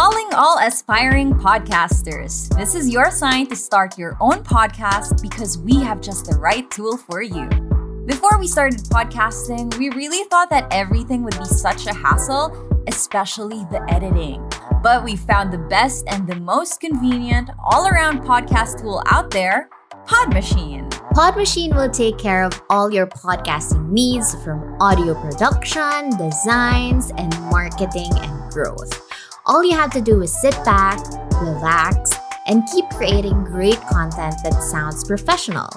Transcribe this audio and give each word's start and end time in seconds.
Calling 0.00 0.32
all 0.32 0.58
aspiring 0.58 1.34
podcasters. 1.34 2.48
This 2.56 2.74
is 2.74 2.88
your 2.88 3.10
sign 3.10 3.46
to 3.48 3.54
start 3.54 3.98
your 3.98 4.16
own 4.18 4.42
podcast 4.42 5.20
because 5.20 5.58
we 5.58 5.78
have 5.80 6.00
just 6.00 6.24
the 6.24 6.38
right 6.38 6.70
tool 6.70 6.96
for 6.96 7.20
you. 7.20 7.46
Before 8.06 8.38
we 8.38 8.46
started 8.46 8.80
podcasting, 8.84 9.76
we 9.76 9.90
really 9.90 10.26
thought 10.30 10.48
that 10.48 10.68
everything 10.70 11.22
would 11.22 11.38
be 11.38 11.44
such 11.44 11.86
a 11.86 11.92
hassle, 11.92 12.56
especially 12.86 13.66
the 13.70 13.84
editing. 13.90 14.50
But 14.82 15.04
we 15.04 15.16
found 15.16 15.52
the 15.52 15.66
best 15.68 16.06
and 16.08 16.26
the 16.26 16.36
most 16.36 16.80
convenient 16.80 17.50
all 17.62 17.86
around 17.86 18.22
podcast 18.22 18.80
tool 18.80 19.02
out 19.04 19.30
there 19.30 19.68
Pod 20.06 20.32
Machine. 20.32 20.88
Pod 21.12 21.36
Machine 21.36 21.76
will 21.76 21.90
take 21.90 22.16
care 22.16 22.42
of 22.42 22.58
all 22.70 22.90
your 22.90 23.06
podcasting 23.06 23.90
needs 23.90 24.34
from 24.42 24.80
audio 24.80 25.12
production, 25.20 26.16
designs, 26.16 27.12
and 27.18 27.38
marketing 27.50 28.12
and 28.16 28.50
growth. 28.50 29.09
All 29.46 29.64
you 29.64 29.72
have 29.72 29.90
to 29.92 30.02
do 30.02 30.20
is 30.20 30.38
sit 30.38 30.52
back, 30.64 31.00
relax, 31.40 32.12
and 32.46 32.62
keep 32.70 32.84
creating 32.90 33.42
great 33.44 33.80
content 33.82 34.34
that 34.42 34.62
sounds 34.62 35.02
professional. 35.04 35.68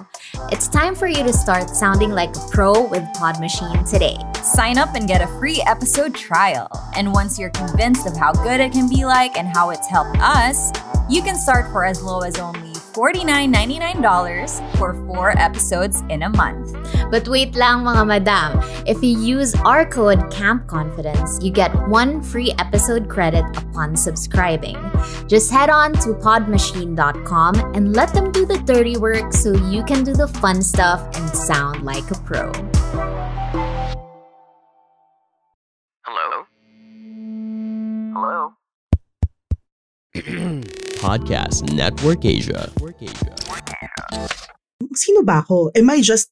It's 0.51 0.67
time 0.67 0.95
for 0.95 1.07
you 1.07 1.23
to 1.23 1.31
start 1.31 1.69
sounding 1.69 2.11
like 2.11 2.35
a 2.35 2.47
pro 2.51 2.87
with 2.87 3.03
Pod 3.13 3.39
Machine 3.39 3.85
today. 3.85 4.17
Sign 4.43 4.77
up 4.77 4.95
and 4.95 5.07
get 5.07 5.21
a 5.21 5.27
free 5.39 5.63
episode 5.65 6.13
trial. 6.13 6.67
And 6.95 7.13
once 7.13 7.39
you're 7.39 7.51
convinced 7.51 8.05
of 8.05 8.17
how 8.17 8.33
good 8.33 8.59
it 8.59 8.73
can 8.73 8.89
be 8.89 9.05
like 9.05 9.37
and 9.37 9.47
how 9.47 9.69
it's 9.69 9.87
helped 9.87 10.17
us, 10.19 10.71
you 11.09 11.21
can 11.21 11.37
start 11.37 11.71
for 11.71 11.85
as 11.85 12.01
low 12.01 12.19
as 12.19 12.37
only 12.39 12.72
$49.99 12.93 14.77
for 14.77 14.93
four 15.07 15.33
episodes 15.39 16.03
in 16.09 16.21
a 16.21 16.29
month. 16.29 16.77
But 17.09 17.27
wait 17.27 17.55
lang 17.55 17.81
mga 17.81 18.05
madam, 18.05 18.61
if 18.85 19.01
you 19.01 19.17
use 19.17 19.55
our 19.65 19.81
code 19.81 20.29
Camp 20.29 20.67
Confidence, 20.67 21.41
you 21.41 21.49
get 21.49 21.73
one 21.89 22.21
free 22.21 22.53
episode 22.59 23.09
credit 23.09 23.45
upon 23.57 23.95
subscribing. 23.97 24.77
Just 25.25 25.49
head 25.49 25.71
on 25.71 25.93
to 26.05 26.13
podmachine.com 26.13 27.73
and 27.73 27.95
let 27.95 28.13
them 28.13 28.31
do 28.31 28.45
the 28.45 28.59
dirty 28.59 28.97
work 28.97 29.33
so 29.33 29.57
you 29.73 29.83
can 29.83 30.03
do 30.03 30.13
the 30.13 30.27
fun 30.27 30.61
stuff 30.61 31.01
and 31.17 31.29
sound 31.33 31.81
like 31.81 32.05
a 32.11 32.17
pro. 32.21 32.51
Hello? 36.05 36.45
Hello? 38.13 38.53
Podcast 41.03 41.67
Network 41.75 42.23
Asia. 42.23 42.71
sino 44.95 45.19
ba 45.19 45.43
ako? 45.43 45.67
Am 45.75 45.91
I 45.91 45.99
just 45.99 46.31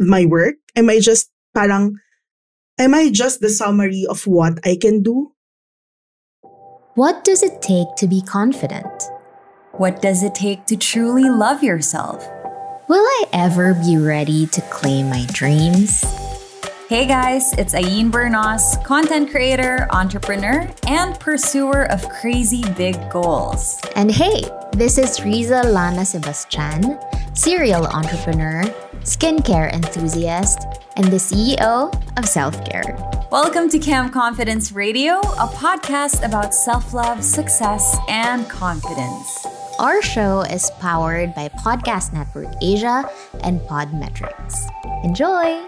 my 0.00 0.24
work? 0.24 0.56
Am 0.72 0.88
I 0.88 0.96
just 0.96 1.28
parang, 1.52 2.00
am 2.80 2.96
I 2.96 3.12
just 3.12 3.44
the 3.44 3.52
summary 3.52 4.08
of 4.08 4.24
what 4.24 4.56
I 4.64 4.80
can 4.80 5.04
do? 5.04 5.36
What 6.96 7.20
does 7.20 7.44
it 7.44 7.60
take 7.60 7.92
to 8.00 8.08
be 8.08 8.24
confident? 8.24 8.88
What 9.76 10.00
does 10.00 10.24
it 10.24 10.32
take 10.32 10.64
to 10.72 10.76
truly 10.80 11.28
love 11.28 11.60
yourself? 11.60 12.24
Will 12.88 13.04
I 13.04 13.24
ever 13.36 13.76
be 13.76 14.00
ready 14.00 14.48
to 14.56 14.60
claim 14.72 15.12
my 15.12 15.28
dreams? 15.36 16.00
Hey 16.92 17.06
guys, 17.06 17.54
it's 17.54 17.72
Ayin 17.72 18.10
Bernos, 18.10 18.84
content 18.84 19.30
creator, 19.30 19.88
entrepreneur, 19.92 20.70
and 20.86 21.18
pursuer 21.18 21.90
of 21.90 22.06
crazy 22.20 22.62
big 22.76 22.96
goals. 23.08 23.80
And 23.96 24.10
hey, 24.10 24.44
this 24.72 24.98
is 24.98 25.24
Riza 25.24 25.62
Lana 25.62 26.04
Sebastian, 26.04 27.00
serial 27.32 27.86
entrepreneur, 27.86 28.62
skincare 29.04 29.72
enthusiast, 29.72 30.66
and 30.96 31.06
the 31.06 31.16
CEO 31.16 31.88
of 32.18 32.28
Self 32.28 32.62
Care. 32.66 32.94
Welcome 33.30 33.70
to 33.70 33.78
Camp 33.78 34.12
Confidence 34.12 34.70
Radio, 34.70 35.14
a 35.14 35.48
podcast 35.48 36.22
about 36.26 36.54
self 36.54 36.92
love, 36.92 37.24
success, 37.24 37.96
and 38.06 38.46
confidence. 38.50 39.46
Our 39.78 40.02
show 40.02 40.42
is 40.42 40.70
powered 40.78 41.34
by 41.34 41.48
Podcast 41.48 42.12
Network 42.12 42.52
Asia 42.60 43.08
and 43.42 43.60
Podmetrics. 43.60 44.68
Enjoy! 45.04 45.58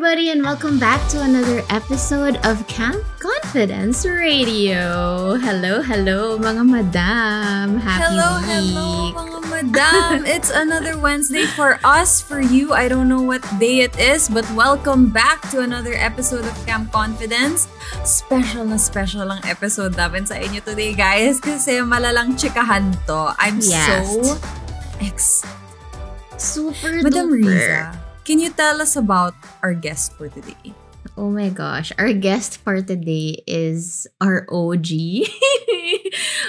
Everybody, 0.00 0.30
and 0.32 0.40
welcome 0.40 0.78
back 0.80 0.96
to 1.12 1.20
another 1.20 1.60
episode 1.68 2.40
of 2.48 2.64
Camp 2.64 3.04
Confidence 3.20 4.08
Radio. 4.08 5.36
Hello, 5.36 5.84
hello, 5.84 6.40
mga 6.40 6.64
madam. 6.64 7.76
Happy 7.76 8.08
hello, 8.08 8.40
week. 8.40 8.48
hello, 8.48 8.88
mga 9.12 9.40
madam. 9.52 10.24
it's 10.34 10.48
another 10.48 10.96
Wednesday 10.96 11.44
for 11.52 11.76
us, 11.84 12.24
for 12.24 12.40
you. 12.40 12.72
I 12.72 12.88
don't 12.88 13.12
know 13.12 13.20
what 13.20 13.44
day 13.60 13.84
it 13.84 13.92
is, 14.00 14.32
but 14.32 14.48
welcome 14.56 15.12
back 15.12 15.44
to 15.52 15.60
another 15.60 15.92
episode 15.92 16.48
of 16.48 16.56
Camp 16.64 16.88
Confidence. 16.96 17.68
Special 18.00 18.64
na 18.64 18.80
special 18.80 19.28
ang 19.28 19.44
episode 19.44 20.00
namin 20.00 20.24
sa 20.24 20.40
inyo 20.40 20.64
today, 20.64 20.96
guys, 20.96 21.44
kasi 21.44 21.76
malalang 21.84 22.40
chikahan 22.40 22.88
to. 23.04 23.36
I'm 23.36 23.60
Yes. 23.60 24.08
so 24.16 24.40
ex. 25.04 25.44
Super 26.40 27.04
Madam 27.04 27.36
duper. 27.36 27.52
Riza, 27.52 27.99
can 28.24 28.38
you 28.38 28.50
tell 28.50 28.80
us 28.80 28.96
about 28.96 29.34
our 29.62 29.74
guest 29.74 30.12
for 30.14 30.28
today? 30.28 30.74
Oh 31.16 31.30
my 31.30 31.48
gosh. 31.48 31.92
Our 31.98 32.12
guest 32.12 32.58
for 32.58 32.82
today 32.82 33.42
is 33.46 34.06
our 34.20 34.46
OG. 34.48 34.88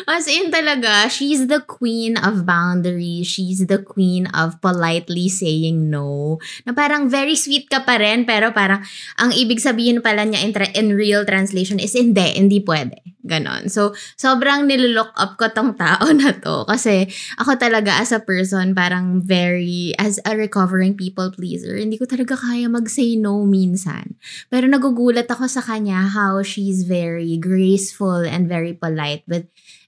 As 0.10 0.26
in 0.26 0.50
talaga, 0.50 1.10
she's 1.10 1.46
the 1.46 1.62
queen 1.62 2.18
of 2.18 2.46
boundaries. 2.46 3.28
She's 3.28 3.66
the 3.68 3.82
queen 3.82 4.26
of 4.34 4.58
politely 4.62 5.30
saying 5.30 5.90
no. 5.90 6.40
Na 6.66 6.74
parang 6.74 7.10
very 7.10 7.38
sweet 7.38 7.70
ka 7.70 7.86
pa 7.86 8.02
rin, 8.02 8.26
pero 8.26 8.50
parang 8.56 8.82
ang 9.22 9.32
ibig 9.34 9.62
sabihin 9.62 10.02
pala 10.02 10.26
niya 10.26 10.42
in, 10.42 10.52
tra- 10.54 10.74
in 10.74 10.94
real 10.98 11.26
translation 11.26 11.78
is 11.78 11.94
hindi, 11.94 12.38
hindi 12.38 12.62
pwede. 12.64 13.02
Ganon. 13.22 13.70
So, 13.70 13.94
sobrang 14.18 14.66
nilook 14.66 15.14
up 15.14 15.38
ko 15.38 15.54
tong 15.54 15.78
tao 15.78 16.10
na 16.10 16.34
to. 16.34 16.66
Kasi 16.66 17.06
ako 17.38 17.54
talaga 17.62 18.02
as 18.02 18.10
a 18.10 18.18
person, 18.18 18.74
parang 18.74 19.22
very, 19.22 19.94
as 20.02 20.18
a 20.26 20.34
recovering 20.34 20.98
people 20.98 21.30
pleaser, 21.30 21.78
hindi 21.78 22.02
ko 22.02 22.10
talaga 22.10 22.34
kaya 22.34 22.66
mag-say 22.66 23.14
no 23.22 23.46
minsan. 23.46 24.18
Pero 24.50 24.66
nagugulat 24.66 25.30
ako 25.30 25.46
sa 25.46 25.62
kanya 25.62 26.10
how 26.10 26.42
she's 26.42 26.90
very 26.90 27.38
graceful 27.38 28.26
and 28.26 28.50
very 28.50 28.74
polite 28.74 29.22
with 29.30 29.46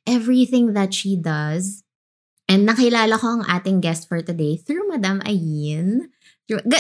everything 0.08 0.74
that 0.74 0.94
she 0.94 1.16
does. 1.16 1.84
And 2.52 2.68
nakilala 2.68 3.16
ko 3.18 3.40
ang 3.40 3.44
ating 3.47 3.80
guest 3.80 4.12
for 4.12 4.19
today 4.19 4.59
through 4.59 4.88
Madam 4.91 5.24
Ayin. 5.24 6.12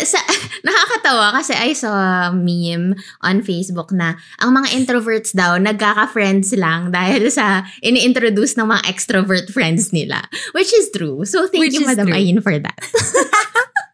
Sa, 0.03 0.19
nakakatawa 0.67 1.39
kasi 1.39 1.55
I 1.55 1.71
saw 1.71 1.95
a 2.29 2.35
meme 2.35 2.99
on 3.23 3.39
Facebook 3.39 3.95
na 3.95 4.19
ang 4.43 4.51
mga 4.51 4.75
introverts 4.75 5.31
daw 5.31 5.55
nagkaka-friends 5.55 6.51
lang 6.59 6.91
dahil 6.91 7.31
sa 7.31 7.63
ini-introduce 7.79 8.59
ng 8.59 8.67
mga 8.67 8.83
extrovert 8.91 9.47
friends 9.55 9.95
nila. 9.95 10.27
Which 10.51 10.75
is 10.75 10.91
true. 10.91 11.23
So 11.23 11.47
thank 11.47 11.71
Which 11.71 11.79
you 11.79 11.87
Madam 11.87 12.11
true. 12.11 12.19
Ayin 12.19 12.43
for 12.43 12.59
that. 12.59 12.75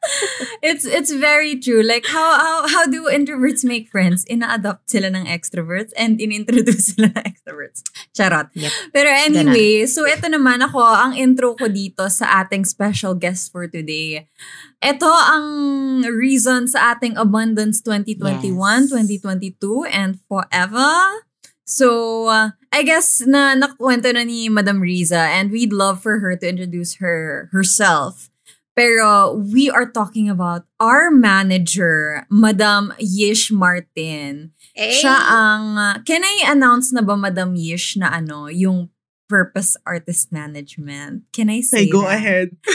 It's 0.60 0.84
it's 0.84 1.12
very 1.12 1.56
true. 1.56 1.82
Like 1.84 2.06
how 2.06 2.36
how 2.36 2.68
how 2.68 2.84
do 2.86 3.08
introverts 3.08 3.64
make 3.64 3.88
friends? 3.88 4.28
Ina-adopt 4.28 4.92
sila 4.92 5.08
ng 5.14 5.24
extroverts 5.26 5.96
and 5.96 6.20
inintroduce 6.20 6.88
sila 6.96 7.16
ng 7.16 7.24
extroverts. 7.24 7.80
Charot. 8.12 8.52
Yep. 8.54 8.72
Pero 8.92 9.08
anyway, 9.08 9.88
so 9.88 10.04
ito 10.04 10.28
naman 10.28 10.60
ako, 10.60 10.84
ang 10.84 11.16
intro 11.16 11.56
ko 11.56 11.72
dito 11.72 12.08
sa 12.12 12.44
ating 12.44 12.68
special 12.68 13.16
guest 13.16 13.52
for 13.56 13.72
today. 13.72 14.28
Ito 14.84 15.08
ang 15.08 15.46
reason 16.08 16.68
sa 16.68 16.96
ating 16.96 17.16
Abundance 17.20 17.84
2021, 17.84 18.52
Yes. 18.52 18.92
2022, 18.92 19.88
and 19.92 20.20
forever. 20.28 21.24
So, 21.70 22.26
uh, 22.32 22.58
I 22.74 22.82
guess 22.82 23.22
na 23.22 23.54
nakwento 23.54 24.10
na 24.10 24.26
ni 24.26 24.50
Madam 24.50 24.82
Riza 24.82 25.30
and 25.30 25.52
we'd 25.52 25.74
love 25.74 26.02
for 26.02 26.18
her 26.18 26.34
to 26.34 26.46
introduce 26.48 26.98
her 26.98 27.50
herself. 27.54 28.29
Pero 28.80 29.36
we 29.36 29.68
are 29.68 29.92
talking 29.92 30.32
about 30.32 30.64
our 30.80 31.12
manager, 31.12 32.24
Madam 32.32 32.96
Yish 32.96 33.52
Martin. 33.52 34.56
Siya 34.72 35.20
ang, 35.28 35.76
can 36.08 36.24
I 36.24 36.48
announce 36.48 36.96
na 36.96 37.04
ba 37.04 37.20
Madam 37.20 37.60
Yish 37.60 38.00
na 38.00 38.08
ano, 38.08 38.48
yung 38.48 38.88
Purpose 39.28 39.76
Artist 39.84 40.32
Management? 40.32 41.28
Can 41.36 41.52
I 41.52 41.60
say 41.60 41.86
Hey, 41.86 41.92
go 41.92 42.08
that? 42.08 42.24
ahead. 42.24 42.48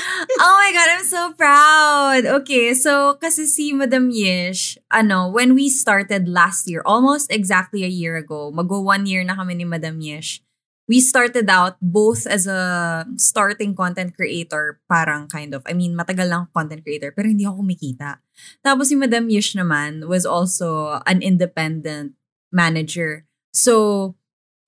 Oh 0.45 0.55
my 0.61 0.71
God, 0.77 0.89
I'm 0.93 1.06
so 1.09 1.33
proud. 1.33 2.23
Okay, 2.43 2.75
so 2.77 3.17
kasi 3.17 3.49
si 3.49 3.73
Madam 3.73 4.12
Yish, 4.12 4.77
ano, 4.93 5.33
when 5.33 5.57
we 5.57 5.73
started 5.73 6.29
last 6.29 6.69
year, 6.69 6.85
almost 6.85 7.33
exactly 7.33 7.81
a 7.81 7.89
year 7.89 8.21
ago, 8.21 8.53
mag-go 8.53 8.85
one 8.85 9.09
year 9.09 9.25
na 9.25 9.33
kami 9.39 9.57
ni 9.57 9.65
Madam 9.65 10.05
Yish, 10.05 10.45
we 10.85 11.01
started 11.01 11.49
out 11.49 11.81
both 11.81 12.27
as 12.27 12.47
a 12.47 13.05
starting 13.17 13.75
content 13.75 14.17
creator, 14.17 14.81
parang 14.89 15.29
kind 15.29 15.55
of, 15.55 15.65
I 15.65 15.73
mean, 15.73 15.97
matagal 15.97 16.29
lang 16.29 16.49
content 16.53 16.85
creator, 16.85 17.13
pero 17.13 17.29
hindi 17.29 17.49
ako 17.49 17.65
kumikita. 17.65 18.21
Tapos 18.61 18.93
si 18.93 18.97
Madam 18.97 19.29
Yish 19.33 19.57
naman 19.57 20.05
was 20.05 20.29
also 20.29 21.01
an 21.09 21.25
independent 21.25 22.13
manager. 22.53 23.25
So, 23.55 24.15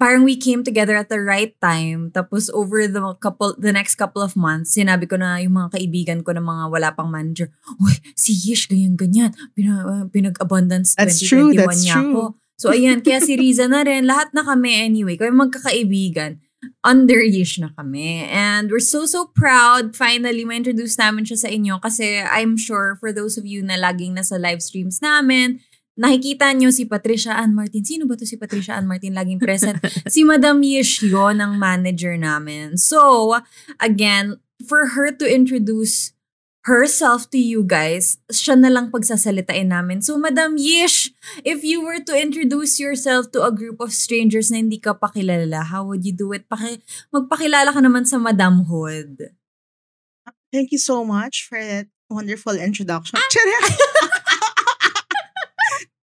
parang 0.01 0.25
we 0.25 0.37
came 0.37 0.65
together 0.65 0.97
at 0.97 1.09
the 1.09 1.21
right 1.21 1.57
time. 1.61 2.13
Tapos 2.13 2.49
over 2.53 2.89
the 2.89 3.17
couple, 3.21 3.57
the 3.57 3.73
next 3.73 3.97
couple 3.97 4.21
of 4.21 4.37
months, 4.37 4.77
sinabi 4.77 5.09
ko 5.09 5.17
na 5.17 5.41
yung 5.41 5.57
mga 5.57 5.77
kaibigan 5.77 6.21
ko 6.25 6.33
na 6.33 6.41
mga 6.41 6.65
wala 6.73 6.89
pang 6.93 7.13
manager, 7.13 7.53
Uy, 7.81 7.97
si 8.17 8.33
Yish, 8.33 8.69
ganyan-ganyan. 8.69 9.37
Pina, 9.53 9.85
uh, 9.85 10.05
pinag-abundance 10.09 10.97
That's 10.97 11.21
2021 11.21 11.29
true, 11.29 11.51
that's 11.53 11.81
niya 11.85 11.97
true. 12.01 12.09
ako. 12.09 12.23
So 12.56 12.73
ayan, 12.73 13.05
kaya 13.05 13.20
si 13.20 13.37
Riza 13.37 13.69
na 13.69 13.85
rin, 13.85 14.08
lahat 14.08 14.32
na 14.32 14.41
kami 14.41 14.73
anyway, 14.81 15.20
kami 15.20 15.37
magkakaibigan, 15.37 16.41
under 16.81 17.20
Yish 17.20 17.61
na 17.61 17.69
kami. 17.76 18.25
And 18.32 18.73
we're 18.73 18.81
so, 18.81 19.05
so 19.05 19.29
proud. 19.29 19.93
Finally, 19.93 20.49
ma-introduce 20.49 20.97
namin 20.97 21.29
siya 21.29 21.38
sa 21.47 21.49
inyo 21.53 21.76
kasi 21.85 22.25
I'm 22.25 22.56
sure 22.56 22.97
for 22.97 23.12
those 23.12 23.37
of 23.37 23.44
you 23.44 23.61
na 23.61 23.76
laging 23.76 24.17
nasa 24.17 24.41
live 24.41 24.64
streams 24.64 25.05
namin, 25.05 25.61
nakikita 26.00 26.49
nyo 26.56 26.73
si 26.73 26.88
Patricia 26.88 27.37
Ann 27.37 27.53
Martin. 27.53 27.85
Sino 27.85 28.08
ba 28.08 28.17
to 28.17 28.25
si 28.25 28.41
Patricia 28.41 28.73
Ann 28.73 28.88
Martin 28.88 29.12
laging 29.12 29.41
present? 29.41 29.76
si 30.08 30.25
Madam 30.25 30.64
Yish 30.64 31.05
yun, 31.05 31.44
ang 31.44 31.61
manager 31.61 32.17
namin. 32.17 32.81
So, 32.81 33.37
again, 33.76 34.41
for 34.64 34.97
her 34.97 35.12
to 35.12 35.29
introduce 35.29 36.16
herself 36.67 37.31
to 37.31 37.39
you 37.39 37.63
guys, 37.63 38.19
siya 38.27 38.59
na 38.59 38.67
lang 38.67 38.91
pagsasalitain 38.91 39.71
namin. 39.71 40.03
So, 40.03 40.19
Madam 40.19 40.59
Yish, 40.59 41.15
if 41.47 41.63
you 41.63 41.87
were 41.87 42.03
to 42.03 42.15
introduce 42.19 42.83
yourself 42.83 43.31
to 43.39 43.47
a 43.47 43.55
group 43.55 43.79
of 43.79 43.95
strangers 43.95 44.51
na 44.51 44.59
hindi 44.59 44.83
ka 44.83 44.99
pakilala, 44.99 45.63
how 45.63 45.87
would 45.87 46.03
you 46.03 46.11
do 46.11 46.35
it? 46.35 46.51
Paki 46.51 46.83
magpakilala 47.15 47.71
ka 47.71 47.79
naman 47.79 48.03
sa 48.03 48.19
Madam 48.19 48.67
Hood. 48.67 49.31
Thank 50.51 50.75
you 50.75 50.83
so 50.83 51.07
much 51.07 51.47
for 51.47 51.63
that 51.63 51.87
wonderful 52.11 52.59
introduction. 52.59 53.23
Charot! 53.31 53.67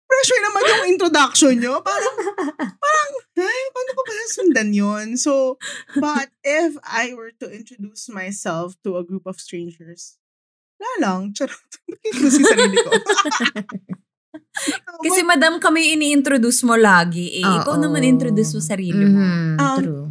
Pressure 0.07 0.43
naman 0.47 0.63
yung 0.63 0.85
introduction 0.95 1.59
nyo. 1.59 1.83
Parang, 1.83 2.17
parang, 2.63 3.13
ay, 3.43 3.63
paano 3.75 3.91
ko 3.99 4.03
ba 4.07 4.15
sundan 4.31 4.71
yun? 4.71 5.19
So, 5.19 5.59
but 5.99 6.31
if 6.47 6.79
I 6.87 7.19
were 7.19 7.35
to 7.43 7.51
introduce 7.51 8.07
myself 8.07 8.79
to 8.87 8.95
a 8.95 9.03
group 9.03 9.27
of 9.27 9.43
strangers, 9.43 10.23
wala 10.77 10.93
lang. 11.01 11.21
Charot. 11.33 11.57
Introduce 12.07 12.37
yung 12.37 12.47
sarili 12.47 12.77
ko. 12.79 12.91
Kasi 15.05 15.21
Madam, 15.21 15.61
kami 15.61 15.97
ini-introduce 15.97 16.65
mo 16.65 16.77
lagi 16.77 17.41
eh. 17.41 17.45
Ikaw 17.45 17.77
Oo. 17.77 17.83
naman 17.83 18.05
introduce 18.05 18.57
mo 18.57 18.61
sarili 18.61 18.97
mo. 18.97 19.17
Mhm, 19.17 19.57
Um, 19.61 19.79
true. 19.81 20.07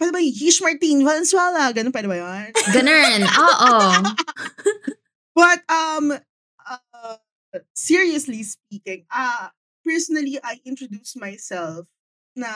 Pwede 0.00 0.12
ba 0.16 0.20
Yish 0.20 0.60
Martin 0.64 1.04
Valenzuela? 1.04 1.68
Ganun 1.72 1.92
pwede 1.92 2.08
ba 2.08 2.16
yun? 2.16 2.48
Ganun. 2.76 3.20
Oo. 3.28 3.72
But 5.36 5.60
um 5.68 6.16
uh, 6.64 7.16
seriously 7.76 8.40
speaking, 8.44 9.04
uh 9.12 9.52
personally 9.84 10.40
I 10.40 10.60
introduce 10.64 11.16
myself 11.20 11.84
na 12.32 12.48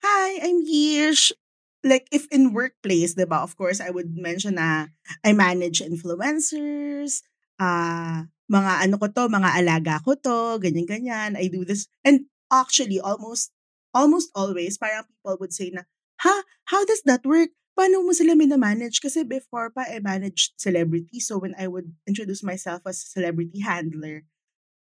hi, 0.00 0.28
I'm 0.40 0.64
Yish. 0.64 1.36
Like 1.84 2.08
if 2.08 2.24
in 2.32 2.56
workplace, 2.56 3.12
'di 3.14 3.28
ba? 3.28 3.44
Of 3.44 3.54
course, 3.60 3.78
I 3.78 3.92
would 3.92 4.16
mention 4.16 4.56
na 4.56 4.88
I 5.20 5.36
manage 5.36 5.84
influencers, 5.84 7.20
uh 7.60 8.24
mga 8.48 8.72
ano 8.88 8.96
ko 9.00 9.06
to, 9.12 9.28
mga 9.28 9.50
alaga 9.60 9.94
ko 10.04 10.16
to, 10.16 10.56
ganyan 10.64 10.88
ganyan. 10.88 11.30
I 11.36 11.48
do 11.52 11.64
this 11.64 11.88
and 12.04 12.28
actually 12.48 13.00
almost 13.00 13.52
almost 13.92 14.32
always 14.36 14.80
parang 14.80 15.04
people 15.08 15.36
would 15.40 15.52
say 15.52 15.68
na, 15.72 15.84
"Ha, 16.24 16.34
how 16.72 16.84
does 16.88 17.04
that 17.04 17.24
work?" 17.28 17.52
paano 17.74 18.06
mo 18.06 18.14
sila 18.14 18.38
minamanage? 18.38 19.02
Kasi 19.02 19.26
before 19.26 19.68
pa, 19.74 19.82
I 19.90 19.98
managed 19.98 20.54
celebrity. 20.62 21.18
So 21.20 21.42
when 21.42 21.58
I 21.58 21.66
would 21.66 21.90
introduce 22.06 22.40
myself 22.46 22.86
as 22.86 23.02
celebrity 23.02 23.60
handler, 23.66 24.22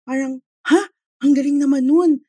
parang, 0.07 0.41
ha? 0.67 0.89
Ang 1.23 1.33
galing 1.37 1.59
naman 1.61 1.87
nun. 1.89 2.23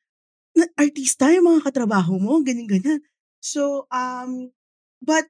Artista 0.79 1.31
yung 1.33 1.49
mga 1.51 1.71
katrabaho 1.71 2.19
mo, 2.21 2.41
ganyan-ganyan. 2.45 3.01
So, 3.41 3.87
um, 3.93 4.53
but 5.02 5.25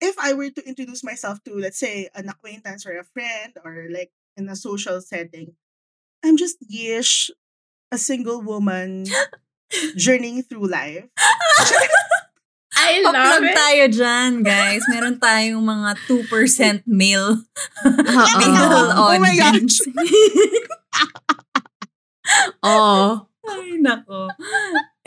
if 0.00 0.18
I 0.18 0.34
were 0.34 0.50
to 0.50 0.66
introduce 0.66 1.02
myself 1.02 1.42
to, 1.44 1.54
let's 1.54 1.78
say, 1.78 2.08
an 2.14 2.28
acquaintance 2.28 2.86
or 2.86 2.98
a 2.98 3.04
friend 3.04 3.54
or 3.64 3.88
like 3.90 4.12
in 4.36 4.48
a 4.48 4.56
social 4.56 5.00
setting, 5.00 5.54
I'm 6.24 6.36
just 6.36 6.58
Yish, 6.70 7.30
a 7.90 7.98
single 7.98 8.42
woman 8.42 9.06
journeying 9.96 10.42
through 10.42 10.68
life. 10.68 11.06
I 12.78 13.02
Pa-plug 13.02 13.44
tayo 13.58 13.84
dyan, 13.90 14.46
guys. 14.46 14.86
Meron 14.86 15.18
tayong 15.18 15.60
mga 15.60 15.98
2% 16.06 16.86
male 16.86 17.42
female 18.38 18.94
Oo. 18.94 19.02
Oh 19.02 19.18
my 19.18 19.34
audience. 19.34 19.82
Oo. 22.70 23.26
Ay, 23.48 23.80
nako. 23.82 24.30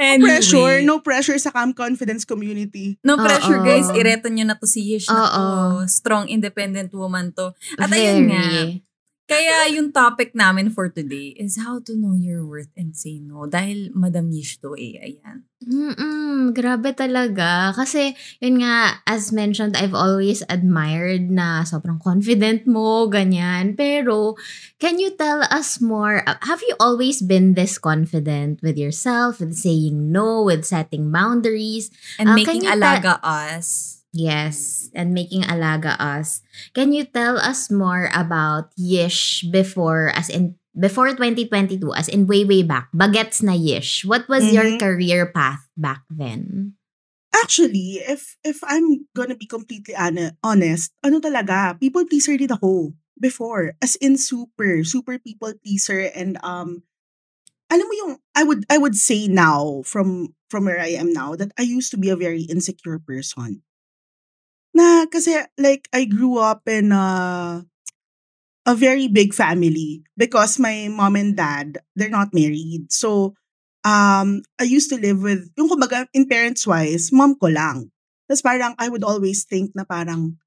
No 0.02 0.08
Anyway, 0.18 0.34
pressure, 0.34 0.76
no 0.82 0.96
pressure 1.06 1.38
sa 1.38 1.54
Cam 1.54 1.78
Confidence 1.78 2.26
community. 2.26 2.98
No 3.06 3.22
pressure, 3.22 3.62
Oo. 3.62 3.66
guys. 3.66 3.86
Ireto 3.94 4.34
nyo 4.34 4.50
na 4.50 4.58
to 4.58 4.66
si 4.66 4.82
Yish. 4.82 5.06
Oo. 5.06 5.14
Nako, 5.14 5.86
strong, 5.86 6.26
independent 6.26 6.90
woman 6.98 7.30
to. 7.38 7.54
At 7.78 7.94
ayun 7.94 8.34
nga, 8.34 8.42
Very. 8.42 8.82
Kaya 9.30 9.72
yung 9.72 9.96
topic 9.96 10.36
namin 10.36 10.70
for 10.74 10.92
today 10.92 11.32
is 11.40 11.56
how 11.56 11.80
to 11.80 11.96
know 11.96 12.20
your 12.20 12.44
worth 12.44 12.72
and 12.76 12.92
say 12.98 13.22
no. 13.24 13.48
Dahil 13.48 13.96
Madam 13.96 14.28
Yish 14.28 14.60
to 14.60 14.76
eh, 14.76 15.00
ayan. 15.00 15.48
Mm-mm, 15.62 16.58
grabe 16.58 16.92
talaga. 16.98 17.70
Kasi, 17.72 18.18
yun 18.42 18.66
nga, 18.66 19.00
as 19.06 19.30
mentioned, 19.30 19.78
I've 19.78 19.94
always 19.94 20.42
admired 20.50 21.30
na 21.30 21.62
sobrang 21.62 22.02
confident 22.02 22.66
mo, 22.66 23.06
ganyan. 23.08 23.78
Pero, 23.78 24.36
can 24.82 24.98
you 24.98 25.14
tell 25.14 25.46
us 25.54 25.78
more? 25.80 26.26
uh, 26.26 26.42
Have 26.50 26.66
you 26.66 26.74
always 26.82 27.22
been 27.22 27.54
this 27.54 27.78
confident 27.78 28.60
with 28.66 28.76
yourself, 28.76 29.38
with 29.40 29.54
saying 29.54 30.10
no, 30.12 30.42
with 30.42 30.66
setting 30.66 31.14
boundaries? 31.14 31.94
And 32.18 32.34
can 32.34 32.42
making 32.42 32.66
you 32.66 32.74
ta- 32.74 32.76
alaga 32.76 33.14
us. 33.22 34.01
Yes, 34.12 34.90
and 34.94 35.14
making 35.16 35.44
alaga 35.48 35.96
us. 35.96 36.42
Can 36.76 36.92
you 36.92 37.06
tell 37.08 37.40
us 37.40 37.72
more 37.72 38.12
about 38.12 38.76
Yish 38.76 39.48
before, 39.52 40.12
as 40.12 40.28
in, 40.28 40.56
before 40.76 41.16
2022, 41.16 41.94
as 41.96 42.12
in 42.12 42.28
way, 42.28 42.44
way 42.44 42.62
back? 42.64 42.92
Bagets 42.92 43.40
na 43.42 43.56
Yish. 43.56 44.04
What 44.04 44.28
was 44.28 44.52
your 44.52 44.68
Mhm. 44.68 44.80
career 44.84 45.32
path 45.32 45.64
back 45.80 46.04
then? 46.12 46.76
Actually, 47.32 48.04
if 48.04 48.36
if 48.44 48.60
I'm 48.68 49.08
gonna 49.16 49.40
be 49.40 49.48
completely 49.48 49.96
ana- 49.96 50.36
honest, 50.44 50.92
ano 51.02 51.24
talaga, 51.24 51.80
people 51.80 52.04
pleaser 52.04 52.36
din 52.36 52.52
ako 52.52 52.92
before. 53.16 53.74
As 53.80 53.96
in 54.04 54.20
super, 54.20 54.84
super 54.84 55.16
people 55.18 55.56
pleaser 55.64 56.12
and 56.12 56.36
um 56.44 56.84
alam 57.72 57.88
mo 57.88 57.94
yung 57.96 58.14
I 58.36 58.44
would 58.44 58.68
I 58.68 58.78
would 58.78 59.00
say 59.00 59.28
now 59.32 59.82
from 59.88 60.36
from 60.52 60.68
where 60.68 60.80
I 60.80 60.94
am 61.00 61.16
now 61.16 61.40
that 61.40 61.56
I 61.56 61.64
used 61.64 61.90
to 61.96 62.00
be 62.00 62.12
a 62.12 62.20
very 62.20 62.44
insecure 62.52 63.00
person. 63.00 63.64
Na 64.74 65.04
kasi 65.12 65.36
like 65.60 65.92
I 65.92 66.08
grew 66.08 66.40
up 66.40 66.64
in 66.68 66.96
a 66.96 67.06
a 68.68 68.74
very 68.78 69.10
big 69.10 69.34
family 69.34 70.06
because 70.16 70.62
my 70.62 70.86
mom 70.88 71.18
and 71.18 71.34
dad 71.36 71.82
they're 71.98 72.14
not 72.14 72.32
married. 72.32 72.94
So 72.94 73.34
um, 73.86 74.44
I 74.62 74.66
used 74.66 74.90
to 74.94 74.98
live 75.02 75.22
with, 75.24 75.50
yung 75.58 75.70
kumbaga, 75.70 76.06
in 76.14 76.30
parents-wise, 76.30 77.10
mom 77.12 77.34
ko 77.42 77.50
lang. 77.50 77.90
Tapos 78.30 78.46
parang, 78.46 78.76
I 78.78 78.90
would 78.90 79.04
always 79.04 79.46
think 79.46 79.74
na 79.74 79.84
parang, 79.84 80.38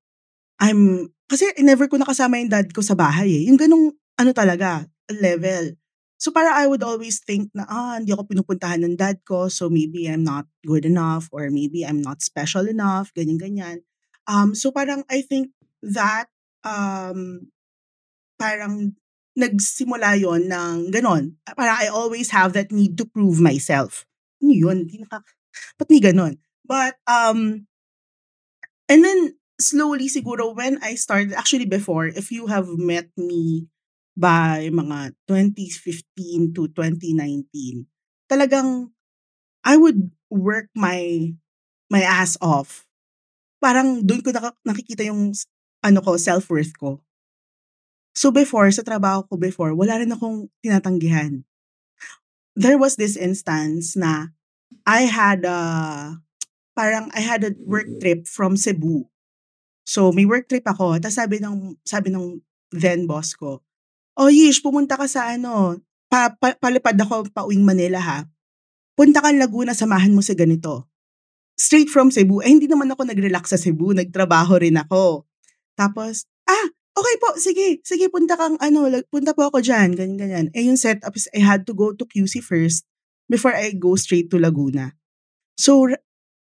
I'm, 0.60 1.10
kasi 1.30 1.50
never 1.60 1.88
ko 1.88 1.98
nakasama 1.98 2.40
yung 2.40 2.52
dad 2.52 2.70
ko 2.74 2.82
sa 2.82 2.94
bahay 2.94 3.30
eh. 3.30 3.44
Yung 3.50 3.58
ganong, 3.58 3.92
ano 4.18 4.30
talaga, 4.32 4.86
level. 5.10 5.74
So 6.18 6.30
parang 6.30 6.54
I 6.54 6.66
would 6.70 6.82
always 6.82 7.20
think 7.26 7.50
na, 7.54 7.66
ah, 7.68 7.98
hindi 8.00 8.14
ako 8.14 8.30
pinupuntahan 8.30 8.82
ng 8.86 8.96
dad 8.96 9.20
ko, 9.26 9.50
so 9.50 9.68
maybe 9.70 10.06
I'm 10.06 10.22
not 10.24 10.46
good 10.64 10.86
enough, 10.86 11.28
or 11.34 11.50
maybe 11.50 11.82
I'm 11.86 12.00
not 12.00 12.22
special 12.22 12.66
enough, 12.70 13.12
ganyan-ganyan. 13.18 13.84
Um, 14.26 14.54
so 14.56 14.72
parang 14.72 15.04
I 15.10 15.20
think 15.22 15.52
that, 15.84 16.28
um, 16.64 17.50
parang 18.40 18.96
nagsimula 19.38 20.18
yon 20.20 20.48
ng 20.50 20.78
ganon. 20.92 21.36
Parang 21.56 21.78
I 21.78 21.88
always 21.88 22.30
have 22.32 22.52
that 22.54 22.72
need 22.72 22.98
to 22.98 23.06
prove 23.06 23.40
myself. 23.40 24.06
Ano 24.42 24.52
yun? 24.54 24.78
Di 24.88 25.00
naka, 25.02 25.22
ba't 25.78 25.90
may 25.90 26.00
ganon? 26.02 26.38
But, 26.66 26.96
um, 27.08 27.66
and 28.88 29.04
then, 29.04 29.36
slowly 29.60 30.08
siguro 30.10 30.54
when 30.56 30.78
I 30.82 30.96
started, 30.96 31.32
actually 31.34 31.66
before, 31.66 32.06
if 32.08 32.32
you 32.32 32.48
have 32.48 32.68
met 32.78 33.08
me 33.16 33.68
by 34.18 34.70
mga 34.72 35.14
2015 35.28 36.54
to 36.58 36.68
2019, 36.74 37.86
talagang 38.30 38.90
I 39.64 39.76
would 39.78 40.10
work 40.30 40.68
my 40.76 41.32
my 41.90 42.02
ass 42.02 42.36
off. 42.42 42.86
Parang 43.64 44.04
doon 44.04 44.20
ko 44.20 44.28
naka- 44.28 44.60
nakikita 44.60 45.08
yung 45.08 45.32
ano 45.80 45.98
ko, 46.04 46.20
self-worth 46.20 46.76
ko. 46.76 47.00
So 48.12 48.28
before, 48.28 48.68
sa 48.68 48.84
trabaho 48.84 49.24
ko 49.24 49.40
before, 49.40 49.72
wala 49.72 49.96
rin 49.96 50.12
akong 50.12 50.52
tinatanggihan. 50.60 51.42
There 52.52 52.76
was 52.76 53.00
this 53.00 53.16
instance 53.16 53.96
na 53.96 54.36
I 54.84 55.08
had 55.08 55.48
a, 55.48 55.58
parang 56.76 57.08
I 57.16 57.24
had 57.24 57.42
a 57.42 57.56
work 57.64 57.88
trip 57.98 58.28
from 58.28 58.60
Cebu. 58.60 59.08
So 59.88 60.12
may 60.12 60.28
work 60.28 60.46
trip 60.46 60.64
ako, 60.68 61.00
tapos 61.00 61.16
sabi 61.16 61.40
ng, 61.40 61.80
sabi 61.82 62.12
ng 62.12 62.44
then 62.70 63.08
boss 63.08 63.32
ko, 63.32 63.64
oh 64.14 64.30
Yish, 64.30 64.62
pumunta 64.62 64.94
ka 64.94 65.10
sa 65.10 65.34
ano, 65.34 65.82
pa, 66.06 66.30
pa, 66.38 66.54
palipad 66.54 66.94
ako 66.94 67.26
pa 67.34 67.42
uwing 67.42 67.66
Manila 67.66 67.98
ha. 67.98 68.18
Punta 68.94 69.18
ka 69.18 69.34
Laguna, 69.34 69.74
samahan 69.74 70.14
mo 70.14 70.22
si 70.22 70.38
ganito. 70.38 70.86
Straight 71.54 71.90
from 71.90 72.10
Cebu. 72.10 72.42
Eh, 72.42 72.50
hindi 72.50 72.66
naman 72.66 72.90
ako 72.90 73.06
nag-relax 73.06 73.54
sa 73.54 73.58
Cebu. 73.58 73.94
Nagtrabaho 73.94 74.58
rin 74.58 74.78
ako. 74.78 75.26
Tapos, 75.74 76.26
ah, 76.46 76.66
okay 76.94 77.14
po, 77.18 77.28
sige, 77.38 77.82
sige, 77.82 78.06
punta 78.10 78.38
kang, 78.38 78.58
ano, 78.62 78.86
punta 79.10 79.34
po 79.34 79.50
ako 79.50 79.58
dyan, 79.62 79.94
ganyan, 79.98 80.18
ganyan. 80.18 80.46
Eh, 80.54 80.66
yung 80.66 80.78
setup 80.78 81.14
is, 81.18 81.26
I 81.34 81.42
had 81.42 81.66
to 81.66 81.74
go 81.74 81.90
to 81.94 82.04
QC 82.06 82.42
first 82.42 82.86
before 83.26 83.54
I 83.54 83.74
go 83.74 83.98
straight 83.98 84.30
to 84.30 84.38
Laguna. 84.38 84.94
So, 85.58 85.90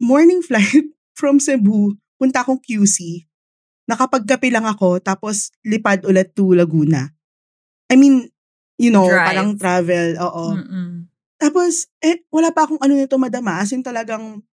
morning 0.00 0.44
flight 0.48 0.92
from 1.16 1.40
Cebu, 1.40 1.96
punta 2.20 2.44
akong 2.44 2.60
QC, 2.60 3.24
nakapagkape 3.88 4.48
lang 4.52 4.68
ako, 4.68 5.00
tapos 5.00 5.52
lipad 5.64 6.04
ulit 6.04 6.32
to 6.36 6.52
Laguna. 6.52 7.12
I 7.92 7.96
mean, 7.96 8.28
you 8.80 8.88
know, 8.88 9.04
Drive. 9.08 9.28
parang 9.28 9.50
travel, 9.60 10.16
oo. 10.16 10.44
Mm-mm. 10.56 11.12
Tapos, 11.36 11.90
eh, 11.98 12.22
wala 12.30 12.54
pa 12.54 12.64
akong 12.64 12.78
ano 12.78 12.94
nito, 12.94 13.18
madama. 13.18 13.58
As 13.58 13.74
in 13.74 13.82
talagang, 13.82 14.46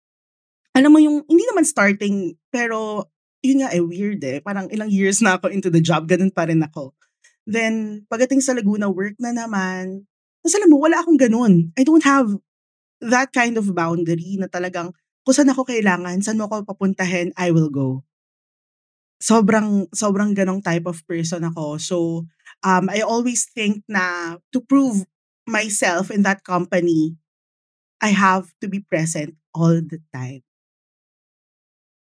alam 0.76 0.92
mo 0.92 1.00
yung, 1.00 1.24
hindi 1.24 1.44
naman 1.48 1.64
starting, 1.64 2.36
pero, 2.52 3.08
yun 3.40 3.64
nga 3.64 3.72
eh, 3.72 3.80
weird 3.80 4.20
eh. 4.28 4.44
Parang 4.44 4.68
ilang 4.68 4.92
years 4.92 5.24
na 5.24 5.40
ako 5.40 5.48
into 5.48 5.72
the 5.72 5.80
job, 5.80 6.04
ganun 6.04 6.28
pa 6.28 6.44
rin 6.44 6.60
ako. 6.60 6.92
Then, 7.48 8.04
pagdating 8.12 8.44
sa 8.44 8.52
Laguna, 8.52 8.92
work 8.92 9.16
na 9.16 9.32
naman. 9.32 10.04
Tapos 10.44 10.54
alam 10.58 10.68
mo, 10.68 10.76
wala 10.82 11.00
akong 11.00 11.16
ganun. 11.16 11.72
I 11.78 11.82
don't 11.86 12.04
have 12.04 12.28
that 13.00 13.32
kind 13.32 13.56
of 13.56 13.72
boundary 13.72 14.36
na 14.36 14.52
talagang, 14.52 14.92
kung 15.24 15.34
saan 15.34 15.50
ako 15.50 15.64
kailangan, 15.66 16.20
saan 16.20 16.38
mo 16.38 16.46
ako 16.46 16.68
papuntahin, 16.68 17.32
I 17.34 17.50
will 17.50 17.72
go. 17.72 18.06
Sobrang, 19.18 19.88
sobrang 19.96 20.36
ganong 20.36 20.60
type 20.60 20.84
of 20.86 21.00
person 21.08 21.42
ako. 21.48 21.80
So, 21.80 21.96
um, 22.62 22.86
I 22.92 23.00
always 23.02 23.48
think 23.48 23.82
na 23.88 24.36
to 24.52 24.60
prove 24.60 25.08
myself 25.48 26.14
in 26.14 26.22
that 26.26 26.46
company, 26.46 27.18
I 27.98 28.14
have 28.14 28.52
to 28.60 28.68
be 28.68 28.84
present 28.84 29.34
all 29.56 29.82
the 29.82 29.98
time. 30.14 30.45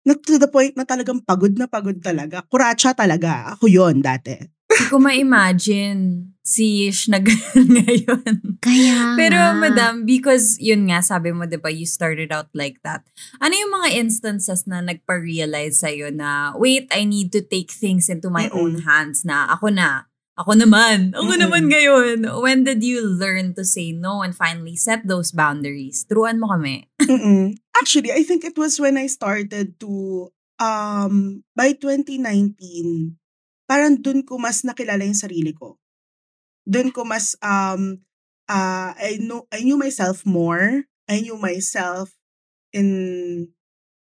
Na 0.02 0.18
to 0.18 0.34
the 0.38 0.50
point 0.50 0.74
na 0.74 0.82
talagang 0.82 1.22
pagod 1.22 1.54
na 1.54 1.70
pagod 1.70 1.98
talaga. 2.02 2.42
Kuratsa 2.50 2.90
talaga. 2.90 3.54
Ako 3.54 3.70
yon 3.70 4.02
dati. 4.02 4.34
Hindi 4.72 4.88
ko 4.88 4.96
ma-imagine 4.98 6.32
si 6.40 6.88
Ish 6.88 7.12
na 7.12 7.20
ngayon. 7.76 8.58
Kaya 8.58 9.14
Pero 9.14 9.38
madam, 9.60 10.08
because 10.08 10.56
yun 10.58 10.88
nga, 10.88 11.04
sabi 11.04 11.30
mo, 11.30 11.44
di 11.44 11.60
ba, 11.60 11.68
you 11.68 11.84
started 11.84 12.32
out 12.32 12.48
like 12.56 12.80
that. 12.82 13.04
Ano 13.38 13.52
yung 13.52 13.68
mga 13.68 13.88
instances 14.00 14.64
na 14.64 14.80
nagpa-realize 14.80 15.84
sa'yo 15.84 16.10
na, 16.10 16.56
wait, 16.56 16.88
I 16.90 17.04
need 17.04 17.30
to 17.36 17.44
take 17.44 17.70
things 17.70 18.08
into 18.08 18.32
my 18.32 18.48
Mm-mm. 18.48 18.58
own 18.58 18.74
hands 18.82 19.22
na 19.28 19.52
ako 19.54 19.70
na. 19.70 20.08
Ako 20.32 20.56
naman. 20.56 21.12
Ako 21.12 21.36
Mm-mm. 21.36 21.42
naman 21.44 21.64
ngayon. 21.68 22.24
When 22.40 22.64
did 22.64 22.80
you 22.80 23.04
learn 23.04 23.52
to 23.52 23.68
say 23.68 23.92
no 23.92 24.24
and 24.24 24.32
finally 24.32 24.80
set 24.80 25.04
those 25.04 25.28
boundaries? 25.28 26.08
Turuan 26.08 26.40
mo 26.40 26.48
kami. 26.48 26.88
Mm-mm. 27.04 27.52
Actually, 27.76 28.16
I 28.16 28.24
think 28.24 28.44
it 28.44 28.56
was 28.56 28.80
when 28.80 28.96
I 28.96 29.12
started 29.12 29.76
to, 29.84 30.32
um, 30.56 31.44
by 31.52 31.76
2019, 31.76 33.20
parang 33.68 34.00
dun 34.00 34.24
ko 34.24 34.40
mas 34.40 34.64
nakilala 34.64 35.04
yung 35.04 35.18
sarili 35.18 35.52
ko. 35.52 35.76
Dun 36.64 36.96
ko 36.96 37.04
mas, 37.04 37.36
um, 37.44 38.00
uh, 38.48 38.96
I, 38.96 39.20
know, 39.20 39.44
I 39.52 39.60
knew 39.60 39.76
myself 39.76 40.24
more. 40.24 40.88
I 41.12 41.20
knew 41.20 41.36
myself 41.36 42.16
in, 42.72 43.52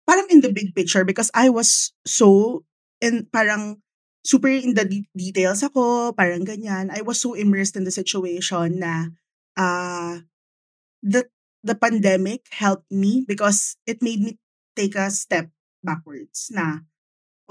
parang 0.05 0.29
in 0.29 0.45
the 0.45 0.53
big 0.53 0.77
picture 0.77 1.09
because 1.09 1.33
I 1.33 1.49
was 1.49 1.97
so, 2.05 2.61
in, 3.01 3.25
parang 3.33 3.81
super 4.25 4.49
in 4.53 4.77
the 4.77 4.85
de- 4.85 5.11
details 5.17 5.65
ako, 5.65 6.13
parang 6.13 6.45
ganyan. 6.45 6.93
I 6.93 7.01
was 7.03 7.21
so 7.21 7.35
immersed 7.35 7.77
in 7.77 7.85
the 7.85 7.95
situation 7.95 8.81
na, 8.81 9.09
uh, 9.57 10.21
the 11.03 11.29
the 11.65 11.77
pandemic 11.77 12.49
helped 12.53 12.89
me 12.89 13.25
because 13.29 13.77
it 13.85 14.01
made 14.01 14.21
me 14.21 14.37
take 14.77 14.97
a 14.97 15.13
step 15.13 15.49
backwards 15.85 16.49
na, 16.53 16.85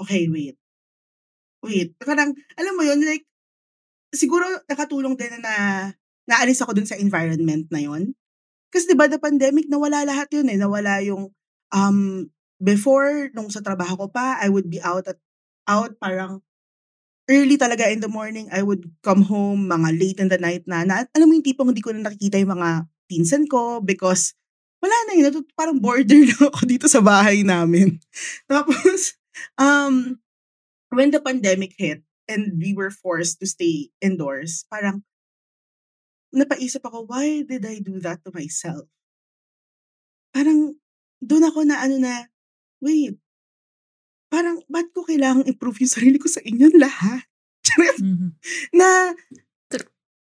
okay, 0.00 0.26
wait. 0.30 0.58
Wait. 1.62 1.94
Parang, 2.00 2.32
alam 2.56 2.74
mo 2.74 2.82
yun, 2.82 3.04
like, 3.04 3.26
siguro 4.14 4.44
nakatulong 4.66 5.14
din 5.14 5.34
na 5.42 5.54
naalis 6.26 6.62
ako 6.62 6.74
dun 6.74 6.88
sa 6.88 6.98
environment 6.98 7.66
na 7.70 7.82
yun. 7.82 8.14
Kasi 8.70 8.86
di 8.90 8.96
ba 8.98 9.10
the 9.10 9.18
pandemic, 9.18 9.66
nawala 9.66 10.06
lahat 10.06 10.30
yun 10.30 10.48
eh. 10.50 10.58
Nawala 10.58 11.02
yung, 11.02 11.30
um, 11.74 11.98
before, 12.62 13.30
nung 13.34 13.50
sa 13.50 13.62
trabaho 13.62 13.98
ko 13.98 14.06
pa, 14.10 14.38
I 14.40 14.48
would 14.50 14.70
be 14.70 14.78
out 14.82 15.06
at, 15.10 15.18
out 15.66 15.98
parang, 15.98 16.42
early 17.30 17.54
talaga 17.54 17.86
in 17.86 18.02
the 18.02 18.10
morning, 18.10 18.50
I 18.50 18.66
would 18.66 18.90
come 19.06 19.22
home 19.22 19.70
mga 19.70 19.88
late 19.94 20.18
in 20.18 20.28
the 20.28 20.36
night 20.42 20.66
na, 20.66 20.82
na 20.82 21.06
alam 21.14 21.30
mo 21.30 21.38
yung 21.38 21.46
tipong 21.46 21.70
hindi 21.70 21.80
ko 21.80 21.94
na 21.94 22.10
nakikita 22.10 22.42
yung 22.42 22.58
mga 22.58 22.90
pinsan 23.06 23.46
ko 23.46 23.78
because 23.78 24.34
wala 24.82 24.96
na 25.06 25.12
yun. 25.14 25.24
Natut- 25.30 25.54
Parang 25.54 25.78
border 25.78 26.20
na 26.28 26.50
ako 26.50 26.60
dito 26.66 26.86
sa 26.90 26.98
bahay 26.98 27.46
namin. 27.46 28.02
Tapos, 28.50 29.14
um, 29.56 30.18
when 30.90 31.14
the 31.14 31.22
pandemic 31.22 31.78
hit 31.78 32.02
and 32.26 32.58
we 32.58 32.74
were 32.74 32.90
forced 32.90 33.38
to 33.38 33.46
stay 33.46 33.94
indoors, 34.02 34.66
parang 34.66 35.06
napaisip 36.34 36.82
ako, 36.82 37.06
why 37.06 37.42
did 37.46 37.66
I 37.66 37.78
do 37.82 37.98
that 38.02 38.22
to 38.26 38.30
myself? 38.34 38.86
Parang 40.30 40.78
doon 41.18 41.44
ako 41.46 41.66
na 41.66 41.82
ano 41.82 41.98
na, 41.98 42.30
wait, 42.78 43.18
parang 44.30 44.62
ba't 44.70 44.88
ko 44.94 45.02
kailangang 45.04 45.50
improve 45.50 45.82
yung 45.84 45.92
sarili 45.92 46.18
ko 46.22 46.30
sa 46.30 46.40
inyo 46.44 46.70
lahat? 46.78 47.26
Mhm. 48.02 48.32
na 48.74 49.12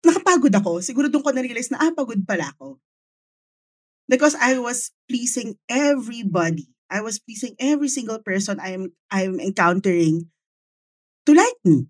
nakapagod 0.05 0.53
ako. 0.53 0.79
Siguro 0.83 1.07
doon 1.11 1.23
ko 1.25 1.31
na-realize 1.33 1.71
na, 1.73 1.79
ah, 1.83 1.91
pagod 1.95 2.19
pala 2.27 2.51
ako. 2.55 2.79
Because 4.09 4.33
I 4.41 4.57
was 4.57 4.89
pleasing 5.05 5.57
everybody. 5.69 6.65
I 6.89 7.01
was 7.05 7.21
pleasing 7.21 7.53
every 7.61 7.89
single 7.93 8.17
person 8.17 8.57
I'm 8.57 8.89
I'm 9.13 9.37
encountering 9.37 10.25
to 11.27 11.31
like 11.35 11.59
me 11.65 11.87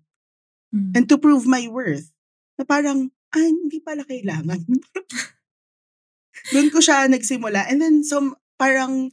Mhm. 0.74 0.92
and 0.96 1.04
to 1.10 1.18
prove 1.18 1.46
my 1.46 1.66
worth. 1.68 2.12
Na 2.58 2.64
parang, 2.68 3.10
ah, 3.34 3.40
hindi 3.46 3.80
pala 3.80 4.04
kailangan. 4.06 4.60
doon 6.54 6.68
ko 6.72 6.78
siya 6.82 7.06
nagsimula. 7.10 7.66
And 7.70 7.78
then 7.82 8.02
some, 8.04 8.34
parang, 8.58 9.12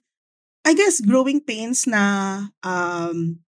I 0.67 0.75
guess, 0.75 0.99
growing 0.99 1.39
pains 1.39 1.87
na 1.87 2.43
um, 2.59 3.39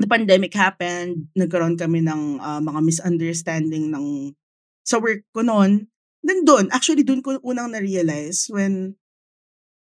the 0.00 0.08
pandemic 0.08 0.56
happened, 0.56 1.28
nagkaroon 1.36 1.76
kami 1.76 2.00
ng 2.00 2.40
ah, 2.40 2.56
mga 2.64 2.80
misunderstanding 2.80 3.92
ng 3.92 4.32
sa 4.80 4.96
work 4.96 5.28
ko 5.36 5.44
noon. 5.44 5.92
Then 6.24 6.48
doon, 6.48 6.72
actually 6.72 7.04
doon 7.04 7.20
ko 7.20 7.36
unang 7.44 7.76
na-realize 7.76 8.48
when 8.48 8.96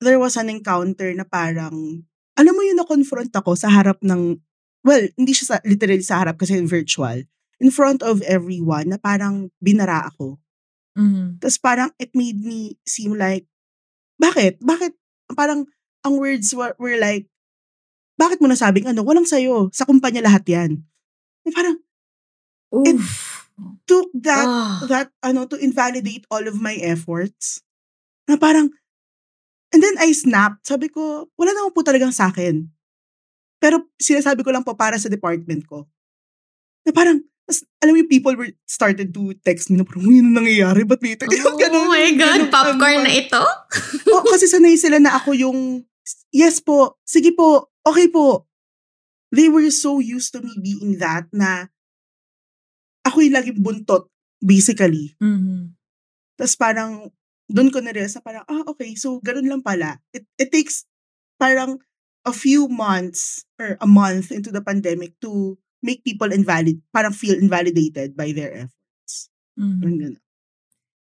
there 0.02 0.18
was 0.18 0.34
an 0.34 0.50
encounter 0.50 1.14
na 1.14 1.22
parang, 1.22 2.02
alam 2.34 2.52
mo 2.56 2.62
yun 2.66 2.82
na-confront 2.82 3.30
ako 3.30 3.54
sa 3.54 3.70
harap 3.70 4.02
ng, 4.02 4.42
well, 4.82 5.06
hindi 5.14 5.30
siya 5.30 5.46
sa, 5.46 5.56
literally 5.62 6.02
sa 6.02 6.26
harap 6.26 6.34
kasi 6.34 6.58
virtual, 6.66 7.22
in 7.62 7.70
front 7.70 8.02
of 8.02 8.26
everyone 8.26 8.90
na 8.90 8.98
parang 8.98 9.54
binara 9.62 10.10
ako. 10.10 10.42
Mhm. 10.98 11.38
Tapos 11.38 11.62
parang 11.62 11.94
it 12.02 12.10
made 12.18 12.42
me 12.42 12.74
seem 12.82 13.14
like, 13.14 13.46
bakit? 14.18 14.58
Bakit? 14.58 14.98
Parang 15.38 15.70
ang 16.02 16.16
words 16.16 16.52
were, 16.52 16.72
were 16.80 16.96
like, 16.96 17.28
bakit 18.16 18.40
mo 18.40 18.48
nasabing 18.48 18.84
ano? 18.84 19.00
Walang 19.00 19.24
sayo. 19.24 19.72
Sa 19.72 19.88
kumpanya 19.88 20.20
lahat 20.20 20.44
yan. 20.44 20.70
Eh, 21.44 21.52
parang 21.52 21.80
Oof. 22.72 23.48
took 23.84 24.08
that, 24.14 24.44
Ah. 24.46 24.80
that, 24.88 25.08
ano, 25.20 25.44
to 25.44 25.56
invalidate 25.56 26.24
all 26.28 26.44
of 26.44 26.60
my 26.60 26.76
efforts. 26.80 27.60
Na 28.28 28.36
parang, 28.36 28.68
and 29.72 29.80
then 29.80 29.96
I 30.00 30.12
snapped. 30.12 30.68
Sabi 30.68 30.88
ko, 30.88 31.28
wala 31.36 31.50
naman 31.52 31.72
po 31.72 31.80
talagang 31.84 32.12
sa 32.12 32.28
akin. 32.28 32.68
Pero 33.60 33.88
sinasabi 34.00 34.40
ko 34.40 34.52
lang 34.52 34.64
po 34.64 34.72
para 34.72 34.96
sa 34.96 35.12
department 35.12 35.64
ko. 35.68 35.84
Na 36.84 36.92
parang, 36.92 37.20
tas, 37.44 37.60
alam 37.82 37.92
mo 37.92 38.00
yung 38.00 38.08
people 38.08 38.32
were 38.36 38.52
started 38.64 39.12
to 39.12 39.36
text 39.44 39.68
me 39.68 39.76
na 39.76 39.84
parang, 39.84 40.04
uy, 40.08 40.20
ano 40.24 40.32
nangyayari? 40.40 40.84
Ba't 40.86 41.00
may 41.04 41.16
ito? 41.16 41.28
Yung 41.28 41.56
ganun, 41.60 41.84
oh 41.84 41.92
my 41.92 42.08
God, 42.16 42.40
ganun, 42.46 42.52
popcorn 42.52 43.00
ano, 43.00 43.06
na 43.08 43.12
ito? 43.12 43.42
Oo, 44.08 44.24
kasi 44.28 44.48
sanay 44.48 44.76
sila 44.80 44.96
na 44.96 45.16
ako 45.18 45.36
yung, 45.36 45.58
yes 46.30 46.60
po, 46.62 46.98
sige 47.04 47.34
po, 47.34 47.70
okay 47.86 48.08
po. 48.08 48.46
They 49.30 49.46
were 49.46 49.70
so 49.70 50.02
used 50.02 50.34
to 50.34 50.42
me 50.42 50.58
being 50.58 50.98
that 50.98 51.30
na 51.30 51.70
ako 53.06 53.22
yung 53.24 53.36
laging 53.36 53.60
buntot, 53.62 54.10
basically. 54.42 55.14
Mhm. 55.22 55.74
Tapos 56.36 56.56
parang, 56.58 57.12
doon 57.50 57.70
ko 57.70 57.78
na 57.82 57.92
parang, 58.22 58.44
ah, 58.46 58.64
okay, 58.70 58.94
so 58.94 59.18
ganun 59.22 59.48
lang 59.50 59.62
pala. 59.62 59.98
It, 60.14 60.26
it 60.38 60.50
takes 60.50 60.86
parang 61.38 61.78
a 62.26 62.34
few 62.34 62.68
months 62.68 63.44
or 63.58 63.76
a 63.80 63.88
month 63.88 64.30
into 64.30 64.52
the 64.52 64.60
pandemic 64.60 65.16
to 65.24 65.56
make 65.80 66.04
people 66.04 66.28
invalid, 66.32 66.80
parang 66.92 67.12
feel 67.16 67.36
invalidated 67.36 68.12
by 68.16 68.32
their 68.32 68.66
efforts. 68.68 69.32
Mhm. 69.56 69.78
Parang 69.80 69.98
ganun. 69.98 70.22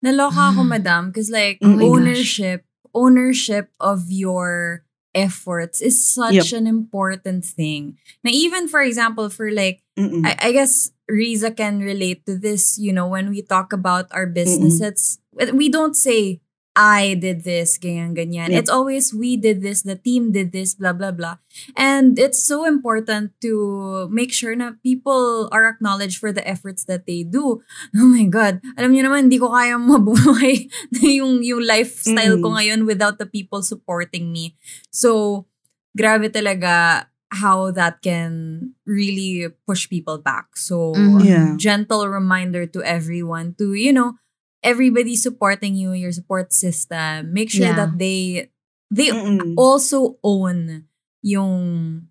Naloka 0.04 0.52
ako, 0.54 0.62
Ah. 0.62 0.70
madam, 0.78 1.02
because 1.10 1.30
like 1.32 1.58
Oh 1.64 1.74
gosh. 1.74 1.84
ownership, 1.88 2.60
ownership 2.94 3.72
of 3.80 4.06
your 4.12 4.82
efforts 5.16 5.80
is 5.80 5.96
such 6.04 6.52
an 6.52 6.68
important 6.68 7.48
thing. 7.48 7.96
Na 8.22 8.30
even 8.30 8.68
for 8.68 8.84
example, 8.84 9.32
for 9.32 9.50
like. 9.50 9.80
I, 10.28 10.36
I 10.38 10.52
guess 10.52 10.92
Riza 11.08 11.50
can 11.56 11.80
relate 11.80 12.26
to 12.28 12.36
this, 12.36 12.76
you 12.76 12.92
know, 12.92 13.08
when 13.08 13.32
we 13.32 13.40
talk 13.40 13.72
about 13.72 14.12
our 14.12 14.28
business, 14.28 14.76
it's 14.84 15.16
we 15.56 15.72
don't 15.72 15.96
say 15.96 16.44
I 16.76 17.16
did 17.16 17.42
this, 17.48 17.80
ganyan, 17.80 18.12
ganyan. 18.12 18.52
Yeah. 18.52 18.60
It's 18.60 18.68
always 18.68 19.10
we 19.16 19.40
did 19.40 19.64
this, 19.64 19.80
the 19.80 19.96
team 19.96 20.30
did 20.30 20.52
this, 20.52 20.76
blah, 20.76 20.92
blah, 20.92 21.10
blah. 21.10 21.40
And 21.72 22.18
it's 22.20 22.44
so 22.44 22.68
important 22.68 23.32
to 23.40 24.06
make 24.12 24.28
sure 24.30 24.52
na 24.54 24.76
people 24.84 25.48
are 25.56 25.64
acknowledged 25.64 26.20
for 26.20 26.36
the 26.36 26.44
efforts 26.46 26.84
that 26.84 27.08
they 27.08 27.24
do. 27.24 27.64
Oh 27.96 28.04
my 28.12 28.28
God. 28.28 28.60
Alam 28.76 28.92
niyo 28.92 29.08
naman, 29.08 29.32
hindi 29.32 29.40
ko 29.40 29.48
kaya 29.48 29.80
mabuhay 29.88 30.68
yung, 31.00 31.40
yung 31.40 31.64
lifestyle 31.64 32.36
ko 32.44 32.52
Mm. 32.52 32.56
ngayon 32.60 32.80
without 32.84 33.16
the 33.16 33.26
people 33.26 33.64
supporting 33.64 34.28
me. 34.28 34.52
So, 34.92 35.48
grabe 35.96 36.28
talaga 36.28 37.08
how 37.32 37.72
that 37.74 38.04
can 38.04 38.70
really 38.86 39.48
push 39.66 39.88
people 39.88 40.20
back. 40.20 40.54
So, 40.60 40.92
Mhm. 40.94 41.24
Yeah. 41.24 41.48
gentle 41.56 42.04
reminder 42.06 42.68
to 42.70 42.84
everyone 42.84 43.56
to, 43.58 43.72
you 43.74 43.90
know, 43.96 44.20
everybody 44.62 45.16
supporting 45.16 45.74
you, 45.76 45.92
your 45.92 46.12
support 46.12 46.52
system. 46.52 47.32
Make 47.32 47.50
sure 47.50 47.72
Yeah. 47.72 47.76
that 47.76 47.98
they 47.98 48.50
they 48.90 49.10
Mm-mm. 49.10 49.54
also 49.56 50.18
own 50.22 50.86
yung 51.22 52.08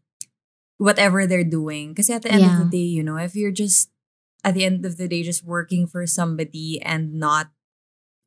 whatever 0.78 1.26
they're 1.28 1.48
doing. 1.48 1.90
Because 1.92 2.10
at 2.10 2.24
the 2.24 2.32
end 2.32 2.46
of 2.46 2.56
the 2.58 2.66
day, 2.66 2.86
you 2.88 3.04
know, 3.04 3.18
if 3.18 3.36
you're 3.36 3.52
just 3.56 3.90
at 4.44 4.54
the 4.54 4.64
end 4.66 4.86
of 4.86 4.98
the 4.98 5.08
day 5.08 5.24
just 5.24 5.44
working 5.44 5.88
for 5.88 6.06
somebody 6.08 6.82
and 6.82 7.14
not 7.20 7.52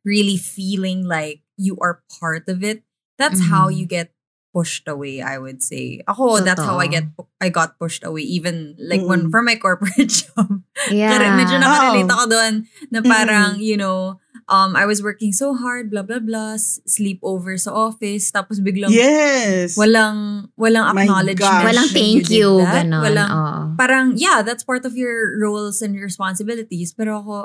really 0.05 0.37
feeling 0.37 1.05
like 1.07 1.43
you 1.57 1.77
are 1.81 2.03
part 2.21 2.49
of 2.49 2.63
it, 2.65 2.83
that's 3.19 3.51
how 3.53 3.69
Mhm. 3.69 3.77
you 3.79 3.87
get 3.87 4.13
pushed 4.53 4.89
away, 4.89 5.21
I 5.21 5.37
would 5.39 5.63
say. 5.63 6.01
Ako, 6.09 6.41
that's 6.41 6.63
how 6.63 6.81
I 6.81 6.89
Totoo. 6.89 6.93
get 6.93 7.05
I 7.41 7.49
got 7.53 7.79
pushed 7.79 8.03
away 8.03 8.23
even 8.25 8.75
like 8.81 9.05
when 9.05 9.29
Mm. 9.29 9.31
for 9.31 9.43
my 9.45 9.55
corporate 9.57 10.09
job. 10.25 10.65
Yeah. 10.91 11.13
Kaya 11.15 11.37
medyo 11.37 11.57
nakarelate 11.61 12.09
ako 12.11 12.25
doon 12.33 12.55
na 12.91 13.01
parang, 13.05 13.61
you 13.61 13.77
know, 13.77 14.17
um, 14.49 14.73
I 14.75 14.89
was 14.89 15.05
working 15.05 15.31
so 15.37 15.53
hard, 15.53 15.93
blah, 15.93 16.03
blah, 16.03 16.19
blah, 16.25 16.57
sleepover 16.89 17.61
sa 17.61 17.71
office, 17.77 18.33
tapos 18.33 18.59
biglang 18.65 18.89
Yes. 18.91 19.77
walang, 19.77 20.49
walang 20.57 20.89
My 20.97 21.05
acknowledgement. 21.05 21.39
gosh. 21.45 21.65
Walang 21.69 21.91
thank 21.93 22.27
you, 22.33 22.65
ganon. 22.65 23.05
Walang, 23.05 23.31
Oo. 23.31 23.55
parang, 23.77 24.07
yeah, 24.17 24.41
that's 24.41 24.65
part 24.65 24.89
of 24.89 24.97
your 24.97 25.37
roles 25.39 25.85
and 25.85 25.93
responsibilities. 26.01 26.97
Pero 26.97 27.21
ako, 27.21 27.37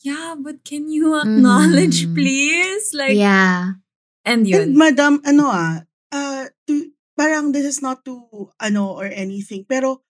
yeah, 0.00 0.32
but 0.34 0.64
can 0.64 0.88
you 0.88 1.14
acknowledge, 1.20 2.08
Mhm. 2.08 2.16
please? 2.16 2.96
Like, 2.96 3.14
yeah. 3.20 3.76
And 4.24 4.48
and 4.48 4.48
yun. 4.48 4.68
madam, 4.72 5.20
ano 5.28 5.52
ah, 5.52 5.84
parang 7.24 7.56
this 7.56 7.64
is 7.64 7.80
not 7.80 8.04
to, 8.04 8.28
ano, 8.60 8.92
or 8.92 9.08
anything, 9.08 9.64
pero 9.64 10.04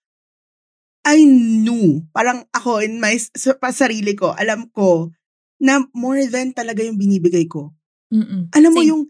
I 1.07 1.23
knew, 1.23 2.03
parang 2.11 2.43
ako 2.51 2.83
in 2.83 2.99
my, 2.99 3.15
sa, 3.15 3.55
sarili 3.71 4.19
ko, 4.19 4.35
alam 4.35 4.67
ko, 4.75 5.15
na 5.63 5.79
more 5.95 6.27
than 6.27 6.51
talaga 6.51 6.83
yung 6.83 6.99
binibigay 6.99 7.47
ko. 7.47 7.71
Mm-mm. 8.11 8.51
Alam 8.51 8.71
mo 8.75 8.81
Same. 8.83 8.89
yung, 8.91 9.01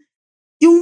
yung, 0.62 0.78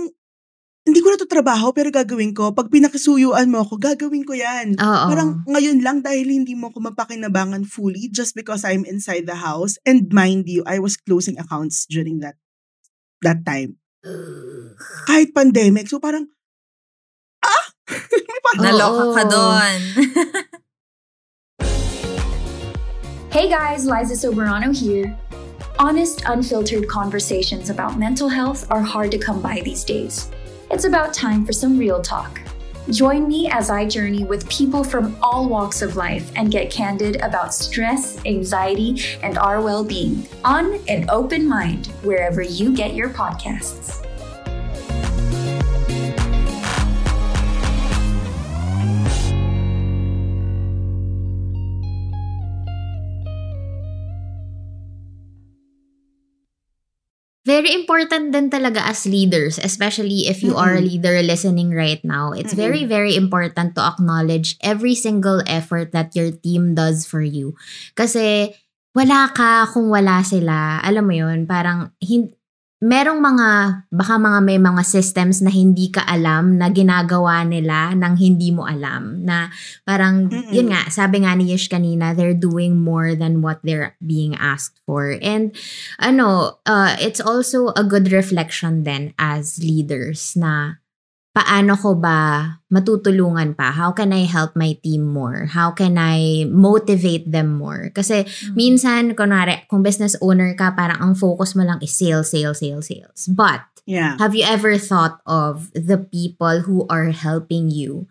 hindi 0.85 1.00
ko 1.00 1.09
na 1.09 1.16
to 1.16 1.25
trabaho, 1.25 1.73
pero 1.73 1.88
gagawin 1.88 2.37
ko. 2.37 2.52
Pag 2.52 2.69
pinakasuyuan 2.69 3.49
mo 3.49 3.64
ako, 3.64 3.81
gagawin 3.81 4.21
ko 4.21 4.37
yan. 4.37 4.76
Oo. 4.76 5.07
Parang 5.09 5.40
ngayon 5.49 5.81
lang 5.81 6.04
dahil 6.04 6.28
hindi 6.28 6.52
mo 6.52 6.69
ko 6.69 6.85
mapakinabangan 6.85 7.64
fully 7.64 8.12
just 8.12 8.37
because 8.37 8.69
I'm 8.69 8.85
inside 8.85 9.25
the 9.25 9.40
house. 9.40 9.81
And 9.88 10.12
mind 10.12 10.45
you, 10.45 10.61
I 10.69 10.76
was 10.85 11.00
closing 11.00 11.40
accounts 11.40 11.88
during 11.88 12.21
that 12.21 12.37
that 13.25 13.49
time. 13.49 13.81
Kahit 15.09 15.33
pandemic. 15.33 15.88
So 15.88 16.04
parang, 16.04 16.28
Naloka 18.59 19.14
ka 19.14 19.25
doon. 19.29 19.81
Hey 23.35 23.50
guys, 23.50 23.85
Liza 23.85 24.14
Soberano 24.14 24.71
here. 24.71 25.19
Honest, 25.81 26.23
unfiltered 26.26 26.87
conversations 26.87 27.69
about 27.69 27.99
mental 27.99 28.29
health 28.29 28.71
are 28.71 28.81
hard 28.81 29.11
to 29.11 29.19
come 29.19 29.43
by 29.43 29.61
these 29.64 29.83
days. 29.83 30.31
It's 30.71 30.85
about 30.85 31.12
time 31.12 31.45
for 31.45 31.53
some 31.53 31.76
real 31.76 32.00
talk. 32.00 32.41
Join 32.91 33.26
me 33.26 33.50
as 33.50 33.71
I 33.71 33.87
journey 33.88 34.23
with 34.23 34.49
people 34.49 34.85
from 34.85 35.17
all 35.21 35.49
walks 35.49 35.83
of 35.83 35.97
life 35.97 36.31
and 36.37 36.53
get 36.53 36.70
candid 36.70 37.16
about 37.23 37.53
stress, 37.53 38.25
anxiety, 38.25 39.03
and 39.25 39.37
our 39.37 39.61
well 39.61 39.83
being 39.83 40.29
on 40.44 40.79
an 40.87 41.11
open 41.11 41.49
mind 41.49 41.88
wherever 42.05 42.40
you 42.40 42.73
get 42.73 42.94
your 42.94 43.09
podcasts. 43.09 44.04
Very 57.44 57.76
important 57.76 58.33
din 58.33 58.48
talaga 58.48 58.80
as 58.88 59.04
leaders, 59.04 59.61
especially 59.61 60.33
if 60.33 60.40
you 60.40 60.57
are 60.57 60.80
a 60.80 60.85
leader 60.85 61.20
listening 61.20 61.76
right 61.76 62.00
now. 62.00 62.33
It's 62.33 62.57
very, 62.57 62.88
very 62.88 63.12
important 63.20 63.76
to 63.76 63.85
acknowledge 63.85 64.57
every 64.64 64.96
single 64.96 65.44
effort 65.44 65.92
that 65.92 66.16
your 66.16 66.33
team 66.33 66.72
does 66.72 67.04
for 67.04 67.20
you. 67.20 67.52
Kasi 68.00 68.57
wala 68.96 69.28
ka 69.37 69.68
kung 69.68 69.92
wala 69.92 70.24
sila. 70.24 70.80
Alam 70.88 71.04
mo 71.04 71.12
yun, 71.12 71.44
parang 71.44 71.92
hin- 72.00 72.33
merong 72.85 73.16
mga, 73.16 73.49
baka 73.88 74.14
mga 74.20 74.40
may 74.44 74.61
mga 74.61 74.85
systems 74.85 75.40
na 75.40 75.49
hindi 75.49 75.88
ka 75.88 76.05
alam 76.05 76.61
na 76.61 76.68
ginagawa 76.68 77.40
nila 77.40 77.97
nang 77.97 78.20
hindi 78.20 78.53
mo 78.53 78.68
alam. 78.68 79.25
Na 79.25 79.49
parang, 79.88 80.29
Mm-mm. 80.29 80.53
yun 80.53 80.68
nga, 80.68 80.92
sabi 80.92 81.25
nga 81.25 81.33
ni 81.33 81.49
Yish 81.57 81.73
kanina, 81.73 82.12
they're 82.12 82.37
doing 82.37 82.77
more 82.77 83.16
than 83.16 83.40
what 83.40 83.64
they're 83.64 83.97
being 84.05 84.37
asked 84.37 84.77
for. 84.85 85.16
And 85.25 85.57
ano, 85.97 86.61
uh, 86.68 86.92
it's 87.01 87.25
also 87.25 87.73
a 87.73 87.88
good 87.88 88.12
reflection 88.12 88.85
then 88.85 89.16
as 89.16 89.57
leaders 89.64 90.37
na 90.37 90.84
paano 91.35 91.75
ko 91.75 91.99
ba 91.99 92.47
matutulungan 92.70 93.59
pa? 93.59 93.75
How 93.75 93.90
can 93.90 94.14
I 94.14 94.23
help 94.23 94.55
my 94.55 94.79
team 94.79 95.03
more? 95.11 95.51
How 95.51 95.75
can 95.75 95.99
I 95.99 96.47
motivate 96.47 97.27
them 97.27 97.59
more? 97.59 97.90
Kasi 97.90 98.23
minsan, 98.55 99.18
kunwari, 99.18 99.66
kung 99.66 99.83
business 99.83 100.14
owner 100.23 100.55
ka, 100.55 100.70
parang 100.79 101.03
ang 101.03 101.14
focus 101.18 101.59
mo 101.59 101.66
lang 101.66 101.83
is 101.83 101.90
sales, 101.90 102.31
sales, 102.31 102.62
sales, 102.62 102.87
sales. 102.87 103.27
But, 103.27 103.66
yeah. 103.83 104.14
have 104.23 104.38
you 104.38 104.47
ever 104.47 104.79
thought 104.79 105.18
of 105.27 105.75
the 105.75 105.99
people 105.99 106.62
who 106.62 106.87
are 106.87 107.11
helping 107.11 107.66
you 107.66 108.07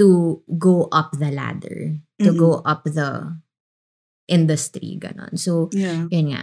to 0.00 0.40
go 0.56 0.88
up 0.88 1.12
the 1.12 1.28
ladder? 1.28 2.00
To 2.24 2.32
Mm-mm. 2.32 2.38
go 2.40 2.52
up 2.64 2.88
the 2.88 3.36
industry, 4.32 4.96
ganon. 4.96 5.36
So, 5.36 5.68
Yeah. 5.76 6.08
yun 6.08 6.32
nga. 6.32 6.42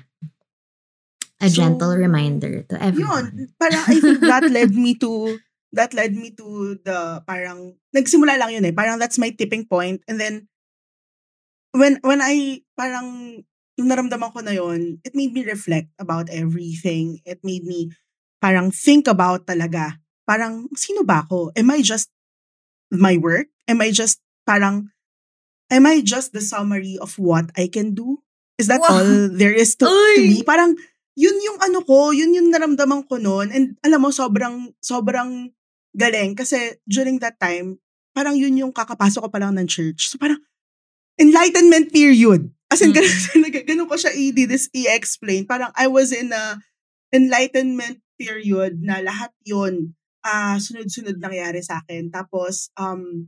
A 1.42 1.48
So, 1.48 1.56
gentle 1.64 1.96
reminder 1.96 2.68
to 2.68 2.76
everyone. 2.78 3.32
Yun, 3.34 3.56
parang 3.56 3.84
I 3.88 3.96
think 3.98 4.20
that 4.22 4.44
led 4.52 4.76
me 4.76 4.94
to 5.00 5.40
that 5.74 5.94
led 5.94 6.14
me 6.18 6.34
to 6.34 6.78
the 6.82 7.22
parang 7.26 7.78
nagsimula 7.94 8.38
lang 8.38 8.54
yun 8.54 8.66
eh. 8.66 8.74
Parang 8.74 8.98
that's 8.98 9.22
my 9.22 9.30
tipping 9.34 9.66
point 9.66 10.02
and 10.10 10.18
then 10.20 10.50
when 11.74 12.02
when 12.02 12.22
I 12.22 12.66
parang 12.74 13.42
yung 13.80 13.88
naramdaman 13.88 14.34
ko 14.36 14.40
na 14.44 14.52
yun, 14.52 15.00
it 15.08 15.16
made 15.16 15.32
me 15.32 15.48
reflect 15.48 15.88
about 15.96 16.28
everything. 16.28 17.24
It 17.24 17.40
made 17.48 17.64
me 17.64 17.94
parang 18.44 18.76
think 18.76 19.08
about 19.08 19.48
talaga. 19.48 19.96
Parang 20.28 20.68
sino 20.76 21.08
ba 21.08 21.24
ako? 21.24 21.56
Am 21.56 21.70
I 21.72 21.80
just 21.80 22.12
my 22.92 23.16
work? 23.16 23.48
Am 23.70 23.80
I 23.80 23.94
just 23.94 24.20
parang 24.44 24.92
am 25.70 25.86
I 25.86 26.02
just 26.02 26.34
the 26.34 26.42
summary 26.42 26.98
of 27.00 27.16
what 27.22 27.54
I 27.56 27.70
can 27.70 27.94
do? 27.94 28.20
Is 28.60 28.68
that 28.68 28.84
Wow. 28.84 29.00
all 29.00 29.12
there 29.32 29.56
is 29.56 29.78
to, 29.80 29.88
to 29.88 30.22
me? 30.22 30.44
Parang 30.44 30.76
yun 31.16 31.38
yung 31.40 31.60
ano 31.64 31.80
ko, 31.84 32.12
yun 32.12 32.36
yung 32.36 32.52
naramdaman 32.52 33.08
ko 33.08 33.16
noon. 33.20 33.52
And 33.52 33.80
alam 33.84 34.04
mo, 34.04 34.10
sobrang, 34.12 34.72
sobrang 34.84 35.52
galing. 36.00 36.40
Kasi 36.40 36.80
during 36.88 37.20
that 37.20 37.36
time, 37.36 37.76
parang 38.16 38.40
yun 38.40 38.56
yung 38.56 38.72
kakapasok 38.72 39.28
ko 39.28 39.30
pa 39.30 39.40
lang 39.44 39.60
ng 39.60 39.68
church. 39.68 40.08
So 40.08 40.16
parang, 40.16 40.40
enlightenment 41.20 41.92
period. 41.92 42.48
As 42.72 42.80
in, 42.80 42.96
Mm. 42.96 42.98
ganun, 43.04 43.18
talaga, 43.36 43.60
ganun 43.68 43.90
ko 43.92 43.96
siya 44.00 44.12
i- 44.16 44.32
this 44.48 44.72
i-explain. 44.72 45.44
Parang 45.44 45.76
I 45.76 45.92
was 45.92 46.16
in 46.16 46.32
a 46.32 46.56
enlightenment 47.12 48.00
period 48.16 48.80
na 48.80 49.04
lahat 49.04 49.34
yun 49.44 49.98
ah 50.24 50.60
sunod-sunod 50.60 51.20
nangyari 51.20 51.60
sa 51.64 51.84
akin. 51.84 52.12
Tapos, 52.12 52.72
um, 52.80 53.28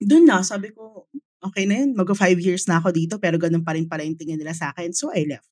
dun 0.00 0.24
na, 0.28 0.40
sabi 0.44 0.72
ko, 0.72 1.08
okay 1.44 1.64
na 1.68 1.82
yun, 1.84 1.96
mag 1.96 2.08
five 2.16 2.38
years 2.40 2.68
na 2.68 2.80
ako 2.80 2.92
dito, 2.94 3.16
pero 3.20 3.36
ganun 3.36 3.64
pa 3.64 3.76
rin 3.76 3.88
pala 3.88 4.04
yung 4.06 4.16
tingin 4.16 4.40
nila 4.40 4.54
sa 4.56 4.72
akin. 4.72 4.92
So, 4.96 5.12
I 5.12 5.24
left. 5.28 5.51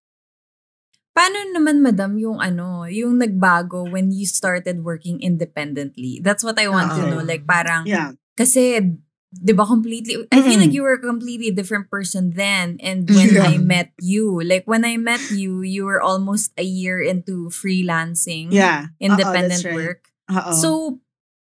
Paano 1.21 1.37
naman, 1.53 1.85
madam, 1.85 2.17
yung 2.17 2.41
ano, 2.41 2.89
yung 2.89 3.21
nagbago 3.21 3.85
when 3.85 4.09
you 4.09 4.25
started 4.25 4.81
working 4.81 5.21
independently? 5.21 6.17
That's 6.25 6.41
what 6.41 6.57
I 6.57 6.73
want 6.73 6.97
to 6.97 7.05
Oo. 7.05 7.09
know. 7.13 7.21
Like, 7.21 7.45
parang, 7.45 7.85
Yeah. 7.85 8.17
kasi, 8.41 8.81
di 9.29 9.53
ba, 9.53 9.69
completely, 9.69 10.17
I 10.33 10.41
feel 10.41 10.57
like 10.57 10.73
you 10.73 10.81
were 10.81 10.97
a 10.97 11.05
completely 11.05 11.53
different 11.53 11.93
person 11.93 12.33
then 12.33 12.81
and 12.81 13.05
when 13.13 13.37
Yeah. 13.37 13.53
I 13.53 13.61
met 13.61 13.93
you. 14.01 14.41
Like, 14.41 14.65
when 14.65 14.81
I 14.89 14.97
met 14.97 15.21
you, 15.29 15.61
you 15.61 15.85
were 15.85 16.01
almost 16.01 16.57
a 16.57 16.65
year 16.65 17.05
into 17.05 17.53
freelancing, 17.53 18.49
Yeah. 18.49 18.89
Independent 18.97 19.61
that's 19.61 19.69
right. 19.69 19.77
work. 19.77 20.09
Oo. 20.33 20.57
So, 20.57 20.69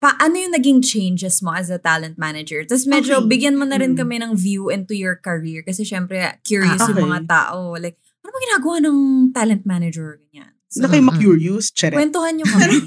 paano 0.03 0.35
yung 0.35 0.51
naging 0.59 0.83
changes 0.83 1.39
mo 1.39 1.55
as 1.55 1.71
a 1.71 1.79
talent 1.79 2.19
manager? 2.19 2.67
Tapos 2.67 2.83
medyo 2.83 3.23
Okay. 3.23 3.31
bigyan 3.31 3.55
mo 3.55 3.63
na 3.63 3.79
rin 3.79 3.95
kami 3.95 4.19
ng 4.19 4.35
view 4.35 4.67
into 4.67 4.91
your 4.91 5.15
career 5.15 5.63
kasi 5.63 5.87
syempre 5.87 6.19
curious 6.43 6.83
Ah, 6.83 6.91
yung 6.91 6.99
okay. 6.99 7.07
mga 7.07 7.21
tao. 7.31 7.79
Like, 7.79 7.95
ano 8.23 8.29
ba 8.29 8.39
ginagawa 8.45 8.75
ng 8.83 8.97
talent 9.31 9.63
manager? 9.65 10.19
Ganyan. 10.29 10.53
na 10.77 10.85
kayo 10.85 11.01
ma-curious. 11.01 11.73
Charet. 11.73 11.97
Kwentuhan 11.97 12.37
nyo 12.37 12.45
kami. 12.45 12.77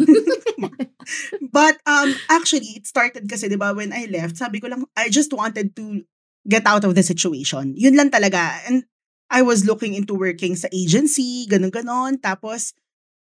But 1.57 1.83
um 1.83 2.15
actually, 2.31 2.79
it 2.79 2.87
started 2.87 3.27
kasi, 3.27 3.51
di 3.51 3.59
ba, 3.59 3.75
when 3.75 3.91
I 3.91 4.07
left, 4.07 4.39
sabi 4.39 4.63
ko 4.63 4.71
lang, 4.71 4.87
I 4.95 5.11
just 5.11 5.35
wanted 5.35 5.75
to 5.75 6.07
get 6.47 6.63
out 6.67 6.87
of 6.87 6.95
the 6.95 7.03
situation. 7.03 7.75
Yun 7.75 7.99
lang 7.99 8.15
talaga. 8.15 8.63
And 8.71 8.87
I 9.33 9.43
was 9.43 9.67
looking 9.67 9.99
into 9.99 10.15
working 10.15 10.55
sa 10.55 10.71
agency, 10.71 11.49
ganun-ganon. 11.51 12.23
Tapos, 12.23 12.77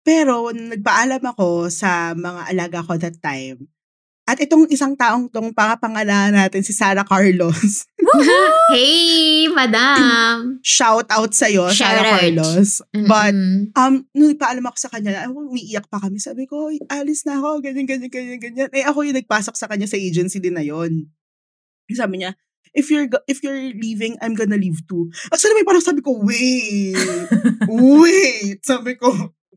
pero 0.02 0.50
nagpaalam 0.50 1.22
ako 1.22 1.70
sa 1.70 2.18
mga 2.18 2.42
alaga 2.50 2.80
ko 2.82 2.98
that 2.98 3.20
time. 3.22 3.70
At 4.30 4.38
itong 4.38 4.70
isang 4.70 4.94
taong 4.94 5.26
tong 5.34 5.50
pangapangalan 5.50 6.38
natin, 6.38 6.62
si 6.62 6.70
Sarah 6.70 7.02
Carlos. 7.02 7.90
hey, 8.78 9.50
madam! 9.50 10.62
Shout 10.62 11.10
out 11.10 11.34
sa'yo, 11.34 11.74
Shout 11.74 11.98
Sarah 11.98 12.06
out. 12.06 12.14
Carlos. 12.22 12.86
But 13.10 13.34
Mm-mm. 13.34 13.74
Um, 13.74 14.06
nung 14.14 14.30
nagpaalam 14.38 14.62
ako 14.70 14.78
sa 14.78 14.94
kanya, 14.94 15.26
ako, 15.26 15.50
umiiyak 15.50 15.90
pa 15.90 15.98
kami. 15.98 16.22
Sabi 16.22 16.46
ko, 16.46 16.70
alis 16.94 17.26
na 17.26 17.42
ako, 17.42 17.66
ganyan, 17.66 17.90
ganyan, 17.90 18.14
ganyan, 18.14 18.38
ganyan. 18.38 18.70
Eh, 18.70 18.86
ako 18.86 19.02
yung 19.02 19.18
nagpasok 19.18 19.58
sa 19.58 19.66
kanya 19.66 19.90
sa 19.90 19.98
agency 19.98 20.38
din 20.38 20.54
na 20.54 20.62
yon. 20.62 21.10
Sabi 21.90 22.22
niya, 22.22 22.38
if 22.78 22.94
you're 22.94 23.10
go- 23.10 23.26
if 23.26 23.42
you're 23.42 23.74
leaving, 23.74 24.14
I'm 24.22 24.38
gonna 24.38 24.62
leave 24.62 24.86
too. 24.86 25.10
At 25.34 25.42
sa 25.42 25.50
naman 25.50 25.66
parang 25.66 25.82
sabi 25.82 26.06
ko, 26.06 26.22
wait, 26.22 26.94
wait. 27.66 28.62
Sabi 28.62 28.94
ko, 28.94 29.10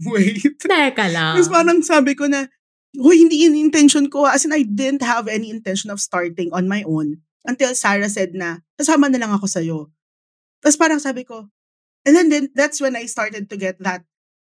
wait. 0.08 0.40
Teka 0.56 1.12
lang. 1.12 1.36
Tapos 1.36 1.52
parang 1.52 1.84
sabi 1.84 2.16
ko 2.16 2.24
na, 2.24 2.48
Hoy, 2.92 3.24
hindi 3.24 3.48
yun 3.48 3.56
intention 3.56 4.12
ko. 4.12 4.28
As 4.28 4.44
in, 4.44 4.52
I 4.52 4.68
didn't 4.68 5.00
have 5.00 5.24
any 5.24 5.48
intention 5.48 5.88
of 5.88 6.00
starting 6.00 6.52
on 6.52 6.68
my 6.68 6.84
own 6.84 7.24
until 7.48 7.72
Sarah 7.72 8.12
said 8.12 8.36
na, 8.36 8.60
kasama 8.76 9.08
na 9.08 9.16
lang 9.16 9.32
ako 9.32 9.48
sa'yo. 9.48 9.88
Tapos 10.60 10.76
parang 10.76 11.00
sabi 11.00 11.24
ko, 11.24 11.48
and 12.04 12.12
then, 12.14 12.28
then 12.28 12.52
that's 12.52 12.78
when 12.84 12.94
I 12.94 13.08
started 13.08 13.48
to 13.48 13.56
get 13.56 13.80
that, 13.80 14.04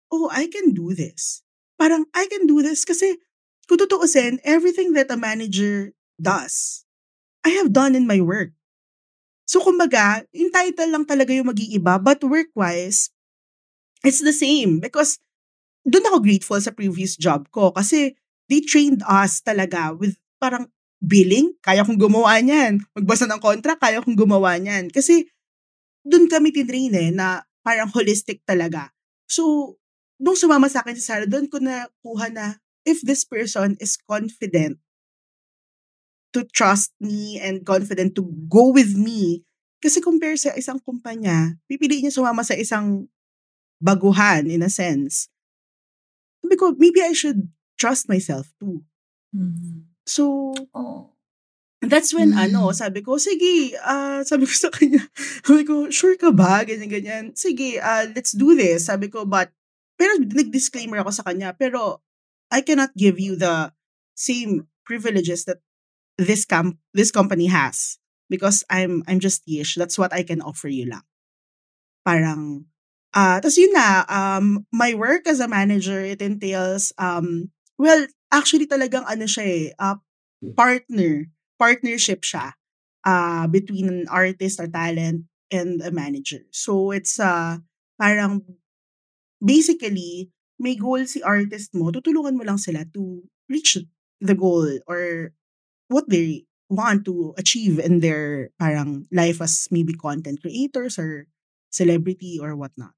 oh, 0.09 0.31
I 0.31 0.47
can 0.47 0.71
do 0.71 0.95
this. 0.95 1.43
Parang, 1.75 2.07
I 2.15 2.25
can 2.31 2.47
do 2.47 2.63
this 2.63 2.87
kasi, 2.87 3.19
kung 3.67 3.77
tutuusin, 3.83 4.39
everything 4.47 4.95
that 4.95 5.11
a 5.11 5.19
manager 5.19 5.91
does, 6.15 6.87
I 7.43 7.51
have 7.59 7.75
done 7.75 7.93
in 7.93 8.07
my 8.07 8.23
work. 8.23 8.55
So, 9.43 9.59
kumbaga, 9.59 10.23
yung 10.31 10.55
title 10.55 10.91
lang 10.91 11.05
talaga 11.05 11.35
yung 11.35 11.51
mag-iiba, 11.51 11.99
but 11.99 12.23
work-wise, 12.23 13.11
it's 14.03 14.23
the 14.23 14.35
same. 14.35 14.79
Because, 14.79 15.19
doon 15.87 16.07
ako 16.07 16.17
grateful 16.23 16.59
sa 16.59 16.71
previous 16.71 17.15
job 17.15 17.47
ko 17.51 17.71
kasi 17.71 18.15
they 18.47 18.63
trained 18.63 19.03
us 19.05 19.43
talaga 19.43 19.95
with 19.95 20.15
parang 20.39 20.67
billing, 20.97 21.53
kaya 21.61 21.85
kong 21.85 21.99
gumawa 21.99 22.41
niyan. 22.41 22.81
Magbasa 22.97 23.29
ng 23.29 23.41
contract, 23.43 23.79
kaya 23.83 24.01
kong 24.01 24.17
gumawa 24.17 24.57
niyan. 24.57 24.89
Kasi 24.89 25.29
doon 26.01 26.25
kami 26.25 26.49
tinrain 26.55 26.93
eh, 26.95 27.09
na 27.13 27.45
parang 27.61 27.91
holistic 27.91 28.41
talaga. 28.47 28.89
So, 29.27 29.75
nung 30.17 30.39
sumama 30.39 30.71
sa 30.71 30.81
akin 30.81 30.95
si 30.97 31.03
Sarah, 31.03 31.29
doon 31.29 31.51
ko 31.51 31.59
nakuha 31.61 32.31
na 32.33 32.45
if 32.87 33.03
this 33.03 33.27
person 33.27 33.75
is 33.83 33.99
confident 33.99 34.79
to 36.31 36.47
trust 36.55 36.95
me 37.03 37.39
and 37.39 37.67
confident 37.67 38.15
to 38.15 38.23
go 38.47 38.71
with 38.71 38.95
me, 38.95 39.43
kasi 39.77 40.01
compare 40.01 40.39
sa 40.39 40.55
isang 40.57 40.81
kumpanya, 40.81 41.59
pipiliin 41.69 42.09
niya 42.09 42.17
sumama 42.17 42.41
sa 42.41 42.57
isang 42.57 43.05
baguhan 43.77 44.49
in 44.49 44.65
a 44.65 44.71
sense. 44.71 45.29
Sabi 46.41 46.55
ko, 46.57 46.73
maybe 46.73 47.03
I 47.03 47.13
should 47.13 47.45
trust 47.77 48.09
myself 48.09 48.51
too. 48.59 48.83
Mhm. 49.35 49.85
So, 50.07 50.53
Oh. 50.73 51.13
that's 51.81 52.13
when 52.13 52.33
Mm. 52.33 52.49
ano, 52.49 52.71
sabi 52.73 53.01
ko, 53.05 53.17
sige, 53.21 53.77
ah, 53.85 54.21
sabi 54.25 54.45
ko 54.49 54.53
sa 54.67 54.71
kanya, 54.73 55.03
sabi 55.45 55.63
ko, 55.67 55.89
sure 55.93 56.17
ka 56.17 56.31
ba? 56.33 56.65
Ganyan, 56.65 56.89
ganyan. 56.91 57.25
Sige, 57.37 57.77
ah, 57.81 58.05
let's 58.15 58.33
do 58.33 58.53
this. 58.57 58.87
Sabi 58.89 59.07
ko, 59.11 59.25
but, 59.25 59.53
pero 59.99 60.17
nag-disclaimer 60.19 60.99
ako 61.01 61.11
sa 61.13 61.25
kanya, 61.27 61.53
pero 61.55 62.01
I 62.51 62.61
cannot 62.65 62.93
give 62.97 63.19
you 63.19 63.35
the 63.37 63.71
same 64.17 64.67
privileges 64.87 65.45
that 65.45 65.59
this 66.17 66.45
camp 66.45 66.77
this 66.93 67.11
company 67.11 67.47
has 67.51 67.97
because 68.29 68.63
I'm 68.69 69.03
I'm 69.07 69.19
just 69.21 69.45
Yish. 69.49 69.75
That's 69.77 69.97
what 69.99 70.13
I 70.13 70.23
can 70.23 70.41
offer 70.41 70.67
you 70.69 70.87
lang. 70.89 71.05
Parang 72.05 72.65
ah 73.15 73.39
tas 73.41 73.55
yun 73.57 73.71
na 73.73 74.03
um 74.07 74.67
my 74.71 74.93
work 74.93 75.25
as 75.27 75.39
a 75.39 75.47
manager 75.49 75.99
it 76.03 76.21
entails 76.21 76.91
um 76.99 77.49
well 77.77 78.05
actually 78.33 78.67
talagang 78.67 79.05
ano 79.07 79.25
siya 79.29 79.45
eh 79.45 79.65
ah, 79.79 79.97
partner 80.57 81.29
partnership 81.57 82.21
siya 82.25 82.53
uh, 83.05 83.47
between 83.47 83.87
an 83.89 84.05
artist 84.09 84.59
or 84.61 84.67
talent 84.69 85.25
and 85.51 85.81
a 85.81 85.91
manager. 85.91 86.43
So 86.51 86.91
it's 86.91 87.19
uh, 87.19 87.59
parang 87.97 88.43
basically 89.41 90.29
may 90.59 90.75
goal 90.75 91.05
si 91.05 91.21
artist 91.21 91.73
mo, 91.77 91.93
tutulungan 91.93 92.37
mo 92.37 92.43
lang 92.45 92.57
sila 92.57 92.85
to 92.97 93.21
reach 93.49 93.77
the 94.21 94.33
goal 94.33 94.65
or 94.89 95.33
what 95.87 96.09
they 96.09 96.45
want 96.69 97.05
to 97.05 97.33
achieve 97.37 97.77
in 97.79 98.01
their 98.01 98.49
parang 98.59 99.05
life 99.13 99.41
as 99.41 99.69
maybe 99.71 99.93
content 99.93 100.41
creators 100.41 100.97
or 100.97 101.29
celebrity 101.69 102.41
or 102.41 102.57
whatnot. 102.57 102.96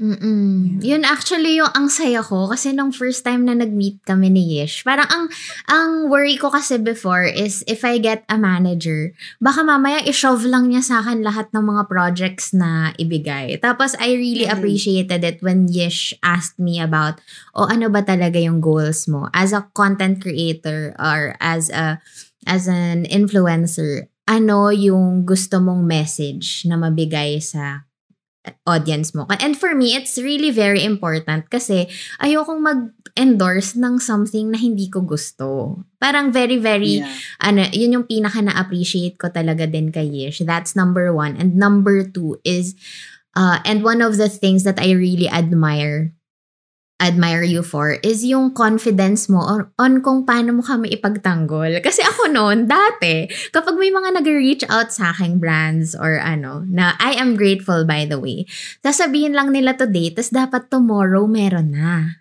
Mm-mm. 0.00 0.80
Yun 0.80 1.04
actually 1.04 1.60
yung 1.60 1.68
ang 1.76 1.92
saya 1.92 2.24
ko 2.24 2.48
kasi 2.48 2.72
nung 2.72 2.88
first 2.88 3.20
time 3.20 3.44
na 3.44 3.52
nag-meet 3.52 4.00
kami 4.08 4.32
ni 4.32 4.56
Yish, 4.56 4.80
parang 4.80 5.04
ang 5.12 5.28
ang 5.68 6.08
worry 6.08 6.40
ko 6.40 6.48
kasi 6.48 6.80
before 6.80 7.28
is 7.28 7.60
if 7.68 7.84
I 7.84 8.00
get 8.00 8.24
a 8.32 8.40
manager, 8.40 9.12
baka 9.44 9.60
mamaya 9.60 10.00
i-shove 10.08 10.48
lang 10.48 10.72
niya 10.72 10.80
sa 10.80 10.94
akin 11.04 11.20
lahat 11.20 11.52
ng 11.52 11.60
mga 11.60 11.82
projects 11.92 12.56
na 12.56 12.96
ibigay. 12.96 13.60
Tapos 13.60 13.92
I 14.00 14.16
really 14.16 14.48
Mhm. 14.48 14.56
appreciated 14.56 15.20
it 15.20 15.44
when 15.44 15.68
Yish 15.68 16.16
asked 16.24 16.56
me 16.56 16.80
about 16.80 17.20
o 17.52 17.68
ano 17.68 17.92
ba 17.92 18.00
talaga 18.00 18.40
yung 18.40 18.64
goals 18.64 19.04
mo 19.04 19.28
as 19.36 19.52
a 19.52 19.68
content 19.76 20.24
creator 20.24 20.96
or 20.96 21.36
as 21.44 21.68
a 21.68 22.00
as 22.48 22.64
an 22.64 23.04
influencer. 23.04 24.08
Ano 24.24 24.72
yung 24.72 25.28
gusto 25.28 25.60
mong 25.60 25.84
message 25.84 26.64
na 26.64 26.80
mabigay 26.80 27.36
sa 27.44 27.84
audience 28.64 29.12
mo. 29.12 29.28
And 29.28 29.52
for 29.52 29.74
me, 29.76 29.92
it's 29.92 30.16
really 30.16 30.50
very 30.50 30.80
important 30.80 31.52
kasi 31.52 31.92
ayokong 32.24 32.64
mag-endorse 32.64 33.76
ng 33.76 34.00
something 34.00 34.48
na 34.48 34.58
hindi 34.58 34.88
ko 34.88 35.04
gusto. 35.04 35.76
Parang 36.00 36.32
very, 36.32 36.56
very, 36.56 37.04
Yeah. 37.04 37.12
ano, 37.44 37.68
yun 37.68 38.00
yung 38.00 38.06
pinaka 38.08 38.40
na-appreciate 38.40 39.20
ko 39.20 39.28
talaga 39.28 39.68
din 39.68 39.92
kay 39.92 40.08
Yish. 40.08 40.40
That's 40.44 40.72
number 40.72 41.12
one. 41.12 41.36
And 41.36 41.60
number 41.60 42.00
two 42.08 42.40
is, 42.42 42.72
uh, 43.36 43.60
and 43.68 43.84
one 43.84 44.00
of 44.00 44.16
the 44.16 44.32
things 44.32 44.64
that 44.64 44.80
I 44.80 44.96
really 44.96 45.28
admire 45.28 46.16
admire 47.00 47.42
you 47.42 47.64
for 47.64 47.96
is 48.04 48.22
yung 48.22 48.52
confidence 48.52 49.26
mo 49.26 49.40
on, 49.40 49.60
on 49.80 50.04
kung 50.04 50.28
paano 50.28 50.60
mo 50.60 50.62
kami 50.62 50.92
ipagtanggol. 50.92 51.80
Kasi 51.80 52.04
ako 52.04 52.28
noon, 52.28 52.68
dati, 52.68 53.26
kapag 53.50 53.80
may 53.80 53.88
mga 53.88 54.20
nag-reach 54.20 54.64
out 54.68 54.92
sa 54.92 55.16
aking 55.16 55.40
brands 55.40 55.96
or 55.96 56.20
ano, 56.20 56.62
na 56.68 56.94
I 57.00 57.16
am 57.16 57.34
grateful 57.34 57.88
by 57.88 58.04
the 58.04 58.20
way, 58.20 58.44
sasabihin 58.84 59.32
lang 59.32 59.50
nila 59.50 59.74
today, 59.74 60.12
tas 60.12 60.28
dapat 60.28 60.68
tomorrow 60.68 61.24
meron 61.24 61.72
na. 61.72 62.19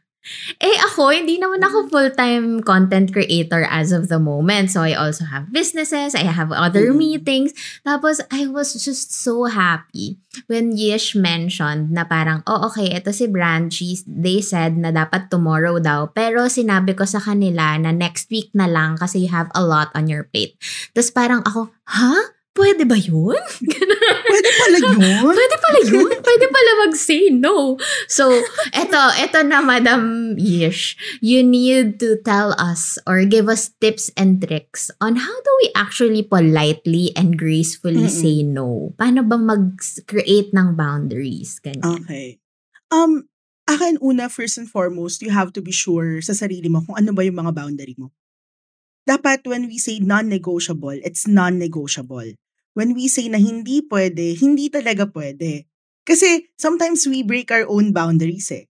Eh 0.59 0.77
ako, 0.91 1.15
hindi 1.15 1.39
naman 1.39 1.63
ako 1.63 1.87
full-time 1.87 2.59
content 2.61 3.09
creator 3.09 3.63
as 3.65 3.95
of 3.95 4.11
the 4.11 4.19
moment. 4.19 4.67
So 4.69 4.83
I 4.83 4.93
also 4.93 5.23
have 5.25 5.49
businesses, 5.49 6.13
I 6.13 6.27
have 6.27 6.51
other 6.51 6.91
Mm. 6.91 6.99
meetings. 6.99 7.51
Tapos 7.87 8.19
I 8.29 8.45
was 8.45 8.75
just 8.77 9.15
so 9.15 9.47
happy 9.47 10.19
when 10.51 10.75
Yish 10.75 11.15
mentioned 11.15 11.95
na 11.95 12.03
parang, 12.03 12.43
oh 12.45 12.67
okay, 12.69 12.93
ito 12.93 13.15
si 13.15 13.25
Brand, 13.31 13.71
she's, 13.71 14.03
they 14.05 14.43
said 14.43 14.75
na 14.75 14.91
dapat 14.91 15.31
tomorrow 15.31 15.79
daw. 15.79 16.11
Pero 16.11 16.51
sinabi 16.51 16.93
ko 16.93 17.07
sa 17.07 17.23
kanila 17.23 17.79
na 17.79 17.95
next 17.95 18.27
week 18.29 18.51
na 18.51 18.67
lang 18.67 18.99
kasi 18.99 19.23
you 19.25 19.31
have 19.31 19.47
a 19.55 19.63
lot 19.63 19.89
on 19.95 20.11
your 20.11 20.27
plate. 20.27 20.59
Tapos 20.93 21.09
parang 21.15 21.41
ako, 21.47 21.71
ha? 21.95 22.38
Pwede 22.57 22.83
ba 22.83 22.97
yun? 22.97 23.39
Pwede 24.29 24.49
pala 24.57 24.77
yun? 24.81 24.99
Pwede 25.31 25.55
pala 25.61 25.79
yun? 25.85 26.11
Pwede 26.19 26.45
pala 26.49 26.71
mag-say 26.85 27.29
no. 27.29 27.77
So, 28.09 28.33
eto, 28.73 28.99
eto 29.15 29.39
na 29.45 29.61
Madam 29.61 30.33
Yish. 30.35 30.97
You 31.21 31.45
need 31.45 32.01
to 32.01 32.17
tell 32.25 32.57
us 32.57 32.97
or 33.05 33.23
give 33.23 33.47
us 33.47 33.71
tips 33.79 34.09
and 34.17 34.41
tricks 34.41 34.89
on 34.99 35.21
how 35.21 35.35
do 35.39 35.51
we 35.63 35.71
actually 35.77 36.25
politely 36.25 37.13
and 37.15 37.37
gracefully 37.37 38.09
Mm-mm. 38.09 38.21
say 38.21 38.43
no? 38.43 38.97
Paano 38.97 39.23
ba 39.23 39.37
mag-create 39.37 40.51
ng 40.51 40.73
boundaries? 40.75 41.61
Ganyan. 41.63 42.03
Okay. 42.03 42.41
Um, 42.89 43.29
akin 43.69 44.01
una, 44.01 44.27
first 44.27 44.57
and 44.57 44.67
foremost, 44.67 45.21
you 45.21 45.29
have 45.29 45.53
to 45.53 45.61
be 45.61 45.71
sure 45.71 46.19
sa 46.25 46.33
sarili 46.33 46.67
mo 46.67 46.81
kung 46.81 46.97
ano 46.97 47.13
ba 47.13 47.21
yung 47.21 47.37
mga 47.37 47.53
boundary 47.53 47.93
mo. 47.95 48.09
Dapat 49.09 49.49
when 49.49 49.65
we 49.65 49.81
say 49.81 49.97
non-negotiable, 49.97 51.01
it's 51.01 51.25
non-negotiable. 51.25 52.37
When 52.77 52.93
we 52.93 53.09
say 53.09 53.25
na 53.25 53.41
hindi 53.41 53.81
pwede, 53.89 54.37
hindi 54.37 54.69
talaga 54.69 55.09
pwede. 55.09 55.65
Kasi 56.05 56.53
sometimes 56.53 57.09
we 57.09 57.25
break 57.25 57.49
our 57.49 57.65
own 57.65 57.89
boundaries 57.89 58.53
eh. 58.53 58.69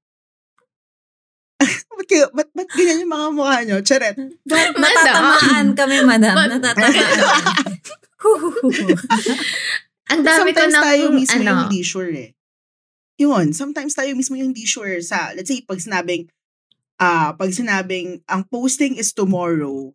ba't, 1.99 2.08
kayo, 2.08 2.32
ba't, 2.32 2.47
ba't 2.56 2.71
ganyan 2.71 3.04
yung 3.04 3.12
mga 3.12 3.28
mukha 3.36 3.58
nyo? 3.67 3.78
Charet. 3.84 4.15
Natatamaan 4.80 5.75
kami, 5.75 6.08
madam. 6.08 6.34
Mad- 6.39 6.56
Natatamaan. 6.56 7.75
Ang 10.12 10.21
dami 10.25 10.56
ko 10.56 10.63
Sometimes 10.63 10.73
ng, 10.73 10.84
tayo 10.84 11.04
mismo 11.13 11.39
ano, 11.39 11.47
yung 11.52 11.62
hindi 11.67 11.82
sure 11.84 12.12
eh. 12.15 12.30
yun, 13.19 13.52
sometimes 13.52 13.93
tayo 13.93 14.15
mismo 14.15 14.39
yung 14.39 14.56
hindi 14.56 14.63
sure 14.63 15.04
sa, 15.04 15.36
let's 15.36 15.52
say, 15.52 15.60
pag 15.62 15.84
sinabing, 15.84 16.32
ah, 16.97 17.36
pag 17.36 17.52
sinabing, 17.52 18.23
ang 18.25 18.47
posting 18.47 18.95
is 18.95 19.12
tomorrow, 19.12 19.91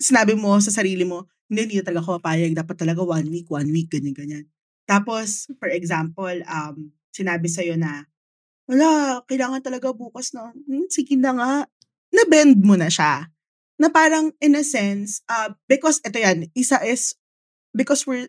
sinabi 0.00 0.34
mo 0.34 0.56
sa 0.58 0.74
sarili 0.74 1.06
mo, 1.06 1.28
hindi, 1.48 1.78
hindi 1.78 1.84
talaga 1.84 2.08
ako 2.08 2.10
papayag, 2.20 2.56
dapat 2.56 2.76
talaga 2.76 3.00
one 3.04 3.28
week, 3.30 3.48
one 3.50 3.68
week, 3.70 3.92
ganyan, 3.92 4.16
ganyan. 4.16 4.44
Tapos, 4.88 5.48
for 5.60 5.68
example, 5.70 6.34
um, 6.48 6.92
sinabi 7.12 7.48
sa'yo 7.48 7.76
na, 7.76 8.04
wala, 8.68 9.20
kailangan 9.28 9.60
talaga 9.60 9.92
bukas 9.92 10.32
na, 10.32 10.52
hmm, 10.52 10.88
sige 10.88 11.16
na 11.16 11.32
nga, 11.36 11.50
na-bend 12.12 12.64
mo 12.64 12.76
na 12.76 12.88
siya. 12.88 13.28
Na 13.76 13.90
parang, 13.90 14.32
in 14.40 14.56
a 14.56 14.64
sense, 14.64 15.20
uh, 15.28 15.52
because, 15.68 16.00
ito 16.04 16.16
yan, 16.16 16.48
isa 16.56 16.80
is, 16.84 17.16
because 17.76 18.06
we're, 18.08 18.28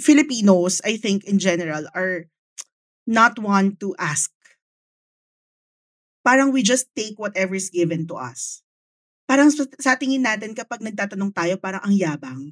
Filipinos, 0.00 0.80
I 0.80 0.96
think, 0.96 1.28
in 1.28 1.36
general, 1.36 1.84
are 1.92 2.24
not 3.04 3.36
one 3.36 3.76
to 3.84 3.92
ask. 4.00 4.32
Parang 6.24 6.52
we 6.52 6.64
just 6.64 6.88
take 6.96 7.20
whatever 7.20 7.52
is 7.52 7.68
given 7.68 8.08
to 8.08 8.16
us. 8.16 8.64
Parang 9.30 9.46
sa, 9.46 9.62
sa 9.78 9.94
tingin 9.94 10.26
natin 10.26 10.50
kapag 10.58 10.82
nagtatanong 10.82 11.30
tayo, 11.30 11.54
parang 11.62 11.86
ang 11.86 11.94
yabang. 11.94 12.50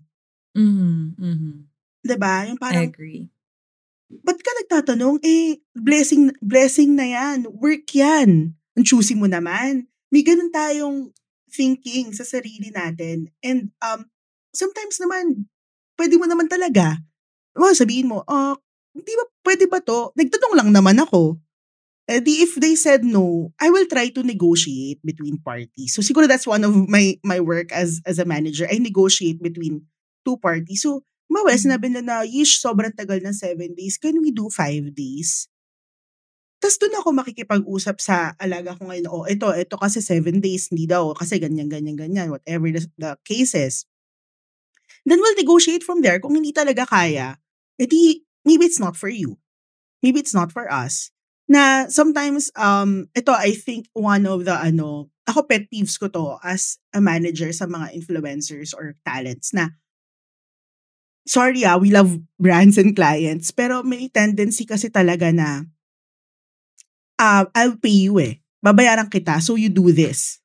Mhm, 0.55 1.19
mhm. 1.19 1.55
'Di 2.07 2.15
ba? 2.15 2.47
Yung 2.47 2.55
I 2.55 2.63
parang, 2.63 2.87
agree. 2.87 3.27
ba't 4.23 4.39
ka 4.39 4.51
nagtatanong? 4.63 5.19
Eh, 5.27 5.59
blessing, 5.75 6.31
blessing 6.39 6.95
na 6.95 7.11
yan. 7.11 7.51
Work 7.51 7.91
yan. 7.99 8.55
Ang 8.79 8.85
choosy 8.87 9.19
mo 9.19 9.27
naman. 9.27 9.91
May 10.15 10.23
ganun 10.23 10.55
tayong 10.55 11.11
thinking 11.51 12.15
sa 12.15 12.23
sarili 12.23 12.71
natin. 12.71 13.35
And 13.43 13.75
um, 13.83 14.07
sometimes 14.55 15.03
naman, 15.03 15.51
pwede 15.99 16.15
mo 16.15 16.31
naman 16.31 16.47
talaga. 16.47 17.03
Well, 17.59 17.75
sabihin 17.75 18.07
mo, 18.07 18.23
oh, 18.23 18.55
hindi 18.95 19.13
ba, 19.19 19.25
pwede 19.43 19.67
ba 19.67 19.83
to? 19.83 20.15
Nagtanong 20.15 20.55
lang 20.55 20.71
naman 20.71 21.03
ako. 21.03 21.43
Eh 22.09 22.25
di 22.25 22.41
if 22.41 22.57
they 22.57 22.73
said 22.73 23.05
no, 23.05 23.53
I 23.61 23.69
will 23.69 23.85
try 23.85 24.09
to 24.17 24.25
negotiate 24.25 24.97
between 25.05 25.37
parties. 25.45 25.93
So 25.93 26.01
siguro 26.01 26.25
that's 26.25 26.49
one 26.49 26.65
of 26.65 26.73
my 26.89 27.21
my 27.21 27.37
work 27.37 27.69
as 27.69 28.01
as 28.09 28.17
a 28.17 28.25
manager. 28.25 28.65
I 28.65 28.81
negotiate 28.81 29.45
between 29.45 29.85
two 30.25 30.41
parties. 30.41 30.89
So, 30.89 31.05
mawa, 31.29 31.53
Mhm. 31.53 31.61
sinabi 31.69 31.87
na 31.93 32.01
na, 32.01 32.17
yish, 32.25 32.65
sobrang 32.65 32.97
tagal 32.97 33.21
ng 33.21 33.37
seven 33.37 33.77
days. 33.77 34.01
Can 34.01 34.25
we 34.25 34.33
do 34.33 34.49
five 34.49 34.89
days? 34.97 35.53
Tapos 36.59 36.81
doon 36.81 36.97
ako 36.99 37.09
makikipag-usap 37.15 37.97
sa 38.03 38.17
alaga 38.41 38.75
ko 38.75 38.91
ngayon, 38.91 39.07
oh, 39.07 39.23
ito, 39.31 39.47
ito 39.55 39.77
kasi 39.79 40.03
seven 40.03 40.43
days, 40.43 40.67
hindi 40.75 40.91
daw, 40.91 41.15
kasi 41.15 41.39
ganyan, 41.39 41.71
ganyan, 41.71 41.95
ganyan, 41.95 42.35
whatever 42.35 42.67
the, 42.75 42.83
the 42.99 43.15
cases. 43.23 43.87
Then 45.07 45.23
we'll 45.23 45.39
negotiate 45.39 45.87
from 45.87 46.03
there. 46.03 46.19
Kung 46.19 46.35
hindi 46.35 46.51
talaga 46.51 46.83
kaya, 46.83 47.39
edi, 47.79 48.27
maybe 48.43 48.67
it's 48.67 48.83
not 48.83 48.99
for 48.99 49.07
you. 49.09 49.39
Maybe 50.03 50.19
it's 50.19 50.35
not 50.35 50.51
for 50.51 50.67
us. 50.67 51.11
Na 51.49 51.89
sometimes, 51.89 52.53
um, 52.55 53.09
ito, 53.17 53.33
I 53.33 53.57
think 53.57 53.89
one 53.97 54.29
of 54.29 54.45
the, 54.45 54.53
ano, 54.53 55.09
ako 55.29 55.45
pet 55.45 55.69
peeves 55.69 56.01
ko 56.01 56.09
to 56.09 56.41
as 56.41 56.81
a 56.97 57.01
manager 57.05 57.53
sa 57.53 57.69
mga 57.69 57.93
influencers 57.93 58.73
or 58.73 58.97
talents 59.05 59.53
na 59.53 59.77
sorry 61.29 61.69
ah, 61.69 61.77
we 61.77 61.93
love 61.93 62.17
brands 62.41 62.81
and 62.81 62.97
clients, 62.97 63.53
pero 63.53 63.85
may 63.85 64.09
tendency 64.09 64.65
kasi 64.65 64.89
talaga 64.89 65.29
na 65.29 65.69
uh, 67.21 67.45
I'll 67.53 67.77
pay 67.77 68.09
you 68.09 68.17
eh. 68.25 68.41
Babayaran 68.65 69.13
kita, 69.13 69.39
so 69.45 69.55
you 69.55 69.69
do 69.69 69.93
this. 69.93 70.41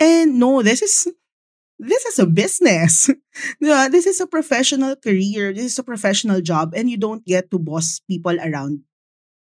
And 0.00 0.40
no, 0.40 0.64
this 0.64 0.82
is 0.82 1.06
this 1.78 2.02
is 2.08 2.18
a 2.18 2.26
business. 2.26 3.12
This 3.60 4.06
is 4.06 4.22
a 4.22 4.30
professional 4.30 4.94
career. 4.96 5.52
This 5.52 5.74
is 5.74 5.78
a 5.78 5.86
professional 5.86 6.40
job 6.40 6.70
and 6.74 6.86
you 6.86 6.96
don't 6.96 7.26
get 7.26 7.50
to 7.50 7.58
boss 7.58 7.98
people 8.06 8.34
around 8.38 8.86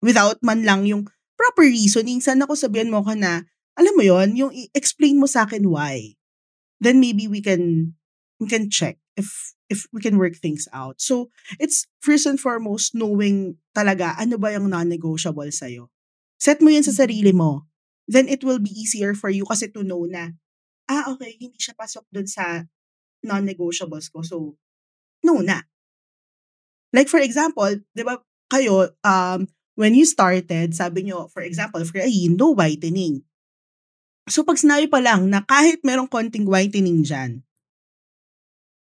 without 0.03 0.39
man 0.43 0.63
lang 0.63 0.87
yung 0.87 1.07
proper 1.39 1.67
reasoning. 1.67 2.19
Sana 2.19 2.47
ko 2.47 2.55
sabihan 2.55 2.91
mo 2.91 3.03
ko 3.03 3.15
na, 3.15 3.47
alam 3.79 3.93
mo 3.95 4.03
yon 4.03 4.35
yung 4.35 4.51
i-explain 4.51 5.15
mo 5.15 5.27
sa 5.27 5.47
akin 5.47 5.63
why. 5.71 6.19
Then 6.83 6.99
maybe 6.99 7.27
we 7.27 7.39
can 7.39 7.95
we 8.39 8.47
can 8.47 8.71
check 8.71 8.99
if 9.19 9.55
if 9.69 9.85
we 9.93 10.01
can 10.01 10.17
work 10.17 10.35
things 10.35 10.67
out. 10.73 10.99
So, 10.99 11.29
it's 11.61 11.85
first 12.01 12.25
and 12.25 12.39
foremost 12.39 12.95
knowing 12.95 13.59
talaga 13.75 14.17
ano 14.17 14.39
ba 14.39 14.51
yung 14.55 14.71
non-negotiable 14.71 15.51
sa'yo. 15.53 15.91
Set 16.41 16.59
mo 16.63 16.71
yun 16.73 16.83
sa 16.83 16.95
sarili 16.95 17.31
mo. 17.35 17.69
Then 18.09 18.25
it 18.25 18.41
will 18.41 18.57
be 18.57 18.73
easier 18.73 19.13
for 19.13 19.29
you 19.29 19.45
kasi 19.45 19.69
to 19.69 19.85
know 19.85 20.09
na, 20.09 20.33
ah, 20.89 21.13
okay, 21.13 21.37
hindi 21.37 21.61
siya 21.61 21.77
pasok 21.77 22.09
dun 22.09 22.25
sa 22.25 22.65
non-negotiables 23.21 24.09
ko. 24.09 24.25
So, 24.25 24.57
no 25.21 25.43
na. 25.45 25.61
Like 26.89 27.11
for 27.11 27.21
example, 27.21 27.69
di 27.93 28.01
ba, 28.01 28.17
kayo, 28.49 28.89
um, 29.05 29.45
when 29.79 29.95
you 29.95 30.03
started, 30.03 30.75
sabi 30.75 31.07
nyo, 31.07 31.31
for 31.31 31.39
example, 31.39 31.79
for 31.87 32.03
Ayin, 32.03 32.35
no 32.35 32.51
whitening. 32.51 33.23
So, 34.27 34.43
pag 34.43 34.59
sinabi 34.59 34.91
pa 34.91 34.99
lang 34.99 35.31
na 35.31 35.39
kahit 35.41 35.79
merong 35.81 36.11
konting 36.11 36.43
whitening 36.43 36.99
dyan, 37.01 37.39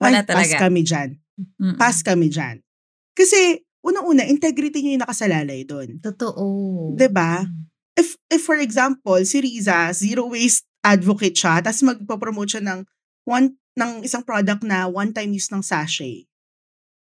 Wala 0.01 0.25
ay, 0.25 0.27
pass 0.27 0.49
talaga. 0.49 0.59
kami 0.67 0.81
dyan. 0.83 1.09
Mm-mm. 1.37 1.77
Pass 1.77 2.01
kami 2.01 2.33
dyan. 2.33 2.65
Kasi, 3.13 3.61
unang-una, 3.85 4.25
integrity 4.25 4.81
nyo 4.81 4.97
yung 4.97 5.05
nakasalalay 5.05 5.69
doon. 5.69 6.01
Totoo. 6.01 6.97
ba? 7.13 7.45
If, 7.93 8.17
if 8.33 8.43
for 8.43 8.57
example, 8.57 9.21
si 9.25 9.41
Riza, 9.41 9.93
zero 9.93 10.33
waste 10.33 10.65
advocate 10.81 11.37
siya, 11.37 11.61
tapos 11.61 11.85
magpo-promote 11.85 12.57
siya 12.57 12.65
ng, 12.65 12.81
one, 13.29 13.53
ng 13.77 14.01
isang 14.01 14.25
product 14.25 14.65
na 14.65 14.89
one-time 14.89 15.33
use 15.33 15.53
ng 15.53 15.61
sachet, 15.61 16.25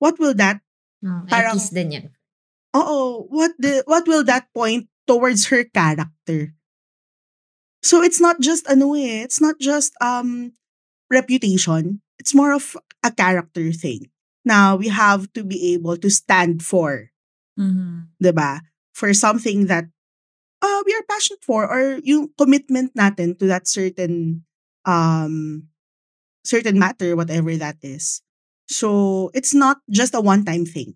what 0.02 0.18
will 0.18 0.34
that, 0.34 0.58
Oh, 0.98 1.22
Parang- 1.30 1.54
Parang, 1.54 1.70
din 1.70 1.94
yan. 1.94 2.06
Oo, 2.76 3.26
what, 3.28 3.52
the, 3.58 3.82
what 3.86 4.06
will 4.06 4.24
that 4.24 4.48
point 4.54 4.88
towards 5.06 5.46
her 5.48 5.64
character? 5.64 6.54
So 7.82 8.02
it's 8.02 8.20
not 8.20 8.40
just, 8.40 8.66
ano 8.68 8.94
eh, 8.94 9.22
it's 9.22 9.40
not 9.40 9.58
just 9.60 9.94
um 10.02 10.52
reputation. 11.10 12.00
It's 12.18 12.34
more 12.34 12.52
of 12.52 12.76
a 13.04 13.10
character 13.12 13.72
thing. 13.72 14.10
Now, 14.44 14.76
we 14.76 14.88
have 14.88 15.32
to 15.34 15.44
be 15.44 15.74
able 15.74 15.96
to 15.98 16.10
stand 16.10 16.62
for 16.64 17.10
Mhm. 17.58 18.14
'di 18.22 18.32
ba? 18.34 18.62
For 18.94 19.10
something 19.14 19.66
that 19.66 19.90
uh, 20.62 20.80
we 20.86 20.94
are 20.94 21.06
passionate 21.10 21.42
for 21.44 21.66
or 21.66 21.98
yung 22.06 22.30
commitment 22.38 22.94
natin 22.94 23.38
to 23.38 23.46
that 23.50 23.66
certain 23.68 24.46
um 24.86 25.66
certain 26.44 26.78
matter 26.78 27.14
whatever 27.16 27.54
that 27.58 27.78
is. 27.82 28.22
So 28.70 29.30
it's 29.34 29.54
not 29.54 29.82
just 29.90 30.14
a 30.14 30.22
one 30.22 30.44
time 30.44 30.66
thing. 30.66 30.94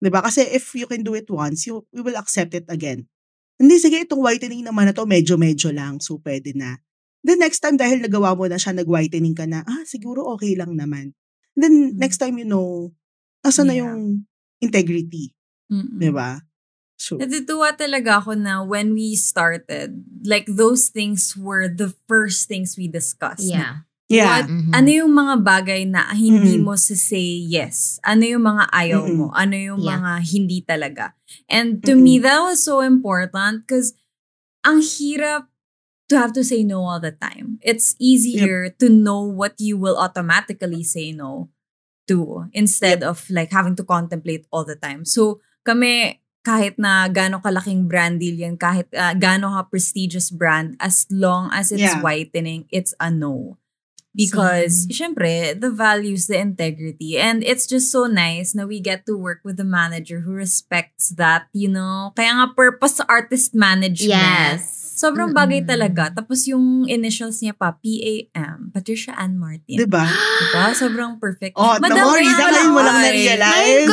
'Di 0.00 0.08
ba? 0.12 0.20
Kasi 0.24 0.44
if 0.52 0.72
you 0.76 0.84
can 0.88 1.02
do 1.02 1.16
it 1.16 1.28
once, 1.30 1.64
you 1.68 1.84
we 1.92 2.00
will 2.04 2.16
accept 2.18 2.52
it 2.52 2.68
again. 2.68 3.08
Hindi 3.56 3.80
sige 3.80 4.04
itong 4.04 4.20
whitening 4.20 4.64
naman 4.64 4.88
na 4.90 4.94
to 4.96 5.08
medyo-medyo 5.08 5.72
lang 5.72 5.96
so 6.00 6.20
pwede 6.20 6.52
na. 6.52 6.76
The 7.24 7.34
next 7.40 7.64
time 7.64 7.80
dahil 7.80 8.04
nagawa 8.04 8.36
mo 8.36 8.44
na 8.46 8.60
siya 8.60 8.76
nag-whitening 8.76 9.32
ka 9.34 9.48
na, 9.48 9.64
ah 9.64 9.82
siguro 9.88 10.22
okay 10.36 10.52
lang 10.54 10.76
naman. 10.76 11.16
Then 11.56 11.96
next 11.96 12.20
time 12.20 12.36
you 12.36 12.44
know, 12.46 12.92
asa 13.40 13.64
na 13.64 13.72
Yeah. 13.72 13.82
yung 13.88 14.28
integrity, 14.60 15.32
Mm-mm. 15.72 15.96
'di 15.96 16.12
ba? 16.12 16.44
So, 16.96 17.20
Natutuwa 17.20 17.76
talaga 17.76 18.24
ako 18.24 18.32
na 18.40 18.64
when 18.64 18.96
we 18.96 19.16
started, 19.20 20.00
like 20.24 20.48
those 20.48 20.88
things 20.88 21.36
were 21.36 21.68
the 21.68 21.92
first 22.08 22.48
things 22.48 22.76
we 22.80 22.88
discussed. 22.88 23.44
Yeah. 23.52 23.84
Yeah. 24.08 24.42
What- 24.42 24.50
Mhm. 24.50 24.70
Ano 24.72 24.88
yung 24.90 25.12
mga 25.12 25.34
bagay 25.42 25.82
na 25.86 26.06
hindi 26.14 26.58
Mm. 26.58 26.64
mo 26.64 26.74
sa 26.78 26.94
say 26.94 27.42
yes? 27.42 27.98
Ano 28.06 28.22
yung 28.22 28.44
mga 28.44 28.64
ayaw 28.70 29.02
Mm-mm. 29.06 29.16
mo? 29.18 29.26
Ano 29.34 29.54
yung 29.58 29.80
Yeah. 29.82 29.98
mga 29.98 30.12
hindi 30.26 30.58
talaga? 30.62 31.14
And 31.50 31.82
to 31.84 31.94
me, 31.98 32.18
that 32.22 32.40
was 32.42 32.62
so 32.62 32.80
important 32.80 33.66
because 33.66 33.94
ang 34.62 34.82
hirap 34.82 35.50
to 36.06 36.14
have 36.14 36.30
to 36.34 36.46
say 36.46 36.62
no 36.62 36.86
all 36.86 37.02
the 37.02 37.10
time. 37.10 37.58
It's 37.66 37.98
easier 37.98 38.70
to 38.78 38.86
know 38.86 39.26
what 39.26 39.58
you 39.58 39.74
will 39.74 39.98
automatically 39.98 40.86
say 40.86 41.10
no 41.10 41.50
to 42.06 42.46
instead 42.54 43.02
of 43.02 43.26
like 43.26 43.50
having 43.50 43.74
to 43.74 43.82
contemplate 43.82 44.46
all 44.54 44.62
the 44.62 44.78
time. 44.78 45.02
So 45.02 45.42
kami, 45.66 46.22
kahit 46.46 46.78
na 46.78 47.10
gano'ng 47.10 47.42
kalaking 47.42 47.90
brand 47.90 48.22
deal 48.22 48.38
yan, 48.38 48.54
kahit 48.54 48.86
uh, 48.94 49.18
gano'ng 49.18 49.50
ka 49.50 49.66
prestigious 49.66 50.30
brand, 50.30 50.78
as 50.78 51.02
long 51.10 51.50
as 51.50 51.74
it's 51.74 51.82
Yeah. 51.82 51.98
whitening, 51.98 52.70
it's 52.70 52.94
a 53.02 53.10
no. 53.10 53.58
Because, 54.16 54.88
syempre, 54.88 55.52
the 55.52 55.68
values, 55.68 56.24
the 56.26 56.40
integrity. 56.40 57.20
And 57.20 57.44
it's 57.44 57.68
just 57.68 57.92
so 57.92 58.08
nice 58.08 58.56
na 58.56 58.64
we 58.64 58.80
get 58.80 59.04
to 59.04 59.12
work 59.12 59.44
with 59.44 59.60
a 59.60 59.68
manager 59.68 60.24
who 60.24 60.32
respects 60.32 61.12
that, 61.20 61.52
you 61.52 61.68
know? 61.68 62.16
Kaya 62.16 62.32
nga 62.32 62.48
purpose 62.56 62.96
artist 63.04 63.52
management. 63.52 64.16
Yes. 64.16 64.72
Sobrang 64.96 65.36
bagay 65.36 65.60
talaga. 65.68 66.08
Tapos 66.08 66.48
yung 66.48 66.88
initials 66.88 67.44
niya 67.44 67.52
pa, 67.52 67.76
P-A-M, 67.76 68.72
Patricia 68.72 69.12
Ann 69.12 69.36
Martin. 69.36 69.76
'Di 69.76 69.84
ba? 69.84 70.08
Diba? 70.08 70.72
Sobrang 70.72 71.20
perfect. 71.20 71.52
Oh, 71.60 71.76
Madam 71.76 72.00
no, 72.00 72.16
Riza, 72.16 72.32
Riza 72.32 72.44
ngayon 72.48 72.70
mo 72.72 72.80
lang 72.80 72.98
na-realize. 73.04 73.92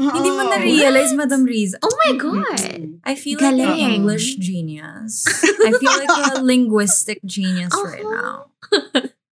Hindi 0.00 0.30
mo 0.32 0.42
na-realize, 0.48 1.12
Madam 1.12 1.44
Riza. 1.44 1.76
Oh 1.84 1.92
my 2.08 2.12
God. 2.16 3.04
I 3.04 3.20
feel 3.20 3.36
like 3.36 3.52
an 3.52 3.68
Galing. 3.68 4.00
English 4.00 4.40
genius. 4.40 5.28
I 5.44 5.76
feel 5.76 5.92
like 5.92 6.08
a 6.08 6.40
linguistic 6.48 7.20
genius 7.20 7.76
right 7.76 8.00
Oh. 8.00 8.08
now. 8.08 8.36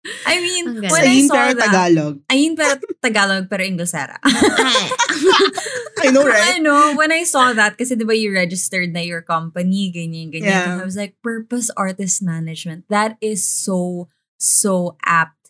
I 0.27 0.41
mean, 0.41 0.83
when 0.83 0.91
galing. 0.91 1.23
I 1.23 1.27
saw 1.27 1.35
pero 1.35 1.53
that, 1.55 1.71
Tagalog. 1.71 2.15
ayun 2.27 2.53
pero 2.59 2.75
Tagalog 2.99 3.47
pero 3.47 3.63
Inglesera. 3.63 4.19
I 6.03 6.11
know, 6.11 6.27
right? 6.27 6.55
I 6.55 6.59
know, 6.59 6.95
when 6.99 7.11
I 7.15 7.23
saw 7.23 7.55
that, 7.55 7.79
kasi 7.79 7.95
di 7.95 8.03
ba 8.03 8.11
you 8.11 8.35
registered 8.35 8.91
na 8.91 8.99
your 8.99 9.23
company, 9.23 9.87
ganyan, 9.95 10.27
ganyan. 10.35 10.43
Yeah. 10.43 10.79
I 10.79 10.83
was 10.83 10.99
like, 10.99 11.15
purpose 11.23 11.71
artist 11.79 12.19
management. 12.19 12.83
That 12.91 13.15
is 13.23 13.47
so, 13.47 14.11
so 14.35 14.99
apt 15.07 15.42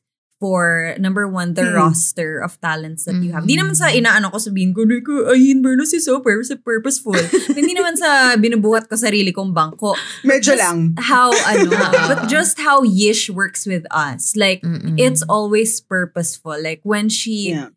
for, 0.43 0.91
number 0.99 1.23
one, 1.23 1.56
the 1.56 1.63
Hmm. 1.63 1.79
roster 1.79 2.43
of 2.43 2.60
talents 2.60 3.08
that 3.08 3.15
you 3.23 3.32
have. 3.32 3.47
Di 3.47 3.56
naman 3.56 3.79
sa 3.79 3.88
inaano 3.88 4.27
ko 4.27 4.43
sabihin 4.43 4.75
ko, 4.75 4.84
like, 4.84 5.08
ayun, 5.32 5.63
Berno, 5.63 5.88
si 5.88 6.03
so 6.03 6.19
purpose, 6.19 6.51
purposeful. 6.60 7.15
Hindi 7.56 7.71
naman 7.71 7.95
sa 7.95 8.36
binubuhat 8.36 8.91
ko 8.91 8.99
sarili 8.99 9.32
kong 9.32 9.56
bangko. 9.56 9.95
Medyo 10.27 10.51
Just 10.51 10.60
lang. 10.60 10.99
How, 10.99 11.32
ano, 11.32 11.71
but 12.12 12.27
just 12.27 12.60
how 12.60 12.84
Yish 12.84 13.32
works 13.32 13.63
with 13.63 13.88
us. 13.88 14.36
Like, 14.36 14.60
Mm-mm. 14.67 14.99
it's 14.99 15.23
always 15.32 15.79
purposeful. 15.79 16.60
Like, 16.60 16.84
when 16.84 17.08
she, 17.08 17.56
Yeah. 17.56 17.71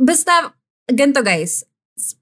basta, 0.00 0.56
ganito 0.88 1.20
guys, 1.20 1.68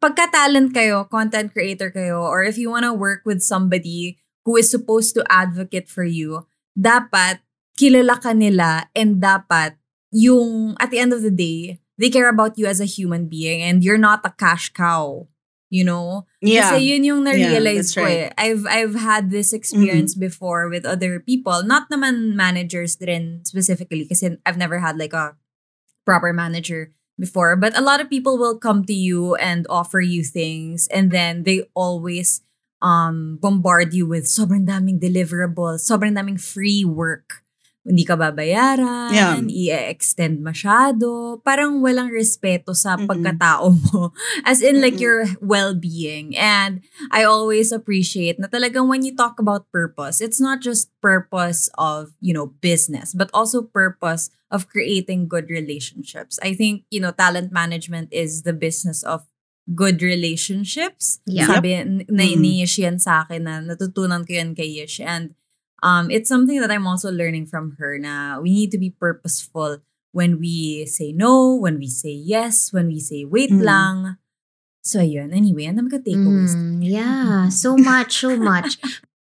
pagka-talent 0.03 0.75
kayo, 0.75 1.07
content 1.07 1.55
creator 1.55 1.95
kayo, 1.95 2.19
or 2.27 2.43
if 2.43 2.59
you 2.59 2.67
wanna 2.67 2.91
work 2.91 3.23
with 3.23 3.39
somebody 3.47 4.19
who 4.43 4.59
is 4.59 4.67
supposed 4.67 5.15
to 5.15 5.23
advocate 5.31 5.87
for 5.87 6.03
you, 6.03 6.51
dapat 6.75 7.39
kilala 7.79 8.21
ka 8.21 8.33
nila 8.33 8.89
and 8.95 9.23
dapat 9.23 9.77
yung, 10.13 10.77
at 10.79 10.91
the 10.91 10.99
end 10.99 11.13
of 11.13 11.23
the 11.23 11.33
day, 11.33 11.81
they 11.99 12.11
care 12.11 12.29
about 12.29 12.59
you 12.59 12.67
as 12.67 12.81
a 12.81 12.89
human 12.89 13.29
being 13.29 13.63
and 13.63 13.85
you're 13.85 14.01
not 14.01 14.21
a 14.25 14.35
cash 14.37 14.73
cow. 14.73 15.29
You 15.73 15.85
know? 15.89 16.29
Yeah. 16.45 16.69
Kasi 16.69 16.85
yun 16.85 17.05
yung 17.05 17.25
na-realize 17.25 17.97
ko 17.97 18.05
right. 18.05 18.29
eh. 18.29 18.31
I've, 18.37 18.67
I've 18.69 18.93
had 18.93 19.33
this 19.33 19.55
experience 19.57 20.13
before 20.15 20.69
with 20.69 20.85
other 20.85 21.17
people. 21.19 21.65
Not 21.65 21.89
naman 21.89 22.37
managers 22.37 22.97
din 22.97 23.41
specifically 23.49 24.05
kasi 24.05 24.37
I've 24.45 24.61
never 24.61 24.85
had 24.85 24.99
like 24.99 25.17
a 25.17 25.33
proper 26.05 26.35
manager 26.35 26.93
before. 27.19 27.57
But 27.57 27.73
a 27.73 27.81
lot 27.81 28.01
of 28.05 28.11
people 28.11 28.37
will 28.37 28.59
come 28.59 28.85
to 28.85 28.93
you 28.93 29.35
and 29.37 29.65
offer 29.71 30.01
you 30.01 30.25
things 30.25 30.89
and 30.93 31.11
then 31.11 31.45
they 31.45 31.65
always 31.73 32.43
um 32.83 33.39
bombard 33.41 33.95
you 33.95 34.05
with 34.05 34.29
sobrang 34.29 34.67
daming 34.67 35.01
deliverables, 35.01 35.89
sobrang 35.89 36.13
daming 36.13 36.37
free 36.37 36.85
work. 36.85 37.47
Hindi 37.83 38.07
ka 38.07 38.15
babayaran, 38.15 39.11
Yeah. 39.11 39.43
i-extend 39.43 40.39
masyado. 40.39 41.43
Parang 41.43 41.83
walang 41.83 42.15
respeto 42.15 42.79
sa 42.79 42.95
Mm-mm. 42.95 43.11
pagkatao 43.11 43.75
mo. 43.75 44.15
As 44.47 44.63
in 44.63 44.79
like 44.79 45.03
Mm-mm. 45.03 45.03
your 45.03 45.21
well-being. 45.43 46.39
And 46.39 46.87
I 47.11 47.27
always 47.27 47.75
appreciate 47.75 48.39
na 48.39 48.47
talagang 48.47 48.87
when 48.87 49.03
you 49.03 49.19
talk 49.19 49.43
about 49.43 49.67
purpose, 49.75 50.23
it's 50.23 50.39
not 50.39 50.63
just 50.63 50.95
purpose 51.03 51.67
of, 51.75 52.15
you 52.23 52.31
know, 52.31 52.55
business, 52.63 53.11
but 53.19 53.35
also 53.35 53.67
purpose 53.67 54.31
of 54.55 54.71
creating 54.71 55.27
good 55.27 55.51
relationships. 55.51 56.39
I 56.39 56.55
think, 56.55 56.87
you 56.87 57.03
know, 57.03 57.11
talent 57.11 57.51
management 57.51 58.15
is 58.15 58.47
the 58.47 58.55
business 58.55 59.03
of 59.03 59.27
good 59.75 60.03
relationships. 60.03 61.19
Yeah. 61.27 61.47
Sabi 61.51 61.83
na 62.07 62.25
ni 62.31 62.63
Yish 62.63 62.79
yan 62.79 62.99
sa 63.03 63.27
akin 63.27 63.43
na 63.43 63.59
natutunan 63.63 64.23
ko 64.23 64.39
yan 64.39 64.55
kay 64.55 64.71
Yish. 64.71 65.03
And 65.03 65.35
um, 65.83 66.11
it's 66.11 66.29
something 66.31 66.61
that 66.61 66.71
I'm 66.71 66.87
also 66.87 67.11
learning 67.11 67.47
from 67.47 67.77
her 67.79 67.99
na 67.99 68.41
we 68.41 68.51
need 68.55 68.71
to 68.73 68.79
be 68.79 68.91
purposeful 68.91 69.83
when 70.13 70.39
we 70.39 70.87
say 70.87 71.13
no, 71.13 71.55
when 71.55 71.79
we 71.79 71.89
say 71.89 72.13
yes, 72.13 72.73
when 72.73 72.87
we 72.89 73.01
say 73.01 73.25
wait 73.25 73.51
Mhm. 73.51 73.65
lang. 73.65 73.97
So, 74.83 74.99
yun. 74.99 75.31
Anyway, 75.31 75.67
ang 75.71 75.79
dami 75.79 75.91
ka 75.95 76.03
takeaways. 76.03 76.59
Mm, 76.59 76.83
yeah, 76.83 77.47
so 77.49 77.79
much, 77.79 78.19
so 78.27 78.35
much. 78.35 78.79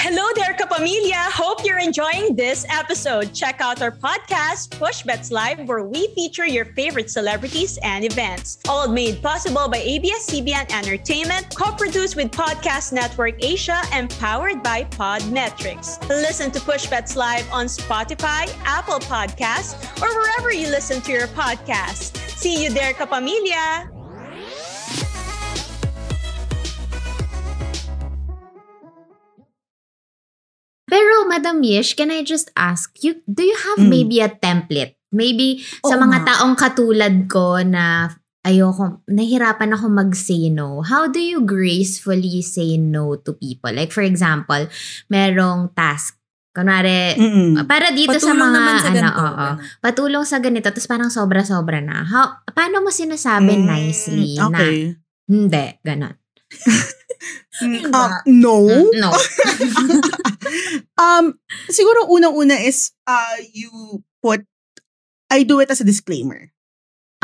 Hello 0.00 0.22
there, 0.36 0.54
Kapamilya! 0.54 1.28
Hope 1.32 1.64
you're 1.64 1.80
enjoying 1.80 2.36
this 2.36 2.64
episode. 2.70 3.34
Check 3.34 3.60
out 3.60 3.82
our 3.82 3.90
podcast, 3.90 4.70
Push 4.78 5.02
Bets 5.02 5.32
Live, 5.32 5.66
where 5.66 5.82
we 5.82 6.14
feature 6.14 6.46
your 6.46 6.66
favorite 6.66 7.10
celebrities 7.10 7.80
and 7.82 8.04
events. 8.04 8.58
All 8.68 8.86
made 8.86 9.20
possible 9.20 9.68
by 9.68 9.78
ABS-CBN 9.78 10.72
Entertainment, 10.72 11.52
co-produced 11.56 12.14
with 12.14 12.30
Podcast 12.30 12.92
Network 12.92 13.44
Asia, 13.44 13.82
and 13.92 14.08
powered 14.20 14.62
by 14.62 14.84
Podmetrics. 14.84 16.08
Listen 16.08 16.52
to 16.52 16.60
Push 16.60 16.86
Bets 16.86 17.16
Live 17.16 17.50
on 17.50 17.66
Spotify, 17.66 18.48
Apple 18.64 19.00
Podcasts, 19.00 19.74
or 20.00 20.16
wherever 20.16 20.52
you 20.52 20.68
listen 20.68 21.02
to 21.02 21.12
your 21.12 21.26
podcasts. 21.26 22.16
See 22.38 22.62
you 22.62 22.70
there, 22.70 22.92
Kapamilya! 22.92 23.97
Pero, 30.88 31.28
Madam 31.28 31.60
Yish, 31.60 31.92
can 31.92 32.08
I 32.08 32.24
just 32.24 32.48
ask 32.56 32.90
you, 33.00 33.20
do 33.28 33.44
you 33.44 33.54
have 33.54 33.84
Mm. 33.84 33.90
maybe 33.92 34.16
a 34.18 34.28
template? 34.28 34.96
Maybe 35.08 35.60
sa 35.84 35.96
Oo 35.96 36.00
mga 36.00 36.18
nga. 36.20 36.26
taong 36.34 36.52
katulad 36.52 37.14
ko 37.28 37.60
na 37.60 38.12
ayoko, 38.40 39.00
nahirapan 39.06 39.72
ako 39.72 39.88
mag-say 39.88 40.48
no. 40.48 40.80
How 40.80 41.08
do 41.08 41.16
you 41.16 41.44
gracefully 41.44 42.40
say 42.40 42.76
no 42.76 43.16
to 43.16 43.32
people? 43.32 43.72
Like, 43.72 43.92
for 43.92 44.04
example, 44.04 44.68
merong 45.06 45.72
task. 45.72 46.16
Kunwari, 46.48 47.14
Mm-mm. 47.14 47.60
para 47.64 47.92
dito 47.92 48.16
sa 48.16 48.32
Patulong 48.32 48.40
mga, 48.42 48.56
naman 48.56 48.74
sa 48.74 48.88
ano, 48.88 48.96
ganito. 48.98 49.20
oo, 49.20 49.32
ganun. 49.36 49.56
patulong 49.78 50.24
sa 50.26 50.38
ganito, 50.40 50.66
tapos 50.66 50.88
parang 50.88 51.06
sobra-sobra 51.08 51.78
na. 51.78 52.02
How, 52.02 52.24
paano 52.50 52.82
mo 52.82 52.90
sinasabi 52.90 53.52
Mm, 53.54 53.64
nicely 53.64 54.34
na, 54.36 54.48
Okay. 54.50 54.76
hindi, 55.24 55.66
ganon. 55.80 56.14
Uh, 57.58 58.22
no. 58.30 58.62
Mm, 58.62 59.02
no. 59.02 59.10
um, 60.96 61.34
siguro 61.68 62.08
unang-una 62.08 62.56
is 62.60 62.92
uh, 63.06 63.38
you 63.52 64.02
put, 64.22 64.44
I 65.30 65.42
do 65.42 65.60
it 65.60 65.70
as 65.70 65.80
a 65.80 65.88
disclaimer. 65.88 66.52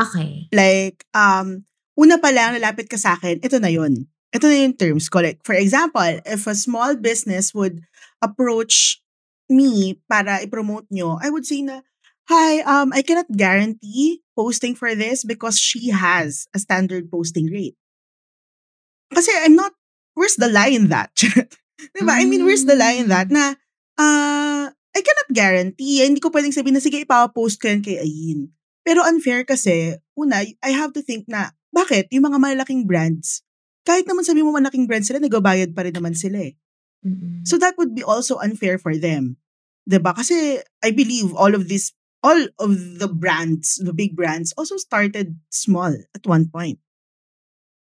Okay. 0.00 0.48
Like, 0.52 1.06
um, 1.14 1.64
una 1.98 2.18
pa 2.18 2.28
lang, 2.34 2.58
lalapit 2.58 2.90
ka 2.90 2.96
sa 2.96 3.14
akin, 3.14 3.40
ito 3.40 3.58
na 3.58 3.70
yun. 3.70 4.06
Ito 4.34 4.50
na 4.50 4.66
yung 4.66 4.74
terms 4.74 5.06
ko. 5.08 5.22
Like, 5.22 5.40
for 5.46 5.54
example, 5.54 6.20
if 6.26 6.46
a 6.46 6.58
small 6.58 6.98
business 6.98 7.54
would 7.54 7.82
approach 8.18 8.98
me 9.48 10.00
para 10.10 10.42
i-promote 10.42 10.90
nyo, 10.90 11.18
I 11.22 11.30
would 11.30 11.46
say 11.46 11.62
na, 11.62 11.86
Hi, 12.24 12.64
um, 12.64 12.88
I 12.96 13.02
cannot 13.02 13.28
guarantee 13.36 14.24
posting 14.32 14.74
for 14.74 14.94
this 14.96 15.24
because 15.24 15.60
she 15.60 15.90
has 15.90 16.48
a 16.56 16.58
standard 16.58 17.10
posting 17.12 17.52
rate. 17.52 17.76
Kasi 19.12 19.30
I'm 19.44 19.54
not, 19.54 19.72
where's 20.14 20.36
the 20.36 20.48
lie 20.48 20.72
in 20.72 20.88
that? 20.88 21.12
diba? 21.94 22.14
I 22.14 22.24
mean, 22.26 22.44
where's 22.46 22.64
the 22.64 22.78
lie 22.78 22.98
in 22.98 23.10
that 23.10 23.30
na, 23.30 23.54
uh, 23.98 24.66
I 24.70 25.00
cannot 25.02 25.30
guarantee. 25.34 26.06
Hindi 26.06 26.22
ko 26.22 26.30
pwedeng 26.30 26.54
sabihin 26.54 26.78
na, 26.78 26.84
sige, 26.84 27.02
ipapost 27.02 27.58
ko 27.58 27.66
yan 27.66 27.82
kay 27.82 27.98
Ayin. 27.98 28.54
Pero 28.86 29.02
unfair 29.02 29.42
kasi, 29.42 29.98
una, 30.14 30.44
I 30.44 30.70
have 30.70 30.94
to 30.94 31.02
think 31.02 31.26
na, 31.26 31.50
bakit? 31.74 32.06
Yung 32.14 32.30
mga 32.30 32.38
malalaking 32.38 32.86
brands, 32.86 33.42
kahit 33.82 34.06
naman 34.06 34.22
sabi 34.22 34.46
mo 34.46 34.54
malaking 34.54 34.86
brands 34.86 35.10
sila, 35.10 35.18
nagbabayad 35.18 35.74
pa 35.74 35.82
rin 35.82 35.96
naman 35.96 36.14
sila 36.14 36.40
eh. 36.40 36.54
Mm-mm. 37.04 37.44
So 37.44 37.60
that 37.60 37.76
would 37.76 37.92
be 37.92 38.06
also 38.06 38.40
unfair 38.40 38.80
for 38.80 38.96
them. 38.96 39.36
'Di 39.84 40.00
ba? 40.00 40.16
Kasi 40.16 40.56
I 40.80 40.90
believe 40.96 41.36
all 41.36 41.52
of 41.52 41.68
this, 41.68 41.92
all 42.24 42.48
of 42.56 42.72
the 42.96 43.10
brands, 43.10 43.76
the 43.76 43.92
big 43.92 44.16
brands, 44.16 44.56
also 44.56 44.80
started 44.80 45.36
small 45.52 45.92
at 45.92 46.24
one 46.24 46.48
point. 46.48 46.80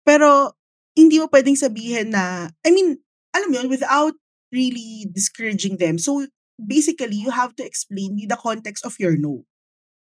Pero, 0.02 0.58
hindi 0.98 1.22
mo 1.22 1.30
pwedeng 1.30 1.54
sabihin 1.54 2.10
na, 2.10 2.50
I 2.66 2.70
mean, 2.74 2.98
alam 3.32 3.48
mo 3.52 3.56
yun, 3.60 3.70
without 3.70 4.14
really 4.52 5.08
discouraging 5.08 5.78
them. 5.78 5.96
So, 5.98 6.28
basically, 6.58 7.16
you 7.16 7.32
have 7.32 7.56
to 7.58 7.64
explain 7.64 8.20
the 8.28 8.36
context 8.38 8.84
of 8.86 9.00
your 9.00 9.16
no. 9.16 9.44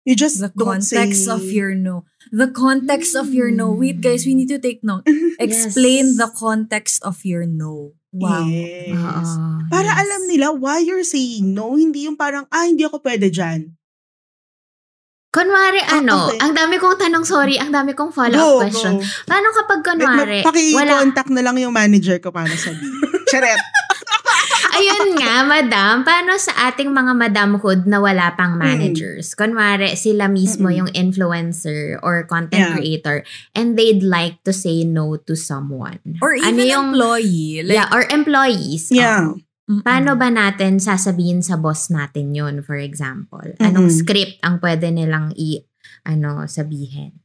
You 0.08 0.16
just 0.16 0.40
The 0.40 0.48
don't 0.56 0.80
context 0.80 1.28
say, 1.28 1.32
of 1.34 1.44
your 1.52 1.76
no. 1.76 2.08
The 2.32 2.48
context 2.48 3.12
of 3.12 3.34
your 3.34 3.50
no. 3.52 3.68
Wait, 3.74 4.00
guys, 4.00 4.24
we 4.24 4.32
need 4.32 4.48
to 4.48 4.56
take 4.56 4.80
note. 4.80 5.04
Explain 5.42 6.16
Yes. 6.16 6.16
the 6.16 6.30
context 6.32 7.04
of 7.04 7.20
your 7.28 7.44
no. 7.44 7.92
Wow. 8.08 8.48
Yes. 8.48 8.96
Oo, 8.96 9.68
Para 9.68 9.92
yes. 9.92 10.00
alam 10.00 10.20
nila 10.24 10.46
why 10.56 10.80
you're 10.80 11.04
saying 11.04 11.52
no. 11.52 11.76
Hindi 11.76 12.08
yung 12.08 12.16
parang, 12.16 12.48
ah, 12.48 12.64
hindi 12.64 12.88
ako 12.88 13.04
pwede 13.04 13.28
dyan. 13.28 13.76
Kunwari, 15.28 15.84
Ah, 15.84 16.00
ano, 16.00 16.32
okay. 16.32 16.40
ang 16.40 16.56
dami 16.56 16.80
kong 16.80 16.96
tanong, 16.96 17.24
sorry, 17.28 17.60
ang 17.60 17.68
dami 17.68 17.92
kong 17.92 18.08
Go, 18.08 18.16
follow-up 18.16 18.64
question. 18.64 18.96
go. 18.96 19.04
Paano 19.28 19.52
kapag 19.52 19.80
kunwari, 19.84 20.40
Ma- 20.40 20.48
wala, 20.48 20.48
Paki-contact 20.48 21.30
na 21.36 21.44
lang 21.44 21.60
yung 21.60 21.76
manager 21.76 22.16
ko 22.16 22.32
para 22.32 22.48
sabihin. 22.48 22.96
Charet. 23.28 23.60
ayun 24.74 25.18
nga, 25.18 25.42
madam, 25.44 26.02
paano 26.02 26.36
sa 26.38 26.70
ating 26.70 26.90
mga 26.90 27.12
madamhood 27.14 27.84
na 27.84 27.98
wala 27.98 28.32
pang 28.34 28.56
managers? 28.56 29.34
Kunwari, 29.34 29.94
sila 29.94 30.26
mismo 30.26 30.68
Mm-mm. 30.68 30.78
yung 30.84 30.90
influencer 30.92 31.98
or 32.00 32.24
content 32.24 32.70
Yeah. 32.70 32.74
creator 32.74 33.16
and 33.52 33.74
they'd 33.74 34.02
like 34.02 34.40
to 34.44 34.52
say 34.52 34.82
no 34.82 35.16
to 35.18 35.34
someone. 35.34 36.00
Or 36.20 36.34
even 36.34 36.56
Ano 36.56 36.62
yung- 36.64 36.90
employee. 36.94 37.62
Like, 37.62 37.76
yeah, 37.76 37.88
or 37.90 38.02
employees. 38.08 38.88
Yeah. 38.90 39.34
Oo. 39.34 39.42
mm-mm. 39.68 39.82
Paano 39.84 40.16
ba 40.16 40.32
natin 40.32 40.80
sasabihin 40.80 41.44
sa 41.44 41.60
boss 41.60 41.92
natin 41.92 42.32
yun, 42.32 42.64
for 42.64 42.76
example? 42.78 43.44
Anong 43.60 43.92
Mm-mm. 43.92 43.98
script 44.00 44.40
ang 44.40 44.58
pwede 44.58 44.88
nilang 44.88 45.34
i, 45.36 45.60
ano, 46.02 46.48
sabihin? 46.48 47.20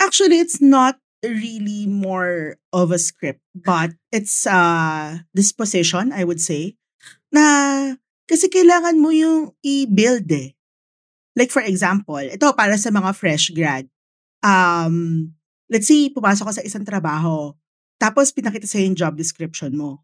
Actually, 0.00 0.40
it's 0.40 0.58
not 0.58 0.98
really 1.22 1.86
more 1.86 2.58
of 2.74 2.90
a 2.90 2.98
script, 2.98 3.40
but 3.54 3.94
it's 4.10 4.46
uh 4.46 5.22
disposition, 5.34 6.12
I 6.12 6.24
would 6.24 6.40
say. 6.42 6.76
Na, 7.32 7.96
Kasi 8.32 8.48
kailangan 8.48 8.96
mo 8.96 9.12
yung 9.12 9.52
i-build 9.60 10.24
eh. 10.32 10.56
Like 11.36 11.52
for 11.52 11.60
example, 11.60 12.20
ito 12.20 12.48
para 12.56 12.76
sa 12.80 12.88
mga 12.88 13.12
fresh 13.12 13.52
grad. 13.52 13.88
Um, 14.40 15.28
let's 15.68 15.88
say, 15.88 16.08
pumasok 16.08 16.48
ka 16.48 16.54
sa 16.56 16.64
isang 16.64 16.84
trabaho, 16.84 17.52
tapos 18.00 18.32
pinakita 18.34 18.64
sa'yo 18.64 18.88
yung 18.88 18.98
job 18.98 19.14
description 19.20 19.76
mo. 19.76 20.00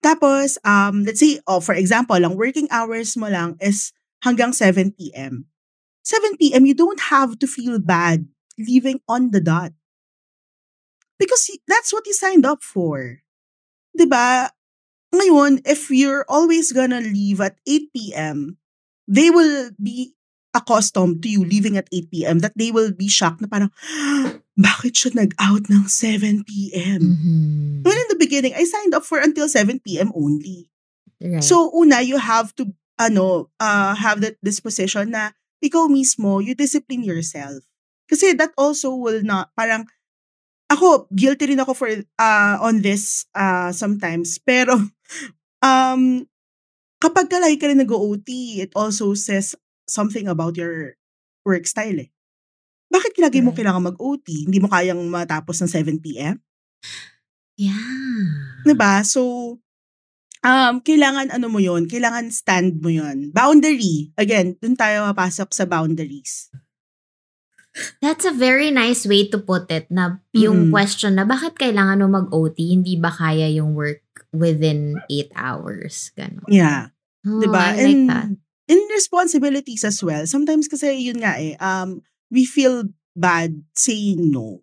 Tapos, 0.00 0.56
um, 0.64 1.04
let's 1.04 1.20
say, 1.20 1.36
oh, 1.44 1.60
for 1.60 1.76
example, 1.76 2.16
ang 2.16 2.32
working 2.32 2.64
hours 2.72 3.12
mo 3.16 3.28
lang 3.28 3.60
is 3.60 3.92
hanggang 4.24 4.56
7 4.56 4.96
p.m. 4.96 5.44
7 6.00 6.40
p.m., 6.40 6.64
you 6.64 6.72
don't 6.72 7.12
have 7.12 7.36
to 7.36 7.44
feel 7.44 7.76
bad 7.76 8.24
leaving 8.56 9.04
on 9.04 9.36
the 9.36 9.40
dot. 9.40 9.76
Because 11.20 11.52
that's 11.68 11.92
what 11.92 12.08
you 12.08 12.16
signed 12.16 12.48
up 12.48 12.64
for. 12.64 13.20
'Di 13.92 14.08
ba? 14.08 14.56
Ngayon, 15.12 15.60
if 15.68 15.92
you're 15.92 16.24
always 16.30 16.72
gonna 16.72 17.04
leave 17.04 17.42
at 17.44 17.60
8 17.68 17.92
p.m., 17.92 18.56
they 19.04 19.28
will 19.28 19.74
be 19.76 20.14
accustomed 20.54 21.20
to 21.22 21.28
you 21.28 21.42
leaving 21.44 21.76
at 21.76 21.90
8 21.92 22.10
p.m. 22.10 22.38
that 22.40 22.54
they 22.56 22.70
will 22.70 22.94
be 22.94 23.10
shocked 23.10 23.42
na 23.42 23.50
parang, 23.50 23.70
bakit 24.58 24.94
siya 24.94 25.14
nag-out 25.18 25.66
ng 25.70 25.86
7 25.90 26.46
p.m.? 26.46 27.02
Mhm. 27.02 27.82
When 27.86 27.98
in 27.98 28.08
the 28.10 28.18
beginning, 28.18 28.54
I 28.54 28.64
signed 28.66 28.94
up 28.94 29.02
for 29.02 29.18
until 29.18 29.50
7 29.50 29.82
p.m. 29.82 30.14
only. 30.14 30.70
Right. 31.18 31.42
So, 31.42 31.70
una, 31.74 32.00
you 32.06 32.18
have 32.22 32.54
to, 32.62 32.70
ano, 32.98 33.50
uh, 33.58 33.94
have 33.98 34.22
that 34.22 34.38
disposition 34.42 35.10
na 35.14 35.34
ikaw 35.62 35.90
mismo, 35.90 36.38
you 36.38 36.54
discipline 36.54 37.02
yourself. 37.02 37.62
Kasi 38.10 38.34
that 38.38 38.50
also 38.58 38.94
will 38.94 39.22
not, 39.22 39.50
parang, 39.58 39.86
ako, 40.70 41.10
guilty 41.10 41.52
rin 41.52 41.60
ako 41.60 41.74
for, 41.74 41.90
uh, 41.90 42.56
on 42.62 42.78
this, 42.80 43.26
uh, 43.34 43.74
sometimes. 43.74 44.38
Pero, 44.40 44.78
um, 45.66 46.24
kapag 47.02 47.26
ka 47.26 47.42
lagi 47.42 47.58
ka 47.58 47.66
rin 47.66 47.82
nag-OT, 47.82 48.62
it 48.62 48.72
also 48.78 49.12
says 49.18 49.58
something 49.90 50.30
about 50.30 50.54
your 50.54 50.94
work 51.42 51.66
style 51.66 51.98
eh. 51.98 52.10
Bakit 52.90 53.22
lagi 53.22 53.38
mo 53.42 53.54
kailangan 53.54 53.94
mag-OT? 53.94 54.50
Hindi 54.50 54.58
mo 54.58 54.66
kayang 54.66 54.98
matapos 55.10 55.62
ng 55.62 55.70
7 55.70 56.02
p.m.? 56.02 56.38
yeah. 57.60 58.64
'Di 58.64 58.72
ba? 58.72 59.04
So, 59.04 59.54
um, 60.40 60.74
kailangan 60.80 61.28
ano 61.28 61.52
mo 61.52 61.60
yon 61.60 61.84
kailangan 61.84 62.32
stand 62.32 62.80
mo 62.80 62.88
yon 62.88 63.30
Boundary. 63.36 64.16
Again, 64.16 64.56
dun 64.56 64.74
tayo 64.80 65.04
mapasok 65.04 65.52
sa 65.52 65.68
boundaries. 65.68 66.48
That's 68.02 68.26
a 68.26 68.34
very 68.34 68.70
nice 68.74 69.06
way 69.06 69.30
to 69.30 69.38
put 69.38 69.70
it 69.70 69.86
na 69.94 70.18
yung 70.34 70.68
Mm. 70.68 70.70
question 70.74 71.14
na 71.14 71.22
bakit 71.22 71.54
kailangan 71.54 72.02
mo 72.02 72.18
mag-OT, 72.18 72.58
hindi 72.58 72.98
ba 72.98 73.14
kaya 73.14 73.46
yung 73.46 73.78
work 73.78 74.02
within 74.34 74.98
8 75.06 75.30
hours? 75.38 76.10
Ganon. 76.18 76.42
Yeah. 76.50 76.90
Oh, 77.22 77.38
'Di 77.38 77.46
ba? 77.46 77.76
I 77.76 77.94
like 77.94 78.06
that. 78.10 78.28
in 78.70 78.78
responsibilities 78.94 79.82
as 79.82 79.98
well. 79.98 80.22
Sometimes 80.30 80.70
kasi 80.70 80.94
yun 80.94 81.18
nga 81.18 81.34
eh, 81.38 81.58
um, 81.58 81.98
we 82.30 82.46
feel 82.46 82.86
bad 83.18 83.66
saying 83.74 84.30
no. 84.30 84.62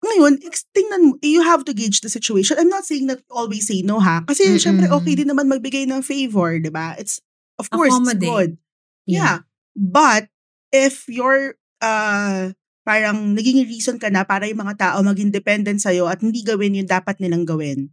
Ngayon, 0.00 0.40
tingnan 0.72 1.12
mo, 1.12 1.20
you 1.20 1.44
have 1.44 1.60
to 1.68 1.76
gauge 1.76 2.00
the 2.00 2.08
situation. 2.08 2.56
I'm 2.56 2.72
not 2.72 2.88
saying 2.88 3.04
that 3.12 3.20
always 3.28 3.68
say 3.68 3.84
no 3.84 4.00
ha. 4.00 4.24
Kasi 4.24 4.56
Mm-mm. 4.56 4.56
syempre 4.56 4.88
okay 4.88 5.12
din 5.12 5.28
naman 5.28 5.52
magbigay 5.52 5.84
ng 5.84 6.00
favor, 6.00 6.56
di 6.56 6.72
ba? 6.72 6.96
It's, 6.96 7.20
of 7.60 7.68
course, 7.68 7.92
it's 7.92 8.16
good. 8.16 8.56
Yeah. 9.04 9.44
But, 9.76 10.32
if 10.72 11.04
you're, 11.04 11.59
uh, 11.80 12.52
parang 12.86 13.36
naging 13.36 13.68
reason 13.68 13.96
ka 14.00 14.08
na 14.08 14.24
para 14.24 14.48
yung 14.48 14.64
mga 14.64 14.76
tao 14.76 14.98
maging 15.04 15.32
dependent 15.32 15.80
sa'yo 15.80 16.08
at 16.08 16.24
hindi 16.24 16.40
gawin 16.40 16.80
yung 16.80 16.88
dapat 16.88 17.20
nilang 17.20 17.44
gawin, 17.44 17.92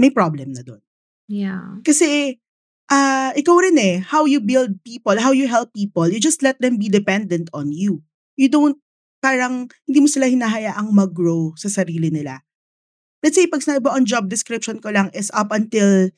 may 0.00 0.08
problem 0.08 0.56
na 0.56 0.64
doon. 0.64 0.80
Yeah. 1.28 1.84
Kasi, 1.84 2.40
ah 2.88 3.36
ikaw 3.36 3.60
rin 3.60 3.76
eh, 3.76 4.00
how 4.00 4.24
you 4.24 4.40
build 4.40 4.80
people, 4.80 5.18
how 5.20 5.36
you 5.36 5.44
help 5.44 5.74
people, 5.76 6.08
you 6.08 6.16
just 6.16 6.40
let 6.40 6.56
them 6.64 6.80
be 6.80 6.88
dependent 6.88 7.52
on 7.52 7.68
you. 7.74 8.00
You 8.40 8.48
don't, 8.48 8.80
parang, 9.20 9.68
hindi 9.84 9.98
mo 10.00 10.08
sila 10.08 10.30
hinahayaang 10.30 10.88
mag-grow 10.94 11.52
sa 11.58 11.68
sarili 11.68 12.08
nila. 12.08 12.40
Let's 13.20 13.34
say, 13.34 13.50
pag 13.50 13.66
sinabi 13.66 13.90
ang 13.90 14.06
job 14.06 14.30
description 14.30 14.78
ko 14.78 14.94
lang 14.94 15.10
is 15.10 15.28
up 15.34 15.50
until 15.50 16.08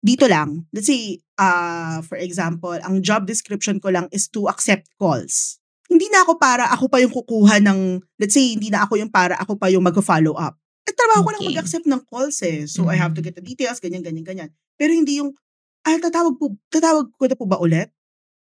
dito 0.00 0.24
lang. 0.24 0.64
Let's 0.72 0.88
say, 0.88 1.20
uh, 1.36 2.00
for 2.00 2.16
example, 2.16 2.80
ang 2.80 3.04
job 3.04 3.28
description 3.28 3.78
ko 3.78 3.92
lang 3.92 4.08
is 4.10 4.26
to 4.32 4.48
accept 4.48 4.88
calls. 4.96 5.59
Hindi 5.90 6.06
na 6.06 6.22
ako 6.22 6.38
para 6.38 6.70
ako 6.70 6.86
pa 6.86 7.02
yung 7.02 7.10
kukuha 7.10 7.58
ng, 7.60 7.98
let's 8.16 8.32
say, 8.32 8.54
hindi 8.54 8.70
na 8.70 8.86
ako 8.86 8.94
yung 8.96 9.10
para 9.10 9.34
ako 9.36 9.58
pa 9.58 9.66
yung 9.68 9.82
mag-follow 9.82 10.38
up. 10.38 10.54
Eh, 10.86 10.94
trabaho 10.94 11.26
ko 11.26 11.30
lang 11.34 11.42
Okay. 11.42 11.50
mag-accept 11.52 11.86
ng 11.86 12.02
calls 12.06 12.38
eh. 12.40 12.64
So, 12.64 12.86
I 12.86 12.94
have 12.94 13.12
to 13.12 13.20
Mhm. 13.20 13.26
get 13.26 13.34
the 13.36 13.44
details, 13.44 13.82
ganyan, 13.82 14.00
ganyan, 14.00 14.22
ganyan. 14.22 14.50
Pero 14.78 14.94
hindi 14.94 15.18
yung, 15.18 15.34
ah, 15.82 15.98
tatawag 15.98 16.38
po, 16.38 16.54
tatawag 16.70 17.10
ko 17.12 17.24
na 17.26 17.34
po 17.34 17.44
ba 17.44 17.58
ulit? 17.58 17.90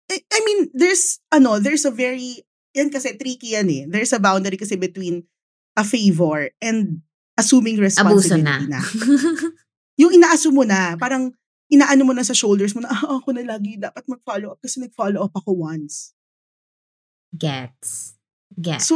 I, 0.10 0.22
I 0.22 0.40
mean, 0.46 0.60
there's, 0.72 1.18
ano, 1.30 1.58
there's 1.58 1.86
a 1.86 1.94
very, 1.94 2.42
yan 2.74 2.90
kasi 2.90 3.18
tricky 3.18 3.58
yan 3.58 3.68
eh. 3.68 3.84
There's 3.90 4.14
a 4.14 4.22
boundary 4.22 4.58
kasi 4.58 4.78
between 4.78 5.26
a 5.74 5.82
favor 5.82 6.54
and 6.62 7.02
assuming 7.34 7.78
Abuso 7.82 7.82
na. 7.82 7.86
responsibility 7.90 8.68
na. 8.70 8.80
Yung 10.02 10.14
ina-assume 10.14 10.56
mo 10.56 10.66
na, 10.66 10.96
parang 10.96 11.34
inaano 11.70 12.06
mo 12.06 12.14
na 12.14 12.24
sa 12.24 12.34
shoulders 12.34 12.74
mo 12.74 12.82
na, 12.82 12.90
ah, 12.90 13.20
ako 13.20 13.34
na 13.34 13.44
lagi 13.46 13.78
dapat 13.78 14.06
mag-follow 14.06 14.54
up 14.54 14.60
kasi 14.62 14.80
nag-follow 14.80 15.26
up 15.26 15.34
ako 15.36 15.66
once. 15.66 16.14
Gets. 17.36 18.18
Gets. 18.56 18.86
So, 18.90 18.96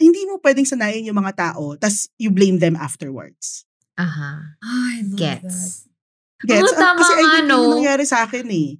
hindi 0.00 0.26
mo 0.26 0.40
pwedeng 0.42 0.66
sanayin 0.66 1.06
yung 1.06 1.18
mga 1.18 1.52
tao, 1.52 1.78
tas 1.78 2.10
you 2.18 2.32
blame 2.32 2.58
them 2.58 2.74
afterwards. 2.74 3.64
Aha. 3.94 4.58
I 4.60 5.06
love 5.06 5.18
that. 5.22 5.42
Gets. 5.46 5.86
Gets? 6.44 6.60
Oo, 6.66 6.76
tama 6.76 6.98
kasi 7.00 7.12
I 7.14 7.22
nga, 7.22 7.32
think 7.40 7.46
no? 7.48 7.56
yung 7.62 7.74
nangyari 7.80 8.04
sa 8.04 8.26
akin 8.26 8.46
eh. 8.50 8.76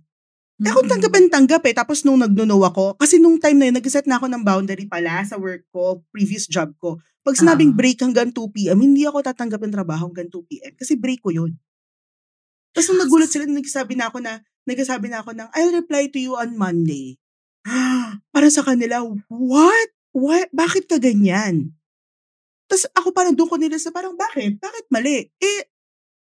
Eh, 0.54 0.70
ako 0.70 0.86
Mm-mm. 0.86 0.92
tanggapin-tanggap 0.96 1.62
eh. 1.66 1.74
Tapos 1.74 2.06
nung 2.06 2.18
nagno-no 2.18 2.62
ako, 2.62 2.94
kasi 2.94 3.18
nung 3.18 3.38
time 3.42 3.58
na 3.58 3.66
yun, 3.70 3.76
nag-set 3.78 4.06
na 4.06 4.18
ako 4.22 4.30
ng 4.30 4.42
boundary 4.46 4.86
pala 4.86 5.22
sa 5.26 5.34
work 5.34 5.66
ko, 5.74 6.02
previous 6.14 6.46
job 6.46 6.70
ko. 6.78 6.98
Pag 7.26 7.34
sinabing 7.40 7.74
Ah. 7.74 7.78
break 7.78 7.98
hanggang 8.04 8.30
2 8.30 8.54
p.m., 8.54 8.78
hindi 8.78 9.02
ako 9.02 9.24
tatanggap 9.24 9.58
ng 9.64 9.74
trabaho 9.74 10.06
hanggang 10.06 10.30
2 10.30 10.46
p.m. 10.46 10.72
Kasi 10.78 10.94
break 10.94 11.24
ko 11.24 11.34
yun. 11.34 11.58
Tapos 12.70 12.86
nung 12.90 13.02
nagulat 13.02 13.30
sila, 13.30 13.46
nagsabi 13.46 13.94
na 13.98 14.10
ako 14.10 14.18
na, 14.22 14.42
nagsasabi 14.66 15.06
na 15.10 15.22
ako 15.22 15.30
ng, 15.34 15.48
I'll 15.54 15.74
reply 15.74 16.10
to 16.10 16.18
you 16.18 16.34
on 16.38 16.54
Monday. 16.54 17.18
Para 18.30 18.48
sa 18.52 18.62
kanila, 18.62 19.02
what? 19.28 19.88
What? 20.14 20.48
Bakit 20.52 20.86
ka 20.86 21.00
ganyan? 21.00 21.74
Tapos 22.68 22.86
ako 22.94 23.08
parang 23.10 23.34
doon 23.34 23.50
ko 23.50 23.56
nila 23.58 23.80
sa 23.80 23.90
parang, 23.90 24.14
bakit? 24.14 24.60
Bakit 24.60 24.86
mali? 24.88 25.26
Eh, 25.36 25.60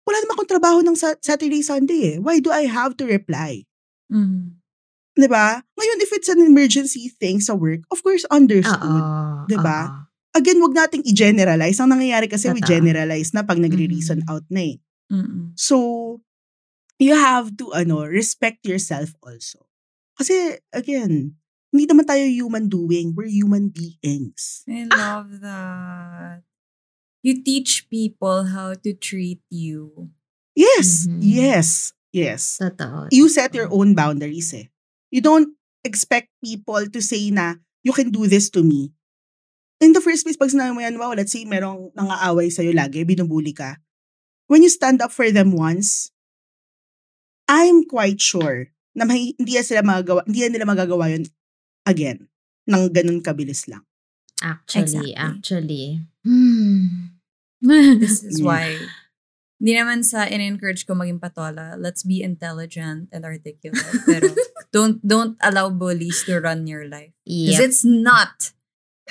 wala 0.03 0.17
naman 0.19 0.35
akong 0.35 0.51
trabaho 0.51 0.79
ng 0.81 0.97
sa- 0.97 1.17
Saturday, 1.21 1.61
Sunday 1.61 2.15
eh. 2.15 2.17
Why 2.17 2.41
do 2.41 2.49
I 2.49 2.65
have 2.65 2.97
to 2.97 3.05
reply? 3.05 3.63
'Di 4.09 5.27
ba? 5.29 5.61
Ngayon, 5.77 5.99
if 6.01 6.09
it's 6.15 6.31
an 6.31 6.41
emergency 6.41 7.13
thing 7.13 7.37
sa 7.37 7.53
work, 7.53 7.85
of 7.93 8.01
course, 8.01 8.25
understood. 8.33 8.79
Oo. 8.81 9.45
'di 9.45 9.57
ba? 9.61 9.79
oo. 9.85 9.97
Again, 10.33 10.61
wag 10.61 10.73
nating 10.73 11.05
i-generalize. 11.05 11.77
Ang 11.77 11.93
nangyayari 11.93 12.25
kasi, 12.29 12.49
we 12.49 12.61
Totoo. 12.61 12.73
generalize 12.73 13.33
na 13.33 13.41
pag 13.41 13.57
nagre-reason 13.57 14.25
Mhm. 14.25 14.29
out 14.29 14.45
na 14.49 14.61
eh. 14.61 14.77
Mm-mm. 15.09 15.57
So, 15.57 15.77
you 16.97 17.13
have 17.13 17.53
to, 17.57 17.73
ano, 17.73 18.05
respect 18.05 18.61
yourself 18.65 19.13
also. 19.25 19.68
Kasi, 20.19 20.59
again, 20.75 21.39
hindi 21.71 21.85
naman 21.87 22.03
tayo 22.03 22.27
human 22.27 22.67
doing. 22.67 23.15
We're 23.15 23.31
human 23.31 23.71
beings. 23.71 24.67
I 24.67 24.83
love 24.91 25.39
that. 25.39 26.43
You 27.23 27.39
teach 27.39 27.87
people 27.87 28.51
how 28.51 28.75
to 28.75 28.91
treat 28.91 29.39
you. 29.47 30.11
Yes, 30.59 31.07
Mhm. 31.07 31.23
yes, 31.23 31.95
yes. 32.11 32.59
Totoo. 32.59 33.07
You 33.15 33.31
set 33.31 33.55
your 33.55 33.71
own 33.71 33.95
boundaries 33.95 34.51
eh. 34.51 34.67
You 35.07 35.23
don't 35.23 35.55
expect 35.87 36.27
people 36.43 36.83
to 36.91 36.99
say 36.99 37.31
na, 37.31 37.55
you 37.79 37.95
can 37.95 38.11
do 38.11 38.27
this 38.27 38.51
to 38.51 38.63
me. 38.63 38.91
In 39.79 39.95
the 39.95 40.03
first 40.03 40.27
place, 40.27 40.35
pag 40.35 40.51
sinabi 40.51 40.75
mo 40.75 40.83
yan, 40.83 40.99
wow, 40.99 41.15
let's 41.15 41.31
say 41.31 41.47
merong 41.47 41.95
nangaaway 41.95 42.51
sa'yo 42.51 42.75
lagi, 42.75 43.07
binubuli 43.07 43.55
ka. 43.55 43.79
When 44.51 44.59
you 44.59 44.71
stand 44.71 44.99
up 44.99 45.15
for 45.15 45.31
them 45.31 45.55
once, 45.55 46.11
I'm 47.47 47.87
quite 47.87 48.19
sure 48.19 48.75
na 48.97 49.05
may, 49.05 49.33
hindi 49.37 49.53
sila 49.61 49.81
magagawa, 49.81 50.23
hindi 50.25 50.45
nila 50.49 50.65
magagawa 50.65 51.09
yun 51.11 51.23
again 51.85 52.27
ng 52.65 52.89
ganun 52.93 53.21
kabilis 53.21 53.65
lang. 53.67 53.81
Actually, 54.39 55.11
Exactly. 55.11 55.13
actually. 55.17 55.85
Hmm. 56.23 57.17
This 57.99 58.23
is 58.23 58.39
Yeah. 58.39 58.45
why 58.47 58.65
hindi 59.59 59.75
naman 59.75 60.07
sa 60.07 60.23
in-encourage 60.23 60.87
ko 60.87 60.95
maging 60.95 61.19
patola. 61.19 61.75
Let's 61.75 62.07
be 62.07 62.23
intelligent 62.23 63.11
and 63.11 63.27
articulate. 63.27 63.83
Pero 64.07 64.31
don't 64.75 65.03
don't 65.03 65.35
allow 65.43 65.67
bullies 65.67 66.23
to 66.31 66.39
run 66.39 66.63
your 66.63 66.87
life. 66.87 67.11
Because 67.27 67.59
Yep. 67.59 67.67
it's 67.67 67.83
not 67.83 68.55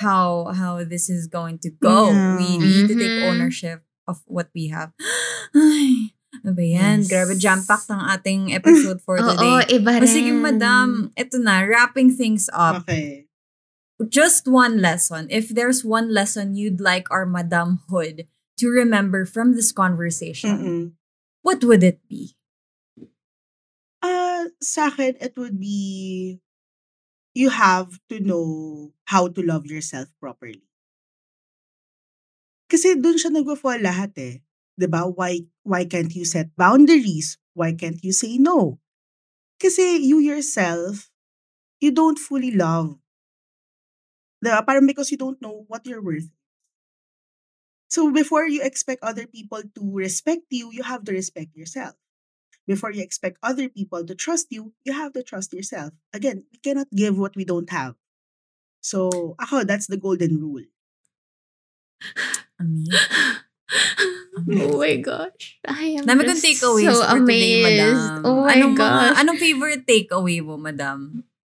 how 0.01 0.49
how 0.57 0.81
this 0.81 1.05
is 1.05 1.29
going 1.29 1.61
to 1.61 1.69
go. 1.69 2.09
Yeah. 2.09 2.41
We 2.41 2.57
need 2.57 2.89
to 2.89 2.95
take 2.97 3.21
Mhm. 3.21 3.29
ownership 3.29 3.85
of 4.09 4.25
what 4.25 4.49
we 4.57 4.73
have. 4.73 4.97
Ay, 5.53 6.17
ano 6.29 6.53
ba 6.53 6.61
yan? 6.63 7.01
Yes. 7.03 7.09
Grabe, 7.09 7.33
jam-packed 7.35 7.89
ang 7.89 8.05
ating 8.05 8.53
episode 8.53 9.01
for 9.01 9.17
Oo, 9.17 9.25
today. 9.33 9.81
iba 9.81 9.97
O 9.97 10.01
rin. 10.01 10.09
sige, 10.09 10.31
madam. 10.31 11.09
Ito 11.17 11.41
na, 11.41 11.65
wrapping 11.65 12.13
things 12.13 12.47
up. 12.53 12.85
Okay. 12.85 13.25
just 14.07 14.47
one 14.47 14.79
lesson. 14.79 15.27
If 15.27 15.51
there's 15.51 15.83
one 15.83 16.07
lesson 16.13 16.55
you'd 16.55 16.79
like 16.79 17.11
our 17.11 17.25
Madam 17.27 17.83
Hood 17.91 18.31
to 18.55 18.65
remember 18.71 19.25
from 19.27 19.59
this 19.59 19.75
conversation, 19.75 20.55
Mm-mm. 20.55 20.83
what 21.43 21.59
would 21.67 21.83
it 21.83 21.99
be? 22.07 22.39
Uh, 23.99 24.47
sa 24.63 24.87
akin, 24.87 25.19
it 25.19 25.35
would 25.35 25.59
be 25.59 26.39
you 27.35 27.51
have 27.51 27.99
to 28.07 28.23
know 28.23 28.91
how 29.11 29.27
to 29.27 29.43
love 29.43 29.67
yourself 29.67 30.07
properly. 30.23 30.63
Kasi 32.71 32.95
dun 32.95 33.19
siya 33.19 33.35
nagpo-fall 33.35 33.83
lahat 33.83 34.15
eh. 34.15 34.35
Ba? 34.87 35.07
Why 35.09 35.43
why 35.63 35.85
can't 35.85 36.13
you 36.15 36.23
set 36.25 36.55
boundaries? 36.55 37.37
Why 37.53 37.73
can't 37.73 37.99
you 38.03 38.13
say 38.13 38.37
no? 38.37 38.79
Kasi 39.59 39.99
you 40.03 40.19
yourself, 40.19 41.11
you 41.81 41.91
don't 41.91 42.19
fully 42.19 42.51
love. 42.51 42.99
ba? 44.43 44.63
Parang 44.63 44.87
because 44.87 45.11
you 45.11 45.17
don't 45.17 45.41
know 45.41 45.63
what 45.67 45.85
you're 45.85 46.03
worth. 46.03 46.29
So 47.89 48.11
before 48.11 48.47
you 48.47 48.61
expect 48.61 49.03
other 49.03 49.25
people 49.27 49.61
to 49.63 49.81
respect 49.91 50.45
you, 50.49 50.71
you 50.71 50.83
have 50.83 51.03
to 51.05 51.11
respect 51.11 51.55
yourself. 51.55 51.95
Before 52.67 52.91
you 52.91 53.03
expect 53.03 53.37
other 53.43 53.69
people 53.69 54.05
to 54.05 54.15
trust 54.15 54.47
you, 54.51 54.73
you 54.85 54.93
have 54.93 55.13
to 55.13 55.23
trust 55.23 55.53
yourself. 55.53 55.93
Again, 56.13 56.45
we 56.51 56.59
cannot 56.59 56.87
give 56.95 57.17
what 57.17 57.35
we 57.35 57.45
don't 57.45 57.69
have. 57.71 57.95
So, 58.81 59.35
ako, 59.39 59.63
that's 59.65 59.87
the 59.87 59.97
golden 59.97 60.39
rule. 60.39 60.65
Amazing. 62.59 63.39
Oh 64.49 64.81
my 64.81 64.95
gosh. 64.97 65.59
I 65.67 66.01
am 66.01 66.03
Dami 66.09 66.25
kong 66.25 66.33
just 66.33 66.45
takeaways 66.45 66.89
so 66.89 67.05
for 67.05 67.17
amazed. 67.21 67.29
today, 67.29 67.53
madam. 67.61 67.95
Oh 68.25 68.41
my 68.45 68.53
anong, 68.57 68.73
mga- 68.73 68.81
gosh. 68.81 69.17
anong 69.21 69.37
favorite 69.37 69.83
takeaway 69.85 70.37
mo, 70.41 70.55
madam? 70.57 70.97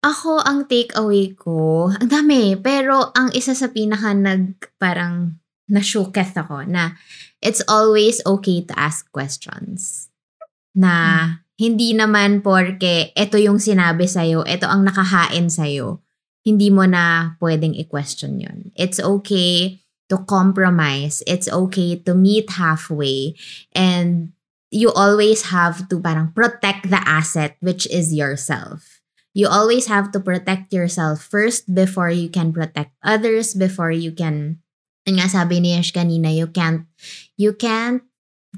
Ako, 0.04 0.44
ang 0.44 0.68
takeaway 0.68 1.32
ko, 1.32 1.88
ang 1.88 2.08
dami, 2.12 2.60
pero 2.60 3.08
ang 3.16 3.32
isa 3.32 3.56
sa 3.56 3.72
pinaka 3.72 4.12
nag, 4.12 4.60
parang, 4.76 5.40
na-shooketh 5.64 6.36
ako 6.36 6.68
na 6.68 6.92
it's 7.40 7.64
always 7.64 8.20
okay 8.28 8.60
to 8.60 8.76
ask 8.76 9.08
questions. 9.08 10.12
Na 10.76 11.24
hindi 11.56 11.96
naman 11.96 12.44
porke 12.44 13.16
ito 13.16 13.36
yung 13.40 13.56
sinabi 13.56 14.04
sa'yo, 14.04 14.44
ito 14.44 14.68
ang 14.68 14.84
nakahain 14.84 15.48
sa'yo, 15.48 16.04
hindi 16.44 16.68
mo 16.68 16.84
na 16.84 17.36
pwedeng 17.40 17.72
i-question 17.72 18.36
yun. 18.42 18.68
It's 18.76 19.00
okay 19.00 19.83
to 20.08 20.18
compromise. 20.24 21.22
It's 21.26 21.48
okay 21.48 21.96
to 22.04 22.14
meet 22.14 22.50
halfway. 22.50 23.36
And 23.72 24.32
you 24.74 24.90
always 24.90 25.54
have 25.54 25.88
to 25.88 26.00
parang 26.00 26.34
protect 26.34 26.90
the 26.90 27.00
asset, 27.06 27.56
which 27.60 27.86
is 27.88 28.12
yourself. 28.12 29.00
You 29.34 29.48
always 29.48 29.86
have 29.86 30.10
to 30.12 30.20
protect 30.20 30.72
yourself 30.72 31.22
first 31.22 31.74
before 31.74 32.10
you 32.10 32.28
can 32.30 32.52
protect 32.52 32.94
others, 33.02 33.54
before 33.54 33.90
you 33.90 34.12
can, 34.14 34.62
yun 35.06 35.18
nga 35.18 35.26
sabi 35.26 35.58
ni 35.58 35.74
Yash 35.74 35.90
kanina, 35.90 36.30
you 36.30 36.46
can't, 36.46 36.86
you 37.34 37.54
can't 37.54 38.02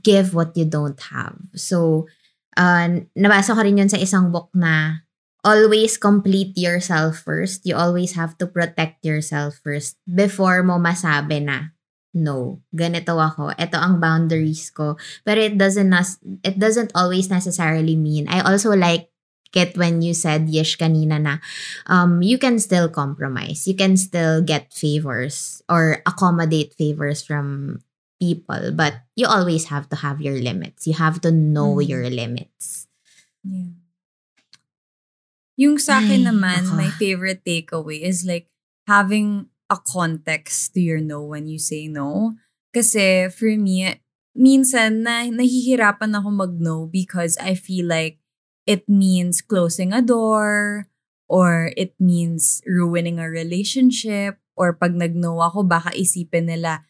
give 0.05 0.36
what 0.36 0.53
you 0.57 0.68
don't 0.68 1.01
have. 1.09 1.36
So, 1.57 2.09
uh, 2.57 3.09
nabasa 3.16 3.57
ko 3.57 3.61
rin 3.64 3.80
yun 3.80 3.88
sa 3.88 3.97
isang 3.97 4.32
book 4.32 4.53
na 4.53 5.05
always 5.47 5.94
complete 5.97 6.59
yourself 6.59 7.22
first. 7.22 7.62
You 7.62 7.78
always 7.78 8.18
have 8.18 8.34
to 8.42 8.47
protect 8.51 9.07
yourself 9.07 9.62
first 9.62 9.94
before 10.11 10.66
mo 10.66 10.82
masabi 10.82 11.47
na, 11.47 11.70
no, 12.11 12.66
ganito 12.74 13.14
ako. 13.14 13.55
Ito 13.55 13.78
ang 13.78 14.03
boundaries 14.03 14.74
ko. 14.74 14.99
But 15.22 15.38
it 15.38 15.55
doesn't 15.55 15.86
nas- 15.88 16.18
it 16.42 16.59
doesn't 16.59 16.90
always 16.99 17.30
necessarily 17.30 17.94
mean. 17.94 18.26
I 18.26 18.42
also 18.42 18.74
like 18.74 19.14
it 19.55 19.78
when 19.78 20.03
you 20.03 20.12
said 20.12 20.51
Yesh 20.53 20.76
kanina 20.76 21.16
na 21.16 21.40
um 21.88 22.20
you 22.20 22.36
can 22.36 22.59
still 22.61 22.90
compromise. 22.92 23.64
You 23.64 23.72
can 23.78 23.97
still 23.97 24.42
get 24.42 24.74
favors 24.74 25.62
or 25.70 26.03
accommodate 26.05 26.74
favors 26.76 27.22
from 27.24 27.80
people, 28.20 28.72
but 28.76 29.07
you 29.16 29.24
always 29.30 29.72
have 29.72 29.88
to 29.92 29.97
have 30.03 30.20
your 30.20 30.36
limits. 30.36 30.84
You 30.84 30.99
have 31.01 31.22
to 31.24 31.30
know 31.32 31.80
Mm. 31.80 31.88
your 31.88 32.05
limits. 32.11 32.88
Yeah. 33.47 33.86
Yung 35.57 35.80
sa 35.80 36.04
akin 36.04 36.24
Ay, 36.24 36.26
naman, 36.28 36.68
nako. 36.68 36.76
my 36.76 36.90
favorite 37.00 37.40
takeaway 37.44 38.04
is 38.04 38.28
like 38.28 38.52
having 38.84 39.48
a 39.72 39.76
context 39.80 40.76
to 40.76 40.80
your 40.80 41.00
no 41.00 41.24
when 41.24 41.48
you 41.48 41.59
say 41.59 41.88
no. 41.88 42.36
Kasi 42.76 43.32
for 43.32 43.48
me, 43.57 43.96
minsan 44.36 45.00
na 45.02 45.24
nahihirapan 45.26 46.12
ako 46.12 46.28
mag-no 46.28 46.76
because 46.84 47.40
I 47.40 47.57
feel 47.57 47.88
like 47.88 48.20
it 48.68 48.84
means 48.84 49.40
closing 49.40 49.96
a 49.96 50.04
door 50.04 50.86
or 51.26 51.72
it 51.74 51.96
means 51.96 52.61
ruining 52.68 53.16
a 53.16 53.26
relationship 53.26 54.38
or 54.54 54.76
pag 54.76 54.92
nag-no 54.92 55.40
ako, 55.40 55.64
baka 55.64 55.92
isipin 55.96 56.52
nila, 56.52 56.84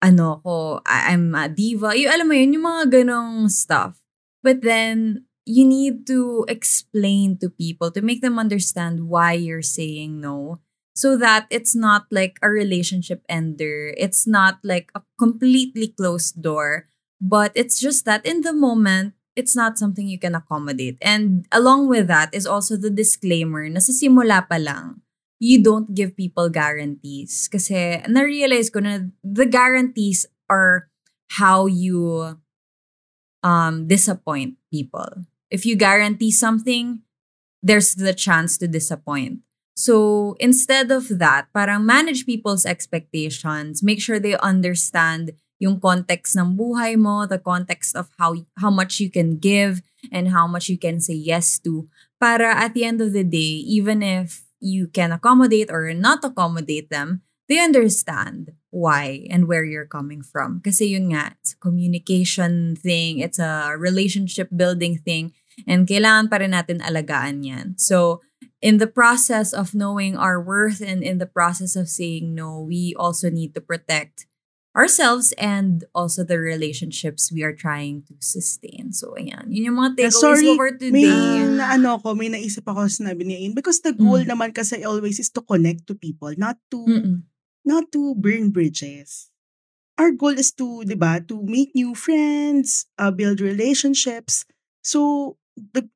ano 0.00 0.40
ko, 0.44 0.80
I'm 0.84 1.32
a 1.36 1.48
diva. 1.48 1.92
Yung, 1.96 2.12
alam 2.12 2.26
mo 2.28 2.34
yun, 2.36 2.56
yung 2.56 2.66
mga 2.68 2.84
ganong 3.00 3.48
stuff. 3.52 4.00
But 4.40 4.64
then, 4.64 5.28
you 5.46 5.64
need 5.64 6.06
to 6.06 6.44
explain 6.48 7.38
to 7.38 7.48
people 7.48 7.90
to 7.90 8.02
make 8.02 8.20
them 8.20 8.38
understand 8.38 9.08
why 9.08 9.32
you're 9.32 9.64
saying 9.64 10.20
no 10.20 10.60
so 10.94 11.16
that 11.16 11.46
it's 11.48 11.74
not 11.74 12.04
like 12.12 12.36
a 12.42 12.50
relationship 12.52 13.24
ender. 13.24 13.94
It's 13.96 14.26
not 14.26 14.60
like 14.62 14.92
a 14.94 15.00
completely 15.18 15.88
closed 15.88 16.42
door, 16.42 16.92
but 17.20 17.52
it's 17.54 17.80
just 17.80 18.04
that 18.04 18.20
in 18.26 18.42
the 18.42 18.52
moment, 18.52 19.14
it's 19.32 19.56
not 19.56 19.78
something 19.78 20.04
you 20.04 20.18
can 20.18 20.34
accommodate. 20.34 20.98
And 21.00 21.48
along 21.52 21.88
with 21.88 22.06
that 22.08 22.34
is 22.34 22.44
also 22.44 22.76
the 22.76 22.92
disclaimer 22.92 23.64
na 23.72 23.80
sa 23.80 23.96
simula 23.96 24.44
pa 24.44 24.60
lang, 24.60 25.00
you 25.40 25.64
don't 25.64 25.94
give 25.96 26.12
people 26.12 26.52
guarantees. 26.52 27.48
Kasi 27.48 28.04
na-realize 28.04 28.68
ko 28.68 28.84
na 28.84 29.08
the 29.24 29.48
guarantees 29.48 30.28
are 30.52 30.92
how 31.40 31.64
you 31.64 32.36
um, 33.40 33.88
disappoint 33.88 34.59
people. 34.70 35.26
If 35.50 35.66
you 35.66 35.76
guarantee 35.76 36.30
something, 36.30 37.02
there's 37.62 37.94
the 37.94 38.14
chance 38.14 38.56
to 38.58 38.68
disappoint. 38.68 39.40
So 39.76 40.36
instead 40.38 40.90
of 40.90 41.08
that, 41.18 41.48
parang 41.52 41.86
manage 41.86 42.26
people's 42.26 42.66
expectations. 42.66 43.82
Make 43.82 44.00
sure 44.00 44.18
they 44.18 44.36
understand 44.38 45.32
yung 45.60 45.80
context 45.80 46.36
ng 46.36 46.56
buhay 46.56 46.96
mo, 46.96 47.28
the 47.28 47.38
context 47.38 47.96
of 47.96 48.08
how 48.16 48.32
how 48.56 48.72
much 48.72 48.98
you 48.98 49.12
can 49.12 49.36
give 49.36 49.84
and 50.08 50.32
how 50.32 50.48
much 50.48 50.72
you 50.72 50.80
can 50.80 51.00
say 51.00 51.16
yes 51.16 51.60
to. 51.60 51.88
Para 52.16 52.56
at 52.56 52.72
the 52.72 52.84
end 52.84 53.00
of 53.00 53.12
the 53.12 53.24
day, 53.24 53.60
even 53.68 54.00
if 54.00 54.48
you 54.60 54.88
can 54.88 55.12
accommodate 55.12 55.68
or 55.68 55.92
not 55.92 56.24
accommodate 56.24 56.88
them, 56.88 57.24
they 57.48 57.60
understand 57.60 58.56
why 58.70 59.26
and 59.30 59.46
where 59.50 59.64
you're 59.66 59.86
coming 59.88 60.22
from. 60.22 60.62
Kasi 60.62 60.94
yun 60.94 61.10
nga, 61.10 61.34
it's 61.38 61.54
a 61.54 61.60
communication 61.62 62.74
thing, 62.78 63.18
it's 63.18 63.38
a 63.38 63.74
relationship 63.76 64.48
building 64.54 64.98
thing, 64.98 65.34
and 65.66 65.86
kailangan 65.86 66.30
pa 66.30 66.38
rin 66.38 66.54
natin 66.54 66.78
alagaan 66.80 67.42
yan. 67.42 67.74
So, 67.76 68.22
in 68.62 68.78
the 68.78 68.86
process 68.86 69.52
of 69.52 69.74
knowing 69.74 70.14
our 70.16 70.40
worth 70.40 70.80
and 70.80 71.02
in 71.02 71.18
the 71.18 71.26
process 71.28 71.74
of 71.76 71.88
saying 71.90 72.34
no, 72.34 72.60
we 72.62 72.94
also 72.96 73.28
need 73.28 73.52
to 73.56 73.60
protect 73.60 74.26
ourselves 74.70 75.34
and 75.34 75.82
also 75.98 76.22
the 76.22 76.38
relationships 76.38 77.32
we 77.34 77.42
are 77.42 77.52
trying 77.56 78.06
to 78.06 78.14
sustain. 78.22 78.94
So, 78.94 79.18
ayan. 79.18 79.50
Yun 79.50 79.74
yung 79.74 79.78
mga 79.82 79.98
takeaways 79.98 80.22
sorry, 80.22 80.46
ko 80.46 80.54
for 80.54 80.70
May 80.70 81.10
today. 81.10 81.42
na 81.58 81.74
ano 81.74 81.98
ko, 81.98 82.14
may 82.14 82.30
naisip 82.30 82.62
ako 82.70 82.86
sa 82.86 83.02
sinabi 83.02 83.26
ni 83.26 83.34
Ain. 83.42 83.52
Because 83.52 83.82
the 83.82 83.90
goal 83.90 84.22
Mm. 84.22 84.30
naman 84.30 84.54
kasi 84.54 84.78
always 84.86 85.18
is 85.18 85.26
to 85.34 85.42
connect 85.42 85.90
to 85.90 85.98
people, 85.98 86.30
not 86.38 86.54
to 86.70 86.86
Mm-mm. 86.86 87.26
Not 87.64 87.92
to 87.92 88.14
burn 88.14 88.50
bridges. 88.50 89.30
Our 89.98 90.12
goal 90.12 90.38
is 90.38 90.52
to, 90.56 90.84
di 90.84 90.96
ba, 90.96 91.20
to 91.28 91.44
make 91.44 91.76
new 91.76 91.92
friends, 91.94 92.88
uh, 92.96 93.12
build 93.12 93.40
relationships. 93.40 94.48
So, 94.80 95.36
the, 95.56 95.88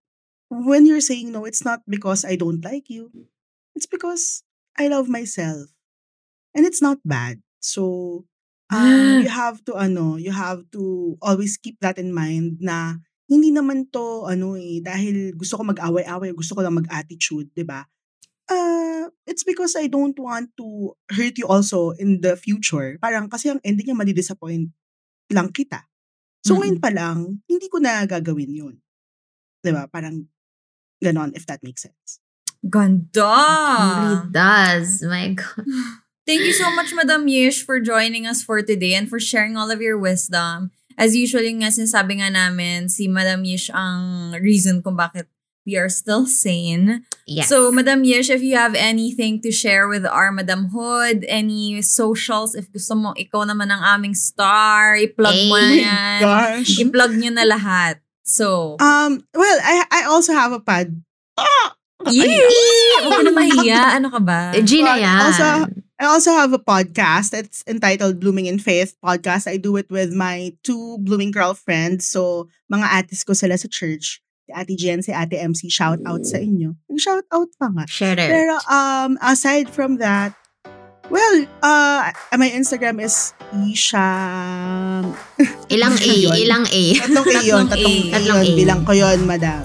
when 0.52 0.84
you're 0.84 1.00
saying 1.00 1.32
no, 1.32 1.44
it's 1.48 1.64
not 1.64 1.80
because 1.88 2.24
I 2.24 2.36
don't 2.36 2.60
like 2.60 2.92
you. 2.92 3.10
It's 3.74 3.86
because 3.88 4.44
I 4.76 4.88
love 4.88 5.08
myself. 5.08 5.72
And 6.54 6.66
it's 6.66 6.82
not 6.82 7.00
bad. 7.04 7.40
So, 7.60 8.24
um, 8.68 9.20
you 9.24 9.32
have 9.32 9.64
to, 9.64 9.74
ano, 9.74 10.16
you 10.16 10.32
have 10.32 10.68
to 10.72 11.16
always 11.22 11.56
keep 11.56 11.80
that 11.80 11.96
in 11.96 12.12
mind 12.12 12.60
na 12.60 13.00
hindi 13.24 13.50
naman 13.50 13.88
to, 13.88 14.28
ano 14.28 14.54
eh, 14.60 14.84
dahil 14.84 15.32
gusto 15.32 15.56
ko 15.56 15.64
mag-away-away, 15.64 16.36
gusto 16.36 16.54
ko 16.54 16.60
lang 16.60 16.76
mag-attitude, 16.76 17.48
di 17.56 17.64
ba? 17.64 17.88
Uh, 18.44 19.08
it's 19.24 19.44
because 19.44 19.72
I 19.72 19.88
don't 19.88 20.16
want 20.20 20.52
to 20.60 20.92
hurt 21.08 21.40
you 21.40 21.48
also 21.48 21.96
in 21.96 22.20
the 22.20 22.36
future. 22.36 23.00
Parang 23.00 23.32
kasi 23.32 23.48
ang 23.48 23.60
ending 23.64 23.88
niya 23.88 23.96
madi-disappoint 23.96 24.68
lang 25.32 25.48
kita. 25.48 25.88
So 26.44 26.52
Mm-mm. 26.52 26.60
ngayon 26.60 26.78
pa 26.80 26.90
lang, 26.92 27.40
hindi 27.48 27.66
ko 27.72 27.80
na 27.80 28.04
gagawin 28.04 28.52
yun. 28.52 28.76
'Di 29.64 29.72
ba? 29.72 29.88
Parang 29.88 30.28
ganon, 31.00 31.32
if 31.32 31.48
that 31.48 31.64
makes 31.64 31.88
sense. 31.88 32.20
Ganda! 32.64 33.32
really 34.00 34.24
does. 34.32 35.04
My 35.04 35.32
God. 35.32 35.64
Thank 36.24 36.48
you 36.48 36.56
so 36.56 36.72
much, 36.72 36.88
Madam 36.96 37.28
Yish, 37.28 37.60
for 37.60 37.76
joining 37.84 38.24
us 38.24 38.40
for 38.40 38.64
today 38.64 38.96
and 38.96 39.04
for 39.04 39.20
sharing 39.20 39.60
all 39.60 39.68
of 39.68 39.84
your 39.84 40.00
wisdom. 40.00 40.72
As 40.96 41.12
usual, 41.12 41.44
yung 41.44 41.60
nga 41.60 41.68
sinasabi 41.68 42.24
nga 42.24 42.32
namin, 42.32 42.88
si 42.88 43.04
Madam 43.12 43.44
Yish 43.44 43.68
ang 43.68 44.32
reason 44.40 44.80
kung 44.80 44.96
bakit 44.96 45.28
we 45.66 45.76
are 45.76 45.88
still 45.88 46.26
sane. 46.28 47.04
Yes. 47.26 47.48
So, 47.48 47.72
Madam 47.72 48.04
Yish, 48.04 48.28
if 48.28 48.44
you 48.44 48.56
have 48.56 48.76
anything 48.76 49.40
to 49.42 49.50
share 49.50 49.88
with 49.88 50.04
our 50.04 50.30
Madam 50.30 50.68
Hood, 50.72 51.24
any 51.28 51.80
socials, 51.80 52.54
if 52.54 52.68
gusto 52.70 52.94
mo, 52.94 53.16
ikaw 53.16 53.48
naman 53.48 53.72
ang 53.72 53.80
aming 53.80 54.14
star, 54.14 54.94
i-plug 54.96 55.34
mo 55.48 55.56
na 55.56 55.68
Ay. 55.72 55.80
yan. 55.80 56.18
Gosh! 56.20 56.72
I-plug 56.84 57.12
nyo 57.16 57.30
na 57.32 57.44
lahat. 57.48 58.04
So, 58.24 58.76
Um, 58.80 59.24
well, 59.32 59.58
I 59.64 59.84
I 59.90 60.00
also 60.08 60.32
have 60.32 60.52
a 60.52 60.60
pod. 60.60 60.92
Ah! 61.36 61.76
yee! 62.08 62.28
Huwag 63.04 63.24
na 63.24 63.32
mahiya. 63.32 63.80
Ano 63.96 64.08
ka 64.12 64.20
ba? 64.20 64.52
Eh, 64.56 64.64
Gina 64.64 64.96
yan. 65.00 65.20
also- 65.32 65.80
I 65.94 66.10
also 66.10 66.34
have 66.34 66.50
a 66.52 66.58
podcast. 66.58 67.30
It's 67.32 67.62
entitled 67.70 68.18
Blooming 68.18 68.50
in 68.50 68.58
Faith 68.58 68.98
podcast. 68.98 69.46
I 69.46 69.56
do 69.62 69.78
it 69.78 69.86
with 69.94 70.10
my 70.10 70.50
two 70.66 70.98
blooming 70.98 71.30
girlfriends. 71.30 72.10
So, 72.10 72.50
mga 72.66 73.06
atis 73.06 73.22
ko 73.22 73.30
sila 73.32 73.54
sa 73.54 73.70
church. 73.70 74.18
Ate 74.52 74.76
Jen, 74.76 75.00
si 75.00 75.12
Ate 75.12 75.40
MC, 75.40 75.72
shout 75.72 76.00
out 76.04 76.26
sa 76.28 76.36
inyo. 76.36 76.76
Shout 77.00 77.24
out 77.32 77.48
pa 77.56 77.72
nga. 77.72 77.84
Share 77.88 78.18
it. 78.18 78.28
Pero 78.28 78.60
um 78.68 79.16
aside 79.24 79.72
from 79.72 79.96
that, 80.02 80.36
well, 81.08 81.36
uh 81.64 82.12
my 82.36 82.50
Instagram 82.52 83.00
is 83.00 83.32
Isha. 83.54 84.10
Ilang 85.74 85.96
A, 85.96 86.14
ilang 86.44 86.66
A. 86.68 86.82
Tatlong 87.00 87.26
A 87.30 87.40
yun. 87.40 87.64
Tatlong 87.70 87.96
A. 87.96 88.04
Tatlong. 88.12 88.40
A. 88.44 88.50
Bilang 88.52 88.80
ko 88.84 88.92
yun, 88.92 89.20
madam. 89.24 89.64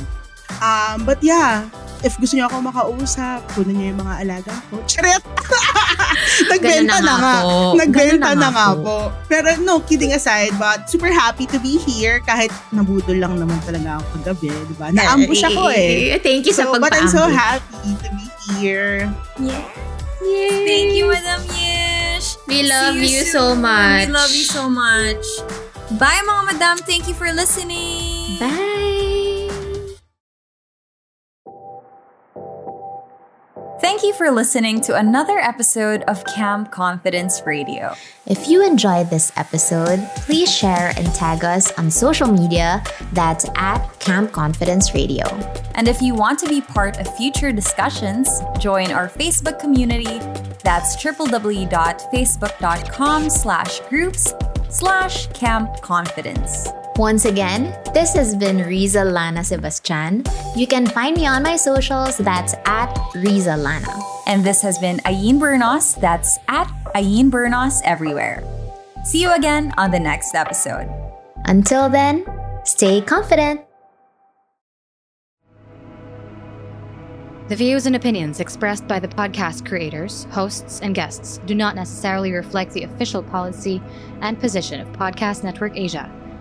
Um, 0.60 1.08
but 1.08 1.24
yeah, 1.24 1.72
if 2.02 2.16
gusto 2.16 2.34
niyo 2.34 2.48
ako 2.48 2.62
makausap, 2.62 3.44
kunin 3.54 3.76
niyo 3.76 3.86
yung 3.92 4.02
mga 4.02 4.14
alaga 4.24 4.54
ko. 4.70 4.80
Charet! 4.86 5.24
Nagbenta 6.52 7.00
Ganun 7.00 7.04
na 7.04 7.16
nga. 7.16 7.34
po. 7.40 7.56
Nagbenta 7.76 8.30
Ganun 8.32 8.40
na 8.40 8.50
nga 8.50 8.68
po. 8.74 8.98
Pero 9.28 9.48
no, 9.60 9.80
kidding 9.82 10.12
aside, 10.12 10.52
but 10.56 10.88
super 10.88 11.12
happy 11.12 11.44
to 11.46 11.60
be 11.60 11.76
here 11.78 12.20
kahit 12.20 12.50
nabudol 12.72 13.16
lang 13.16 13.36
naman 13.36 13.60
talaga 13.64 14.00
ako 14.00 14.06
kagabi, 14.20 14.48
di 14.50 14.76
ba? 14.76 14.88
Na-ambush 14.90 15.44
ako 15.44 15.70
eh. 15.70 16.18
Thank 16.20 16.48
you 16.48 16.54
sa 16.54 16.66
So, 16.66 16.76
but 16.76 16.92
I'm 16.92 17.08
so 17.08 17.24
pagpa-ambush. 17.24 17.36
happy 17.36 17.92
to 17.96 18.10
be 18.16 18.26
here. 18.58 19.08
Yay. 19.40 19.64
Thank 20.66 20.90
you, 20.96 21.08
Madam 21.08 21.42
Yish. 21.56 22.36
We 22.46 22.68
love 22.68 22.96
See 22.96 23.16
you 23.16 23.24
so 23.24 23.56
soon. 23.56 23.64
much. 23.64 24.06
We 24.06 24.12
love 24.12 24.32
you 24.32 24.46
so 24.46 24.64
much. 24.68 25.24
Bye, 25.96 26.22
mga 26.22 26.44
madam. 26.54 26.76
Thank 26.84 27.08
you 27.08 27.16
for 27.16 27.32
listening. 27.32 28.38
Bye. 28.38 28.68
Thank 33.90 34.04
you 34.04 34.14
for 34.14 34.30
listening 34.30 34.82
to 34.82 34.96
another 34.96 35.40
episode 35.40 36.04
of 36.04 36.24
Camp 36.26 36.70
Confidence 36.70 37.42
Radio. 37.48 37.96
If 38.28 38.48
you 38.48 38.64
enjoyed 38.64 39.10
this 39.10 39.32
episode, 39.36 40.08
please 40.16 40.56
share 40.56 40.94
and 40.96 41.12
tag 41.16 41.44
us 41.44 41.72
on 41.72 41.90
social 41.90 42.32
media. 42.32 42.84
That's 43.14 43.48
at 43.56 43.80
Camp 43.98 44.32
Confidence 44.32 44.94
Radio. 44.94 45.26
And 45.74 45.88
if 45.88 46.04
you 46.04 46.14
want 46.14 46.38
to 46.38 46.48
be 46.48 46.62
part 46.62 47.00
of 47.00 47.18
future 47.18 47.52
discussions, 47.52 48.30
join 48.60 48.92
our 48.92 49.10
Facebook 49.10 49.60
community. 49.60 50.20
That's 50.64 50.96
www.facebook.com 51.04 53.30
slash 53.32 53.80
groups 53.90 54.36
slash 54.70 55.26
camp 55.30 55.82
confidence. 55.82 56.68
Once 57.00 57.24
again, 57.24 57.74
this 57.94 58.14
has 58.14 58.36
been 58.36 58.58
Riza 58.68 59.06
Lana 59.06 59.42
Sebastian. 59.42 60.22
You 60.54 60.68
can 60.68 60.86
find 60.86 61.16
me 61.16 61.26
on 61.26 61.42
my 61.42 61.56
socials. 61.56 62.18
That's 62.18 62.54
at 62.66 62.94
Riza 63.16 63.56
Lana. 63.56 63.88
And 64.28 64.44
this 64.44 64.62
has 64.64 64.78
been 64.80 64.98
Ayin 65.06 65.40
Bernos. 65.40 65.98
That's 66.02 66.38
at 66.50 66.68
Ayin 66.96 67.32
Bernos 67.32 67.80
everywhere. 67.86 68.44
See 69.06 69.22
you 69.22 69.32
again 69.32 69.74
on 69.78 69.92
the 69.92 70.00
next 70.02 70.36
episode. 70.36 70.92
Until 71.46 71.88
then, 71.88 72.26
stay 72.66 73.00
confident. 73.00 73.62
The 77.48 77.56
views 77.56 77.86
and 77.86 77.96
opinions 77.96 78.42
expressed 78.42 78.90
by 78.90 79.00
the 79.00 79.08
podcast 79.08 79.66
creators, 79.66 80.26
hosts, 80.32 80.82
and 80.82 80.94
guests 80.94 81.40
do 81.46 81.56
not 81.56 81.76
necessarily 81.76 82.34
reflect 82.34 82.74
the 82.74 82.84
official 82.84 83.24
policy 83.24 83.82
and 84.20 84.38
position 84.38 84.82
of 84.82 84.92
Podcast 84.92 85.46
Network 85.46 85.78
Asia, 85.78 86.12